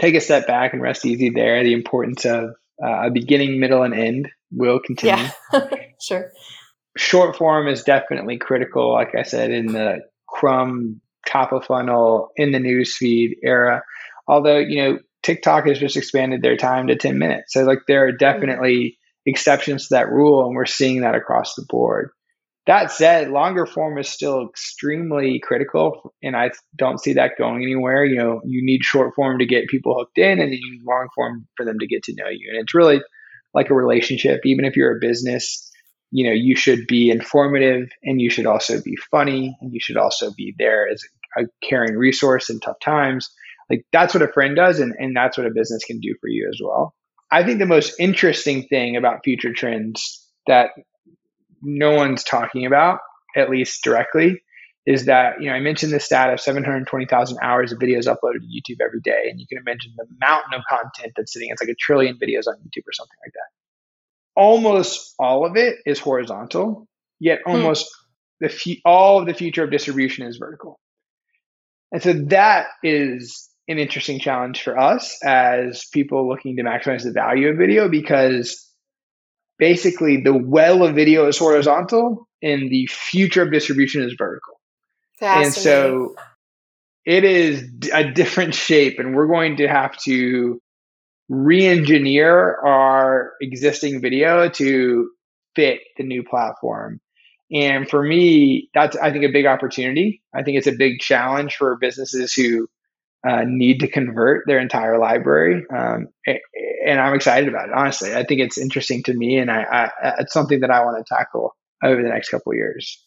Take 0.00 0.16
a 0.16 0.20
step 0.20 0.48
back 0.48 0.72
and 0.72 0.82
rest 0.82 1.06
easy 1.06 1.30
there. 1.30 1.62
The 1.62 1.72
importance 1.72 2.24
of 2.24 2.50
uh, 2.82 3.06
a 3.06 3.10
beginning, 3.12 3.60
middle, 3.60 3.84
and 3.84 3.94
end 3.94 4.28
will 4.50 4.80
continue. 4.80 5.24
Yeah, 5.52 5.68
sure 6.00 6.32
short 6.96 7.36
form 7.36 7.68
is 7.68 7.82
definitely 7.82 8.38
critical. 8.38 8.92
Like 8.92 9.14
I 9.14 9.22
said, 9.22 9.50
in 9.50 9.66
the 9.66 10.00
crumb 10.28 11.00
top 11.26 11.52
of 11.52 11.64
funnel 11.64 12.30
in 12.36 12.52
the 12.52 12.58
newsfeed 12.58 13.36
era. 13.42 13.82
Although 14.26 14.58
you 14.58 14.82
know 14.82 14.98
TikTok 15.22 15.66
has 15.66 15.78
just 15.78 15.96
expanded 15.96 16.42
their 16.42 16.56
time 16.56 16.88
to 16.88 16.96
ten 16.96 17.18
minutes, 17.18 17.52
so 17.52 17.62
like 17.64 17.80
there 17.86 18.06
are 18.06 18.10
mm-hmm. 18.10 18.18
definitely 18.18 18.98
exceptions 19.26 19.88
to 19.88 19.94
that 19.94 20.10
rule, 20.10 20.46
and 20.46 20.54
we're 20.54 20.66
seeing 20.66 21.00
that 21.00 21.14
across 21.14 21.54
the 21.54 21.66
board. 21.68 22.10
That 22.66 22.90
said, 22.90 23.28
longer 23.28 23.66
form 23.66 23.98
is 23.98 24.08
still 24.08 24.48
extremely 24.48 25.38
critical, 25.38 26.14
and 26.22 26.34
I 26.34 26.50
don't 26.76 27.00
see 27.00 27.12
that 27.14 27.32
going 27.36 27.62
anywhere. 27.62 28.06
You 28.06 28.16
know, 28.16 28.40
you 28.44 28.64
need 28.64 28.82
short 28.82 29.14
form 29.14 29.38
to 29.38 29.46
get 29.46 29.68
people 29.68 29.94
hooked 29.94 30.16
in, 30.16 30.40
and 30.40 30.50
then 30.50 30.58
you 30.62 30.72
need 30.72 30.82
long 30.86 31.08
form 31.14 31.46
for 31.56 31.66
them 31.66 31.78
to 31.78 31.86
get 31.86 32.04
to 32.04 32.14
know 32.16 32.30
you. 32.30 32.50
And 32.50 32.62
it's 32.62 32.74
really 32.74 33.02
like 33.52 33.68
a 33.68 33.74
relationship. 33.74 34.40
Even 34.44 34.64
if 34.64 34.76
you're 34.76 34.96
a 34.96 35.00
business, 35.00 35.70
you 36.14 36.24
know 36.24 36.32
you 36.32 36.54
should 36.54 36.86
be 36.86 37.10
informative 37.10 37.90
and 38.04 38.20
you 38.20 38.30
should 38.30 38.46
also 38.46 38.80
be 38.80 38.96
funny 39.10 39.58
and 39.60 39.74
you 39.74 39.80
should 39.80 39.96
also 39.96 40.30
be 40.36 40.54
there 40.56 40.88
as 40.88 41.02
a 41.36 41.42
caring 41.60 41.96
resource 41.96 42.48
in 42.48 42.60
tough 42.60 42.78
times. 42.80 43.28
Like 43.68 43.84
that's 43.92 44.14
what 44.14 44.22
a 44.22 44.32
friend 44.32 44.54
does 44.54 44.78
and, 44.78 44.94
and 44.96 45.16
that's 45.16 45.36
what 45.36 45.48
a 45.48 45.50
business 45.50 45.84
can 45.84 45.98
do 45.98 46.14
for 46.20 46.28
you 46.28 46.48
as 46.48 46.60
well. 46.62 46.94
I 47.32 47.42
think 47.42 47.58
the 47.58 47.66
most 47.66 47.98
interesting 47.98 48.62
thing 48.68 48.96
about 48.96 49.24
future 49.24 49.52
trends 49.52 50.24
that 50.46 50.70
no 51.62 51.96
one's 51.96 52.22
talking 52.22 52.64
about 52.64 53.00
at 53.36 53.50
least 53.50 53.82
directly 53.82 54.40
is 54.86 55.06
that 55.06 55.40
you 55.40 55.46
know 55.48 55.54
i 55.54 55.60
mentioned 55.60 55.94
the 55.94 55.98
stat 55.98 56.30
of 56.30 56.38
720000 56.38 57.38
hours 57.42 57.72
of 57.72 57.78
videos 57.78 58.06
uploaded 58.06 58.40
to 58.40 58.46
youtube 58.46 58.84
every 58.84 59.00
day 59.00 59.28
and 59.30 59.40
you 59.40 59.46
can 59.46 59.56
imagine 59.56 59.94
the 59.96 60.04
mountain 60.20 60.52
of 60.52 60.60
content 60.68 61.14
that's 61.16 61.32
sitting 61.32 61.48
it's 61.50 61.62
like 61.62 61.70
a 61.70 61.74
trillion 61.80 62.16
videos 62.16 62.46
on 62.46 62.54
youtube 62.56 62.86
or 62.86 62.92
something 62.92 63.16
like 63.24 63.32
that 63.32 63.53
almost 64.36 65.14
all 65.18 65.46
of 65.46 65.56
it 65.56 65.76
is 65.86 65.98
horizontal, 65.98 66.86
yet 67.20 67.40
hmm. 67.44 67.52
almost 67.52 67.88
hmm. 68.40 68.46
the 68.46 68.80
all 68.84 69.20
of 69.20 69.26
the 69.26 69.34
future 69.34 69.64
of 69.64 69.70
distribution 69.70 70.26
is 70.26 70.36
vertical. 70.36 70.78
And 71.92 72.02
so 72.02 72.12
that 72.12 72.66
is 72.82 73.48
an 73.68 73.78
interesting 73.78 74.18
challenge 74.18 74.62
for 74.62 74.78
us 74.78 75.18
as 75.24 75.86
people 75.92 76.28
looking 76.28 76.56
to 76.56 76.62
maximize 76.62 77.04
the 77.04 77.12
value 77.12 77.48
of 77.48 77.56
video 77.56 77.88
because 77.88 78.68
basically 79.58 80.20
the 80.20 80.34
well 80.34 80.82
of 80.82 80.94
video 80.94 81.26
is 81.28 81.38
horizontal 81.38 82.28
and 82.42 82.70
the 82.70 82.86
future 82.90 83.42
of 83.42 83.52
distribution 83.52 84.02
is 84.02 84.14
vertical. 84.18 84.60
And 85.20 85.54
so 85.54 86.16
it 87.06 87.24
is 87.24 87.62
a 87.92 88.10
different 88.10 88.54
shape 88.54 88.98
and 88.98 89.14
we're 89.14 89.28
going 89.28 89.56
to 89.58 89.68
have 89.68 89.96
to 89.98 90.60
re-engineer 91.28 92.58
our 92.64 93.32
existing 93.40 94.00
video 94.00 94.48
to 94.50 95.10
fit 95.56 95.80
the 95.96 96.04
new 96.04 96.22
platform. 96.22 97.00
And 97.52 97.88
for 97.88 98.02
me, 98.02 98.70
that's 98.74 98.96
I 98.96 99.12
think 99.12 99.24
a 99.24 99.32
big 99.32 99.46
opportunity. 99.46 100.22
I 100.34 100.42
think 100.42 100.58
it's 100.58 100.66
a 100.66 100.72
big 100.72 100.98
challenge 100.98 101.56
for 101.56 101.76
businesses 101.80 102.32
who 102.32 102.68
uh, 103.26 103.44
need 103.46 103.80
to 103.80 103.88
convert 103.88 104.44
their 104.46 104.58
entire 104.58 104.98
library. 104.98 105.64
Um, 105.74 106.08
and 106.86 107.00
I'm 107.00 107.14
excited 107.14 107.48
about 107.48 107.68
it. 107.68 107.74
Honestly, 107.74 108.14
I 108.14 108.24
think 108.24 108.40
it's 108.40 108.58
interesting 108.58 109.02
to 109.04 109.14
me, 109.14 109.38
and 109.38 109.50
I, 109.50 109.62
I 110.02 110.12
it's 110.20 110.32
something 110.32 110.60
that 110.60 110.70
I 110.70 110.84
want 110.84 111.04
to 111.04 111.14
tackle 111.14 111.54
over 111.82 112.02
the 112.02 112.08
next 112.08 112.28
couple 112.28 112.54
years. 112.54 113.02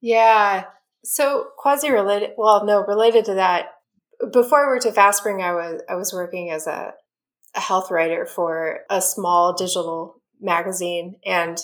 Yeah. 0.00 0.64
So 1.04 1.46
quasi 1.56 1.90
related. 1.90 2.30
Well, 2.36 2.64
no, 2.66 2.84
related 2.86 3.24
to 3.26 3.34
that. 3.34 3.66
Before 4.32 4.64
I 4.64 4.68
worked 4.68 4.86
at 4.86 4.94
FastSpring, 4.94 5.42
I 5.42 5.54
was 5.54 5.82
I 5.88 5.94
was 5.94 6.12
working 6.12 6.50
as 6.50 6.66
a, 6.66 6.92
a 7.54 7.60
health 7.60 7.90
writer 7.90 8.26
for 8.26 8.80
a 8.90 9.00
small 9.00 9.52
digital 9.52 10.20
magazine, 10.40 11.16
and 11.24 11.58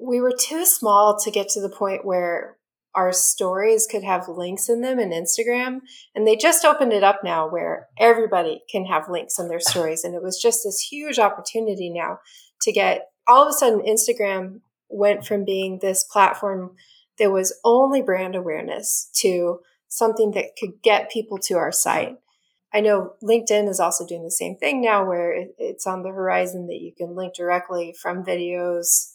we 0.00 0.20
were 0.20 0.34
too 0.38 0.64
small 0.64 1.18
to 1.18 1.30
get 1.30 1.48
to 1.50 1.60
the 1.60 1.68
point 1.68 2.04
where 2.04 2.56
our 2.94 3.12
stories 3.12 3.86
could 3.90 4.04
have 4.04 4.28
links 4.28 4.68
in 4.68 4.80
them 4.80 5.00
in 5.00 5.10
Instagram. 5.10 5.80
And 6.14 6.26
they 6.26 6.36
just 6.36 6.64
opened 6.64 6.92
it 6.92 7.02
up 7.02 7.20
now 7.24 7.48
where 7.48 7.88
everybody 7.98 8.62
can 8.70 8.86
have 8.86 9.08
links 9.08 9.38
in 9.38 9.48
their 9.48 9.60
stories. 9.60 10.04
And 10.04 10.14
it 10.14 10.22
was 10.22 10.40
just 10.40 10.60
this 10.64 10.80
huge 10.80 11.18
opportunity 11.18 11.90
now 11.90 12.20
to 12.62 12.72
get 12.72 13.08
all 13.26 13.42
of 13.42 13.48
a 13.48 13.52
sudden 13.52 13.80
Instagram 13.80 14.60
went 14.88 15.26
from 15.26 15.44
being 15.44 15.78
this 15.80 16.04
platform 16.04 16.76
that 17.18 17.32
was 17.32 17.58
only 17.64 18.02
brand 18.02 18.36
awareness 18.36 19.10
to 19.14 19.60
something 19.88 20.32
that 20.32 20.56
could 20.58 20.82
get 20.82 21.10
people 21.10 21.38
to 21.38 21.54
our 21.54 21.72
site. 21.72 22.16
I 22.74 22.80
know 22.80 23.12
LinkedIn 23.22 23.68
is 23.68 23.78
also 23.78 24.04
doing 24.04 24.24
the 24.24 24.32
same 24.32 24.56
thing 24.56 24.80
now 24.80 25.06
where 25.06 25.46
it's 25.58 25.86
on 25.86 26.02
the 26.02 26.08
horizon 26.08 26.66
that 26.66 26.80
you 26.80 26.92
can 26.96 27.14
link 27.14 27.34
directly 27.34 27.94
from 28.02 28.24
videos 28.24 29.12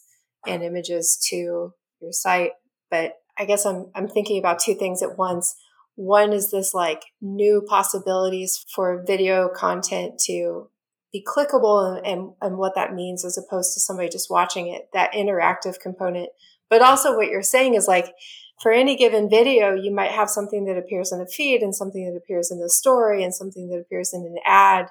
and 0.47 0.63
images 0.63 1.19
to 1.29 1.73
your 1.99 2.11
site. 2.11 2.51
But 2.89 3.15
I 3.37 3.43
guess 3.43 3.65
I'm 3.65 3.91
I'm 3.93 4.07
thinking 4.07 4.39
about 4.39 4.59
two 4.59 4.75
things 4.75 5.03
at 5.03 5.17
once. 5.17 5.55
One 5.95 6.31
is 6.31 6.51
this 6.51 6.73
like 6.73 7.03
new 7.21 7.61
possibilities 7.67 8.65
for 8.73 9.03
video 9.05 9.49
content 9.49 10.19
to 10.27 10.69
be 11.11 11.25
clickable 11.25 11.97
and, 11.97 12.05
and, 12.05 12.33
and 12.41 12.57
what 12.57 12.75
that 12.75 12.93
means 12.93 13.25
as 13.25 13.37
opposed 13.37 13.73
to 13.73 13.81
somebody 13.81 14.07
just 14.07 14.29
watching 14.29 14.67
it, 14.67 14.87
that 14.93 15.11
interactive 15.11 15.79
component. 15.81 16.29
But 16.69 16.81
also 16.81 17.15
what 17.15 17.27
you're 17.27 17.41
saying 17.41 17.75
is 17.75 17.87
like 17.87 18.13
for 18.61 18.71
any 18.71 18.95
given 18.95 19.29
video, 19.29 19.73
you 19.73 19.93
might 19.93 20.11
have 20.11 20.29
something 20.29 20.65
that 20.65 20.77
appears 20.77 21.11
in 21.11 21.21
a 21.21 21.25
feed 21.25 21.61
and 21.61 21.73
something 21.73 22.05
that 22.05 22.17
appears 22.17 22.51
in 22.51 22.59
the 22.59 22.69
story 22.69 23.23
and 23.23 23.33
something 23.33 23.69
that 23.69 23.79
appears 23.79 24.13
in 24.13 24.21
an 24.21 24.35
ad. 24.45 24.87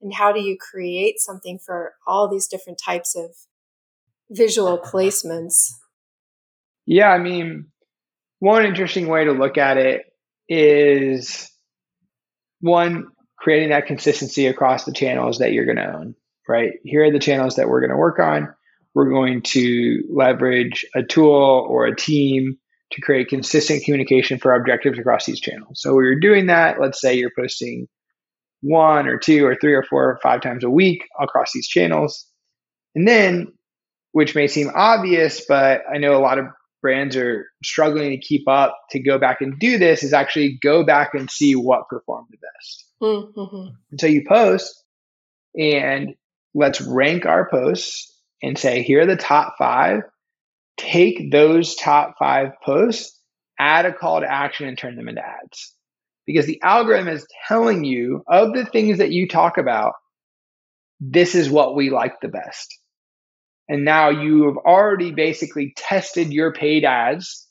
And 0.00 0.12
how 0.12 0.32
do 0.32 0.40
you 0.40 0.56
create 0.58 1.20
something 1.20 1.58
for 1.64 1.94
all 2.06 2.28
these 2.28 2.48
different 2.48 2.80
types 2.84 3.16
of 3.16 3.30
visual 4.30 4.78
placements? 4.84 5.72
Yeah, 6.84 7.10
I 7.10 7.18
mean, 7.18 7.66
one 8.40 8.66
interesting 8.66 9.06
way 9.06 9.24
to 9.24 9.32
look 9.32 9.56
at 9.56 9.76
it 9.76 10.02
is 10.48 11.48
one 12.60 13.06
creating 13.38 13.70
that 13.70 13.86
consistency 13.86 14.46
across 14.46 14.84
the 14.84 14.92
channels 14.92 15.38
that 15.38 15.52
you're 15.52 15.64
going 15.64 15.76
to 15.76 15.94
own 15.94 16.14
right 16.48 16.72
here 16.84 17.04
are 17.04 17.12
the 17.12 17.18
channels 17.18 17.56
that 17.56 17.68
we're 17.68 17.80
going 17.80 17.90
to 17.90 17.96
work 17.96 18.18
on 18.18 18.54
we're 18.94 19.10
going 19.10 19.42
to 19.42 20.02
leverage 20.10 20.84
a 20.94 21.02
tool 21.02 21.66
or 21.68 21.86
a 21.86 21.96
team 21.96 22.56
to 22.92 23.00
create 23.00 23.28
consistent 23.28 23.84
communication 23.84 24.38
for 24.38 24.54
objectives 24.54 24.98
across 24.98 25.24
these 25.24 25.40
channels 25.40 25.80
so 25.80 25.94
we 25.94 26.06
are 26.06 26.18
doing 26.18 26.46
that 26.46 26.80
let's 26.80 27.00
say 27.00 27.14
you're 27.14 27.30
posting 27.36 27.86
one 28.60 29.08
or 29.08 29.18
two 29.18 29.44
or 29.44 29.56
three 29.56 29.74
or 29.74 29.82
four 29.82 30.04
or 30.04 30.20
five 30.22 30.40
times 30.40 30.62
a 30.62 30.70
week 30.70 31.02
across 31.20 31.50
these 31.52 31.66
channels 31.66 32.26
and 32.94 33.08
then 33.08 33.52
which 34.12 34.34
may 34.34 34.46
seem 34.46 34.70
obvious 34.74 35.44
but 35.48 35.82
i 35.92 35.98
know 35.98 36.16
a 36.16 36.20
lot 36.20 36.38
of 36.38 36.46
brands 36.82 37.16
are 37.16 37.46
struggling 37.64 38.10
to 38.10 38.18
keep 38.18 38.46
up 38.48 38.76
to 38.90 39.00
go 39.00 39.18
back 39.18 39.40
and 39.40 39.58
do 39.58 39.78
this 39.78 40.02
is 40.02 40.12
actually 40.12 40.58
go 40.60 40.84
back 40.84 41.14
and 41.14 41.30
see 41.30 41.54
what 41.54 41.88
performed 41.88 42.26
the 42.30 42.36
best. 42.36 42.86
Mm-hmm. 43.00 43.74
And 43.92 44.00
so 44.00 44.08
you 44.08 44.24
post 44.28 44.84
and 45.58 46.14
let's 46.54 46.80
rank 46.80 47.24
our 47.24 47.48
posts 47.48 48.11
and 48.42 48.58
say, 48.58 48.82
here 48.82 49.02
are 49.02 49.06
the 49.06 49.16
top 49.16 49.54
five. 49.58 50.00
Take 50.76 51.30
those 51.30 51.74
top 51.76 52.14
five 52.18 52.52
posts, 52.64 53.18
add 53.58 53.86
a 53.86 53.92
call 53.92 54.20
to 54.20 54.30
action, 54.30 54.66
and 54.66 54.76
turn 54.76 54.96
them 54.96 55.08
into 55.08 55.22
ads. 55.24 55.74
Because 56.26 56.46
the 56.46 56.60
algorithm 56.62 57.08
is 57.08 57.26
telling 57.48 57.84
you 57.84 58.22
of 58.28 58.52
the 58.54 58.64
things 58.64 58.98
that 58.98 59.10
you 59.10 59.28
talk 59.28 59.58
about, 59.58 59.94
this 61.00 61.34
is 61.34 61.50
what 61.50 61.74
we 61.74 61.90
like 61.90 62.20
the 62.20 62.28
best 62.28 62.78
and 63.68 63.84
now 63.84 64.10
you 64.10 64.44
have 64.44 64.56
already 64.58 65.12
basically 65.12 65.72
tested 65.76 66.30
your 66.32 66.52
paid 66.52 66.84
ads 66.84 67.48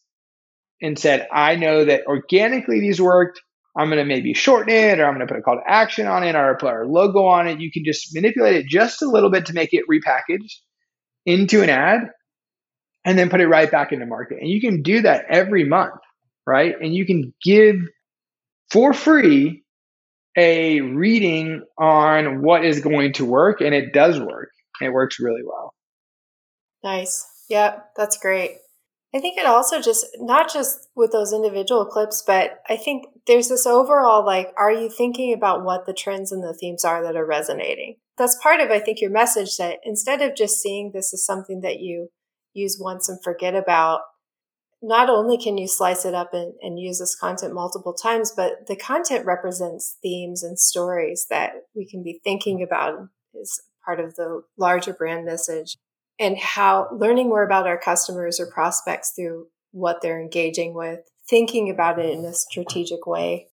and 0.82 0.98
said, 0.98 1.28
I 1.32 1.56
know 1.56 1.86
that 1.86 2.06
organically 2.06 2.80
these 2.80 3.02
worked. 3.02 3.42
I'm 3.76 3.88
going 3.88 3.98
to 3.98 4.06
maybe 4.06 4.34
shorten 4.34 4.74
it 4.74 5.00
or 5.00 5.06
I'm 5.06 5.16
going 5.16 5.26
to 5.26 5.34
put 5.34 5.40
a 5.40 5.42
call 5.42 5.56
to 5.56 5.64
action 5.66 6.06
on 6.06 6.24
it 6.24 6.36
or 6.36 6.58
put 6.60 6.70
our 6.70 6.86
logo 6.86 7.26
on 7.26 7.48
it. 7.48 7.60
You 7.60 7.72
can 7.72 7.84
just 7.86 8.14
manipulate 8.14 8.56
it 8.56 8.68
just 8.68 9.02
a 9.02 9.10
little 9.10 9.32
bit 9.32 9.48
to 9.48 9.54
make 9.54 9.70
it 9.72 9.86
repackaged 9.90 10.52
into 11.26 11.62
an 11.62 11.70
ad 11.70 12.10
and 13.06 13.18
then 13.18 13.30
put 13.30 13.42
it 13.42 13.48
right 13.48 13.70
back 13.70 13.92
into 13.92 14.06
market. 14.06 14.40
And 14.42 14.50
you 14.50 14.62
can 14.62 14.82
do 14.82 15.02
that 15.02 15.26
every 15.30 15.64
month, 15.64 16.00
right? 16.46 16.76
And 16.80 16.94
you 16.94 17.06
can 17.06 17.34
give 17.44 17.76
for 18.70 18.94
free 18.94 19.64
a 20.38 20.82
reading 20.82 21.64
on 21.78 22.42
what 22.42 22.64
is 22.64 22.80
going 22.80 23.14
to 23.14 23.26
work 23.26 23.62
and 23.62 23.74
it 23.74 23.94
does 23.94 24.20
work. 24.20 24.50
It 24.82 24.94
works 24.94 25.20
really 25.20 25.44
well. 25.46 25.74
Nice. 26.84 27.28
Yeah, 27.50 27.80
that's 27.96 28.18
great. 28.18 28.52
I 29.14 29.20
think 29.20 29.38
it 29.38 29.46
also 29.46 29.82
just, 29.82 30.08
not 30.20 30.52
just 30.52 30.88
with 30.96 31.12
those 31.12 31.34
individual 31.34 31.86
clips, 31.86 32.24
but 32.26 32.62
I 32.70 32.78
think 32.78 33.08
there's 33.28 33.50
this 33.50 33.68
overall 33.68 34.26
like, 34.26 34.54
are 34.58 34.72
you 34.72 34.90
thinking 34.90 35.34
about 35.34 35.66
what 35.66 35.86
the 35.86 35.94
trends 35.94 36.32
and 36.32 36.42
the 36.42 36.54
themes 36.54 36.86
are 36.86 37.04
that 37.04 37.18
are 37.18 37.26
resonating? 37.26 37.98
That's 38.18 38.38
part 38.42 38.60
of, 38.60 38.70
I 38.70 38.80
think, 38.80 39.02
your 39.02 39.12
message 39.12 39.58
that 39.58 39.80
instead 39.84 40.22
of 40.22 40.36
just 40.36 40.62
seeing 40.62 40.92
this 40.94 41.14
as 41.14 41.26
something 41.26 41.62
that 41.62 41.80
you 41.80 42.10
use 42.54 42.78
once 42.80 43.10
and 43.10 43.22
forget 43.24 43.56
about, 43.56 44.02
not 44.82 45.10
only 45.10 45.38
can 45.38 45.58
you 45.58 45.68
slice 45.68 46.06
it 46.06 46.14
up 46.14 46.34
and, 46.34 46.54
and 46.62 46.80
use 46.80 47.00
this 47.00 47.16
content 47.16 47.54
multiple 47.54 47.94
times, 47.94 48.32
but 48.36 48.68
the 48.68 48.76
content 48.76 49.26
represents 49.26 49.98
themes 50.02 50.44
and 50.44 50.60
stories 50.60 51.28
that 51.30 51.52
we 51.76 51.88
can 51.88 52.04
be 52.04 52.20
thinking 52.24 52.64
about 52.64 53.08
as 53.40 53.60
part 53.86 54.00
of 54.00 54.16
the 54.16 54.42
larger 54.58 54.94
brand 54.94 55.26
message 55.26 55.78
and 56.20 56.38
how 56.38 56.88
learning 56.92 57.30
more 57.30 57.44
about 57.44 57.68
our 57.68 57.80
customers 57.80 58.40
or 58.40 58.52
prospects 58.52 59.14
through 59.16 59.48
what 59.72 60.02
they're 60.02 60.22
engaging 60.22 60.74
with, 60.74 61.00
thinking 61.30 61.70
about 61.70 62.00
it 62.00 62.12
in 62.12 62.26
a 62.26 62.34
strategic 62.34 63.08
way. 63.08 63.48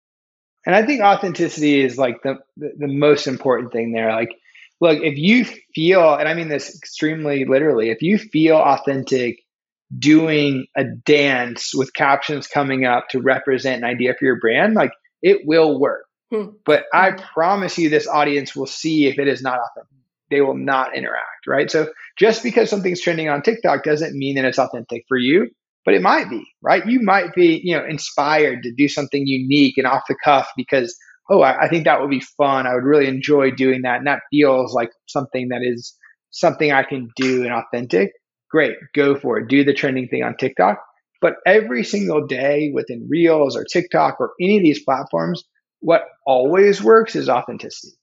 And 0.66 0.76
I 0.76 0.86
think 0.86 1.02
authenticity 1.02 1.82
is 1.82 1.98
like 1.98 2.24
the, 2.24 2.40
the, 2.58 2.72
the 2.78 2.88
most 2.88 3.28
important 3.28 3.72
thing 3.72 3.94
there. 3.94 4.12
Like, 4.12 4.32
look, 4.82 5.00
if 5.02 5.18
you 5.18 5.46
feel, 5.74 6.14
and 6.16 6.28
I 6.28 6.34
mean 6.34 6.50
this 6.50 6.76
extremely 6.76 7.46
literally, 7.46 7.90
if 7.90 8.02
you 8.02 8.18
feel 8.18 8.58
authentic 8.58 9.40
doing 9.98 10.68
a 10.76 10.84
dance 10.84 11.74
with 11.74 11.94
captions 11.94 12.48
coming 12.48 12.86
up 12.86 13.08
to 13.10 13.22
represent 13.22 13.84
an 13.84 13.90
idea 13.90 14.14
for 14.18 14.26
your 14.26 14.40
brand, 14.40 14.74
like 14.74 14.92
it 15.22 15.42
will 15.46 15.80
work. 15.80 16.06
Hmm. 16.32 16.50
But 16.66 16.86
I 16.94 17.12
hmm. 17.12 17.18
promise 17.34 17.78
you, 17.78 17.90
this 17.90 18.08
audience 18.08 18.56
will 18.56 18.68
see 18.68 19.08
if 19.08 19.18
it 19.18 19.28
is 19.28 19.42
not 19.42 19.60
authentic 19.60 19.98
they 20.30 20.42
will 20.42 20.58
not 20.58 20.96
interact, 20.96 21.48
right? 21.48 21.70
So 21.72 21.92
just 22.18 22.44
because 22.44 22.70
something's 22.70 23.02
trending 23.02 23.30
on 23.30 23.42
TikTok 23.42 23.84
doesn't 23.84 24.18
mean 24.18 24.36
that 24.36 24.46
it's 24.46 24.60
authentic 24.60 25.06
for 25.08 25.18
you, 25.18 25.50
but 25.86 25.94
it 25.94 26.02
might 26.02 26.30
be, 26.30 26.46
right? 26.62 26.86
You 26.86 27.02
might 27.02 27.34
be, 27.34 27.62
you 27.64 27.76
know, 27.76 27.86
inspired 27.86 28.64
to 28.64 28.74
do 28.74 28.88
something 28.88 29.26
unique 29.26 29.78
and 29.78 29.88
off 29.88 30.04
the 30.08 30.16
cuff 30.24 30.50
because, 30.58 30.96
oh, 31.30 31.42
I, 31.42 31.64
I 31.66 31.70
think 31.70 31.86
that 31.86 32.02
would 32.02 32.10
be 32.10 32.24
fun. 32.38 32.68
I 32.68 32.74
would 32.74 32.84
really 32.84 33.08
enjoy 33.08 33.52
doing 33.52 33.82
that. 33.84 33.98
And 33.98 34.08
that 34.08 34.22
feels 34.32 34.74
like 34.74 34.90
something 35.08 35.50
that 35.50 35.62
is 35.64 35.96
something 36.32 36.72
I 36.72 36.84
can 36.84 37.10
do 37.16 37.44
and 37.44 37.54
authentic. 37.54 38.12
Great, 38.50 38.76
go 38.96 39.16
for 39.16 39.40
it. 39.40 39.48
Do 39.50 39.64
the 39.64 39.74
trending 39.74 40.08
thing 40.08 40.24
on 40.24 40.38
TikTok. 40.38 40.78
But 41.22 41.34
every 41.46 41.84
single 41.84 42.28
day 42.28 42.72
within 42.74 43.08
Reels 43.10 43.58
or 43.58 43.66
TikTok 43.66 44.18
or 44.20 44.32
any 44.42 44.58
of 44.58 44.64
these 44.64 44.84
platforms, 44.84 45.44
what 45.80 46.04
always 46.26 46.82
works 46.82 47.16
is 47.16 47.30
authenticity 47.30 47.98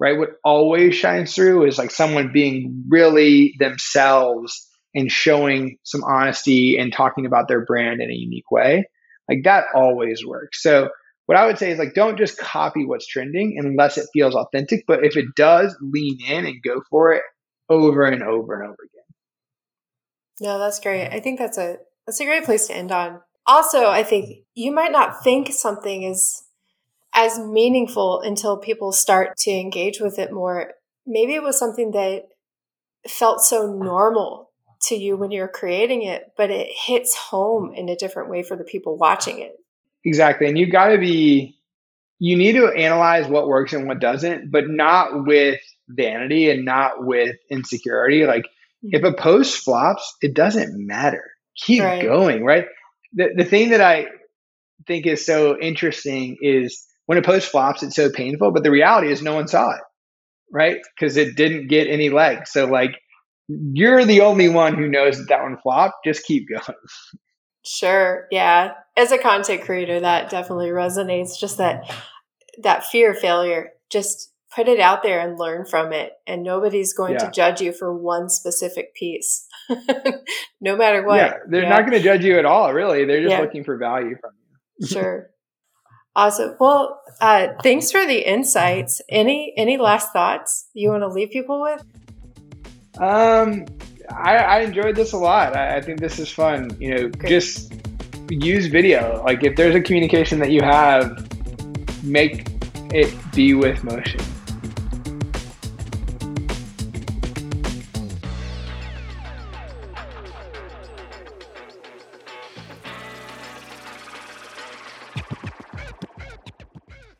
right? 0.00 0.18
What 0.18 0.30
always 0.42 0.96
shines 0.96 1.34
through 1.34 1.66
is 1.66 1.78
like 1.78 1.90
someone 1.92 2.32
being 2.32 2.84
really 2.88 3.54
themselves 3.60 4.66
and 4.94 5.12
showing 5.12 5.76
some 5.84 6.02
honesty 6.02 6.78
and 6.78 6.92
talking 6.92 7.26
about 7.26 7.46
their 7.46 7.64
brand 7.64 8.00
in 8.00 8.10
a 8.10 8.14
unique 8.14 8.50
way. 8.50 8.88
Like 9.28 9.44
that 9.44 9.66
always 9.74 10.24
works. 10.26 10.62
So 10.62 10.88
what 11.30 11.38
I 11.38 11.46
would 11.46 11.58
say 11.58 11.70
is 11.70 11.78
like 11.78 11.94
don't 11.94 12.18
just 12.18 12.38
copy 12.38 12.84
what's 12.84 13.06
trending 13.06 13.54
unless 13.56 13.96
it 13.96 14.08
feels 14.12 14.34
authentic, 14.34 14.82
but 14.88 15.04
if 15.06 15.16
it 15.16 15.26
does, 15.36 15.76
lean 15.80 16.18
in 16.26 16.44
and 16.44 16.60
go 16.60 16.82
for 16.90 17.12
it 17.12 17.22
over 17.68 18.04
and 18.04 18.20
over 18.24 18.54
and 18.54 18.64
over 18.64 18.76
again. 18.82 19.04
No, 20.40 20.58
that's 20.58 20.80
great. 20.80 21.06
I 21.06 21.20
think 21.20 21.38
that's 21.38 21.56
a 21.56 21.76
that's 22.04 22.18
a 22.18 22.24
great 22.24 22.44
place 22.44 22.66
to 22.66 22.74
end 22.74 22.90
on. 22.90 23.20
Also, 23.46 23.86
I 23.86 24.02
think 24.02 24.40
you 24.56 24.72
might 24.72 24.90
not 24.90 25.22
think 25.22 25.52
something 25.52 26.02
is 26.02 26.42
as 27.14 27.38
meaningful 27.38 28.22
until 28.22 28.58
people 28.58 28.90
start 28.90 29.36
to 29.42 29.52
engage 29.52 30.00
with 30.00 30.18
it 30.18 30.32
more. 30.32 30.72
Maybe 31.06 31.34
it 31.34 31.44
was 31.44 31.56
something 31.56 31.92
that 31.92 32.24
felt 33.06 33.40
so 33.40 33.72
normal 33.72 34.50
to 34.88 34.96
you 34.96 35.16
when 35.16 35.30
you're 35.30 35.46
creating 35.46 36.02
it, 36.02 36.32
but 36.36 36.50
it 36.50 36.66
hits 36.86 37.14
home 37.14 37.72
in 37.72 37.88
a 37.88 37.94
different 37.94 38.30
way 38.30 38.42
for 38.42 38.56
the 38.56 38.64
people 38.64 38.98
watching 38.98 39.38
it. 39.38 39.59
Exactly. 40.04 40.46
And 40.46 40.58
you've 40.58 40.72
got 40.72 40.88
to 40.88 40.98
be 40.98 41.56
you 42.20 42.36
need 42.36 42.52
to 42.52 42.68
analyze 42.68 43.26
what 43.26 43.48
works 43.48 43.72
and 43.72 43.88
what 43.88 43.98
doesn't, 43.98 44.50
but 44.50 44.68
not 44.68 45.24
with 45.24 45.58
vanity 45.88 46.50
and 46.50 46.64
not 46.64 47.04
with 47.04 47.36
insecurity. 47.50 48.26
Like 48.26 48.44
mm-hmm. 48.84 48.90
if 48.92 49.02
a 49.02 49.14
post 49.14 49.58
flops, 49.58 50.16
it 50.20 50.34
doesn't 50.34 50.86
matter. 50.86 51.24
Keep 51.56 51.82
right. 51.82 52.02
going, 52.02 52.44
right? 52.44 52.66
The 53.14 53.30
the 53.36 53.44
thing 53.44 53.70
that 53.70 53.80
I 53.80 54.06
think 54.86 55.06
is 55.06 55.24
so 55.24 55.58
interesting 55.58 56.36
is 56.40 56.86
when 57.06 57.18
a 57.18 57.22
post 57.22 57.50
flops, 57.50 57.82
it's 57.82 57.96
so 57.96 58.10
painful, 58.10 58.52
but 58.52 58.62
the 58.62 58.70
reality 58.70 59.10
is 59.10 59.22
no 59.22 59.34
one 59.34 59.48
saw 59.48 59.70
it, 59.70 59.82
right? 60.52 60.78
Because 60.94 61.16
it 61.16 61.36
didn't 61.36 61.68
get 61.68 61.88
any 61.88 62.10
legs. 62.10 62.52
So 62.52 62.66
like 62.66 62.92
you're 63.48 64.04
the 64.04 64.20
only 64.20 64.48
one 64.48 64.76
who 64.76 64.88
knows 64.88 65.18
that 65.18 65.28
that 65.28 65.42
one 65.42 65.56
flopped. 65.62 66.04
Just 66.04 66.24
keep 66.24 66.48
going. 66.48 66.78
Sure. 67.72 68.26
Yeah. 68.32 68.72
As 68.96 69.12
a 69.12 69.18
content 69.18 69.62
creator, 69.62 70.00
that 70.00 70.28
definitely 70.28 70.70
resonates. 70.70 71.38
Just 71.38 71.58
that 71.58 71.88
that 72.64 72.84
fear 72.84 73.12
of 73.12 73.18
failure. 73.20 73.70
Just 73.90 74.32
put 74.52 74.66
it 74.66 74.80
out 74.80 75.04
there 75.04 75.20
and 75.20 75.38
learn 75.38 75.64
from 75.64 75.92
it. 75.92 76.14
And 76.26 76.42
nobody's 76.42 76.92
going 76.92 77.12
yeah. 77.12 77.26
to 77.26 77.30
judge 77.30 77.60
you 77.60 77.72
for 77.72 77.96
one 77.96 78.28
specific 78.28 78.92
piece. 78.96 79.46
no 80.60 80.76
matter 80.76 81.06
what. 81.06 81.16
Yeah. 81.16 81.32
They're 81.48 81.62
yeah. 81.62 81.68
not 81.68 81.82
going 81.82 81.92
to 81.92 82.02
judge 82.02 82.24
you 82.24 82.40
at 82.40 82.44
all, 82.44 82.72
really. 82.72 83.04
They're 83.04 83.22
just 83.22 83.30
yeah. 83.30 83.40
looking 83.40 83.62
for 83.62 83.76
value 83.76 84.16
from 84.20 84.32
you. 84.78 84.86
sure. 84.88 85.30
Awesome. 86.16 86.56
Well, 86.58 87.00
uh, 87.20 87.50
thanks 87.62 87.92
for 87.92 88.04
the 88.04 88.28
insights. 88.28 89.00
Any 89.08 89.54
any 89.56 89.76
last 89.76 90.12
thoughts 90.12 90.66
you 90.74 90.90
want 90.90 91.02
to 91.02 91.08
leave 91.08 91.30
people 91.30 91.62
with? 91.62 91.84
Um, 92.98 93.66
I, 94.16 94.36
I 94.36 94.60
enjoyed 94.60 94.96
this 94.96 95.12
a 95.12 95.18
lot. 95.18 95.56
I, 95.56 95.76
I, 95.76 95.80
think 95.80 96.00
this 96.00 96.18
is 96.18 96.30
fun. 96.30 96.76
You 96.80 96.94
know, 96.94 97.08
Great. 97.08 97.28
just 97.28 97.72
use 98.28 98.66
video. 98.66 99.22
Like 99.24 99.44
if 99.44 99.56
there's 99.56 99.74
a 99.74 99.80
communication 99.80 100.38
that 100.40 100.50
you 100.50 100.62
have, 100.62 101.26
make 102.02 102.48
it 102.92 103.14
be 103.32 103.54
with 103.54 103.82
motion. 103.84 104.20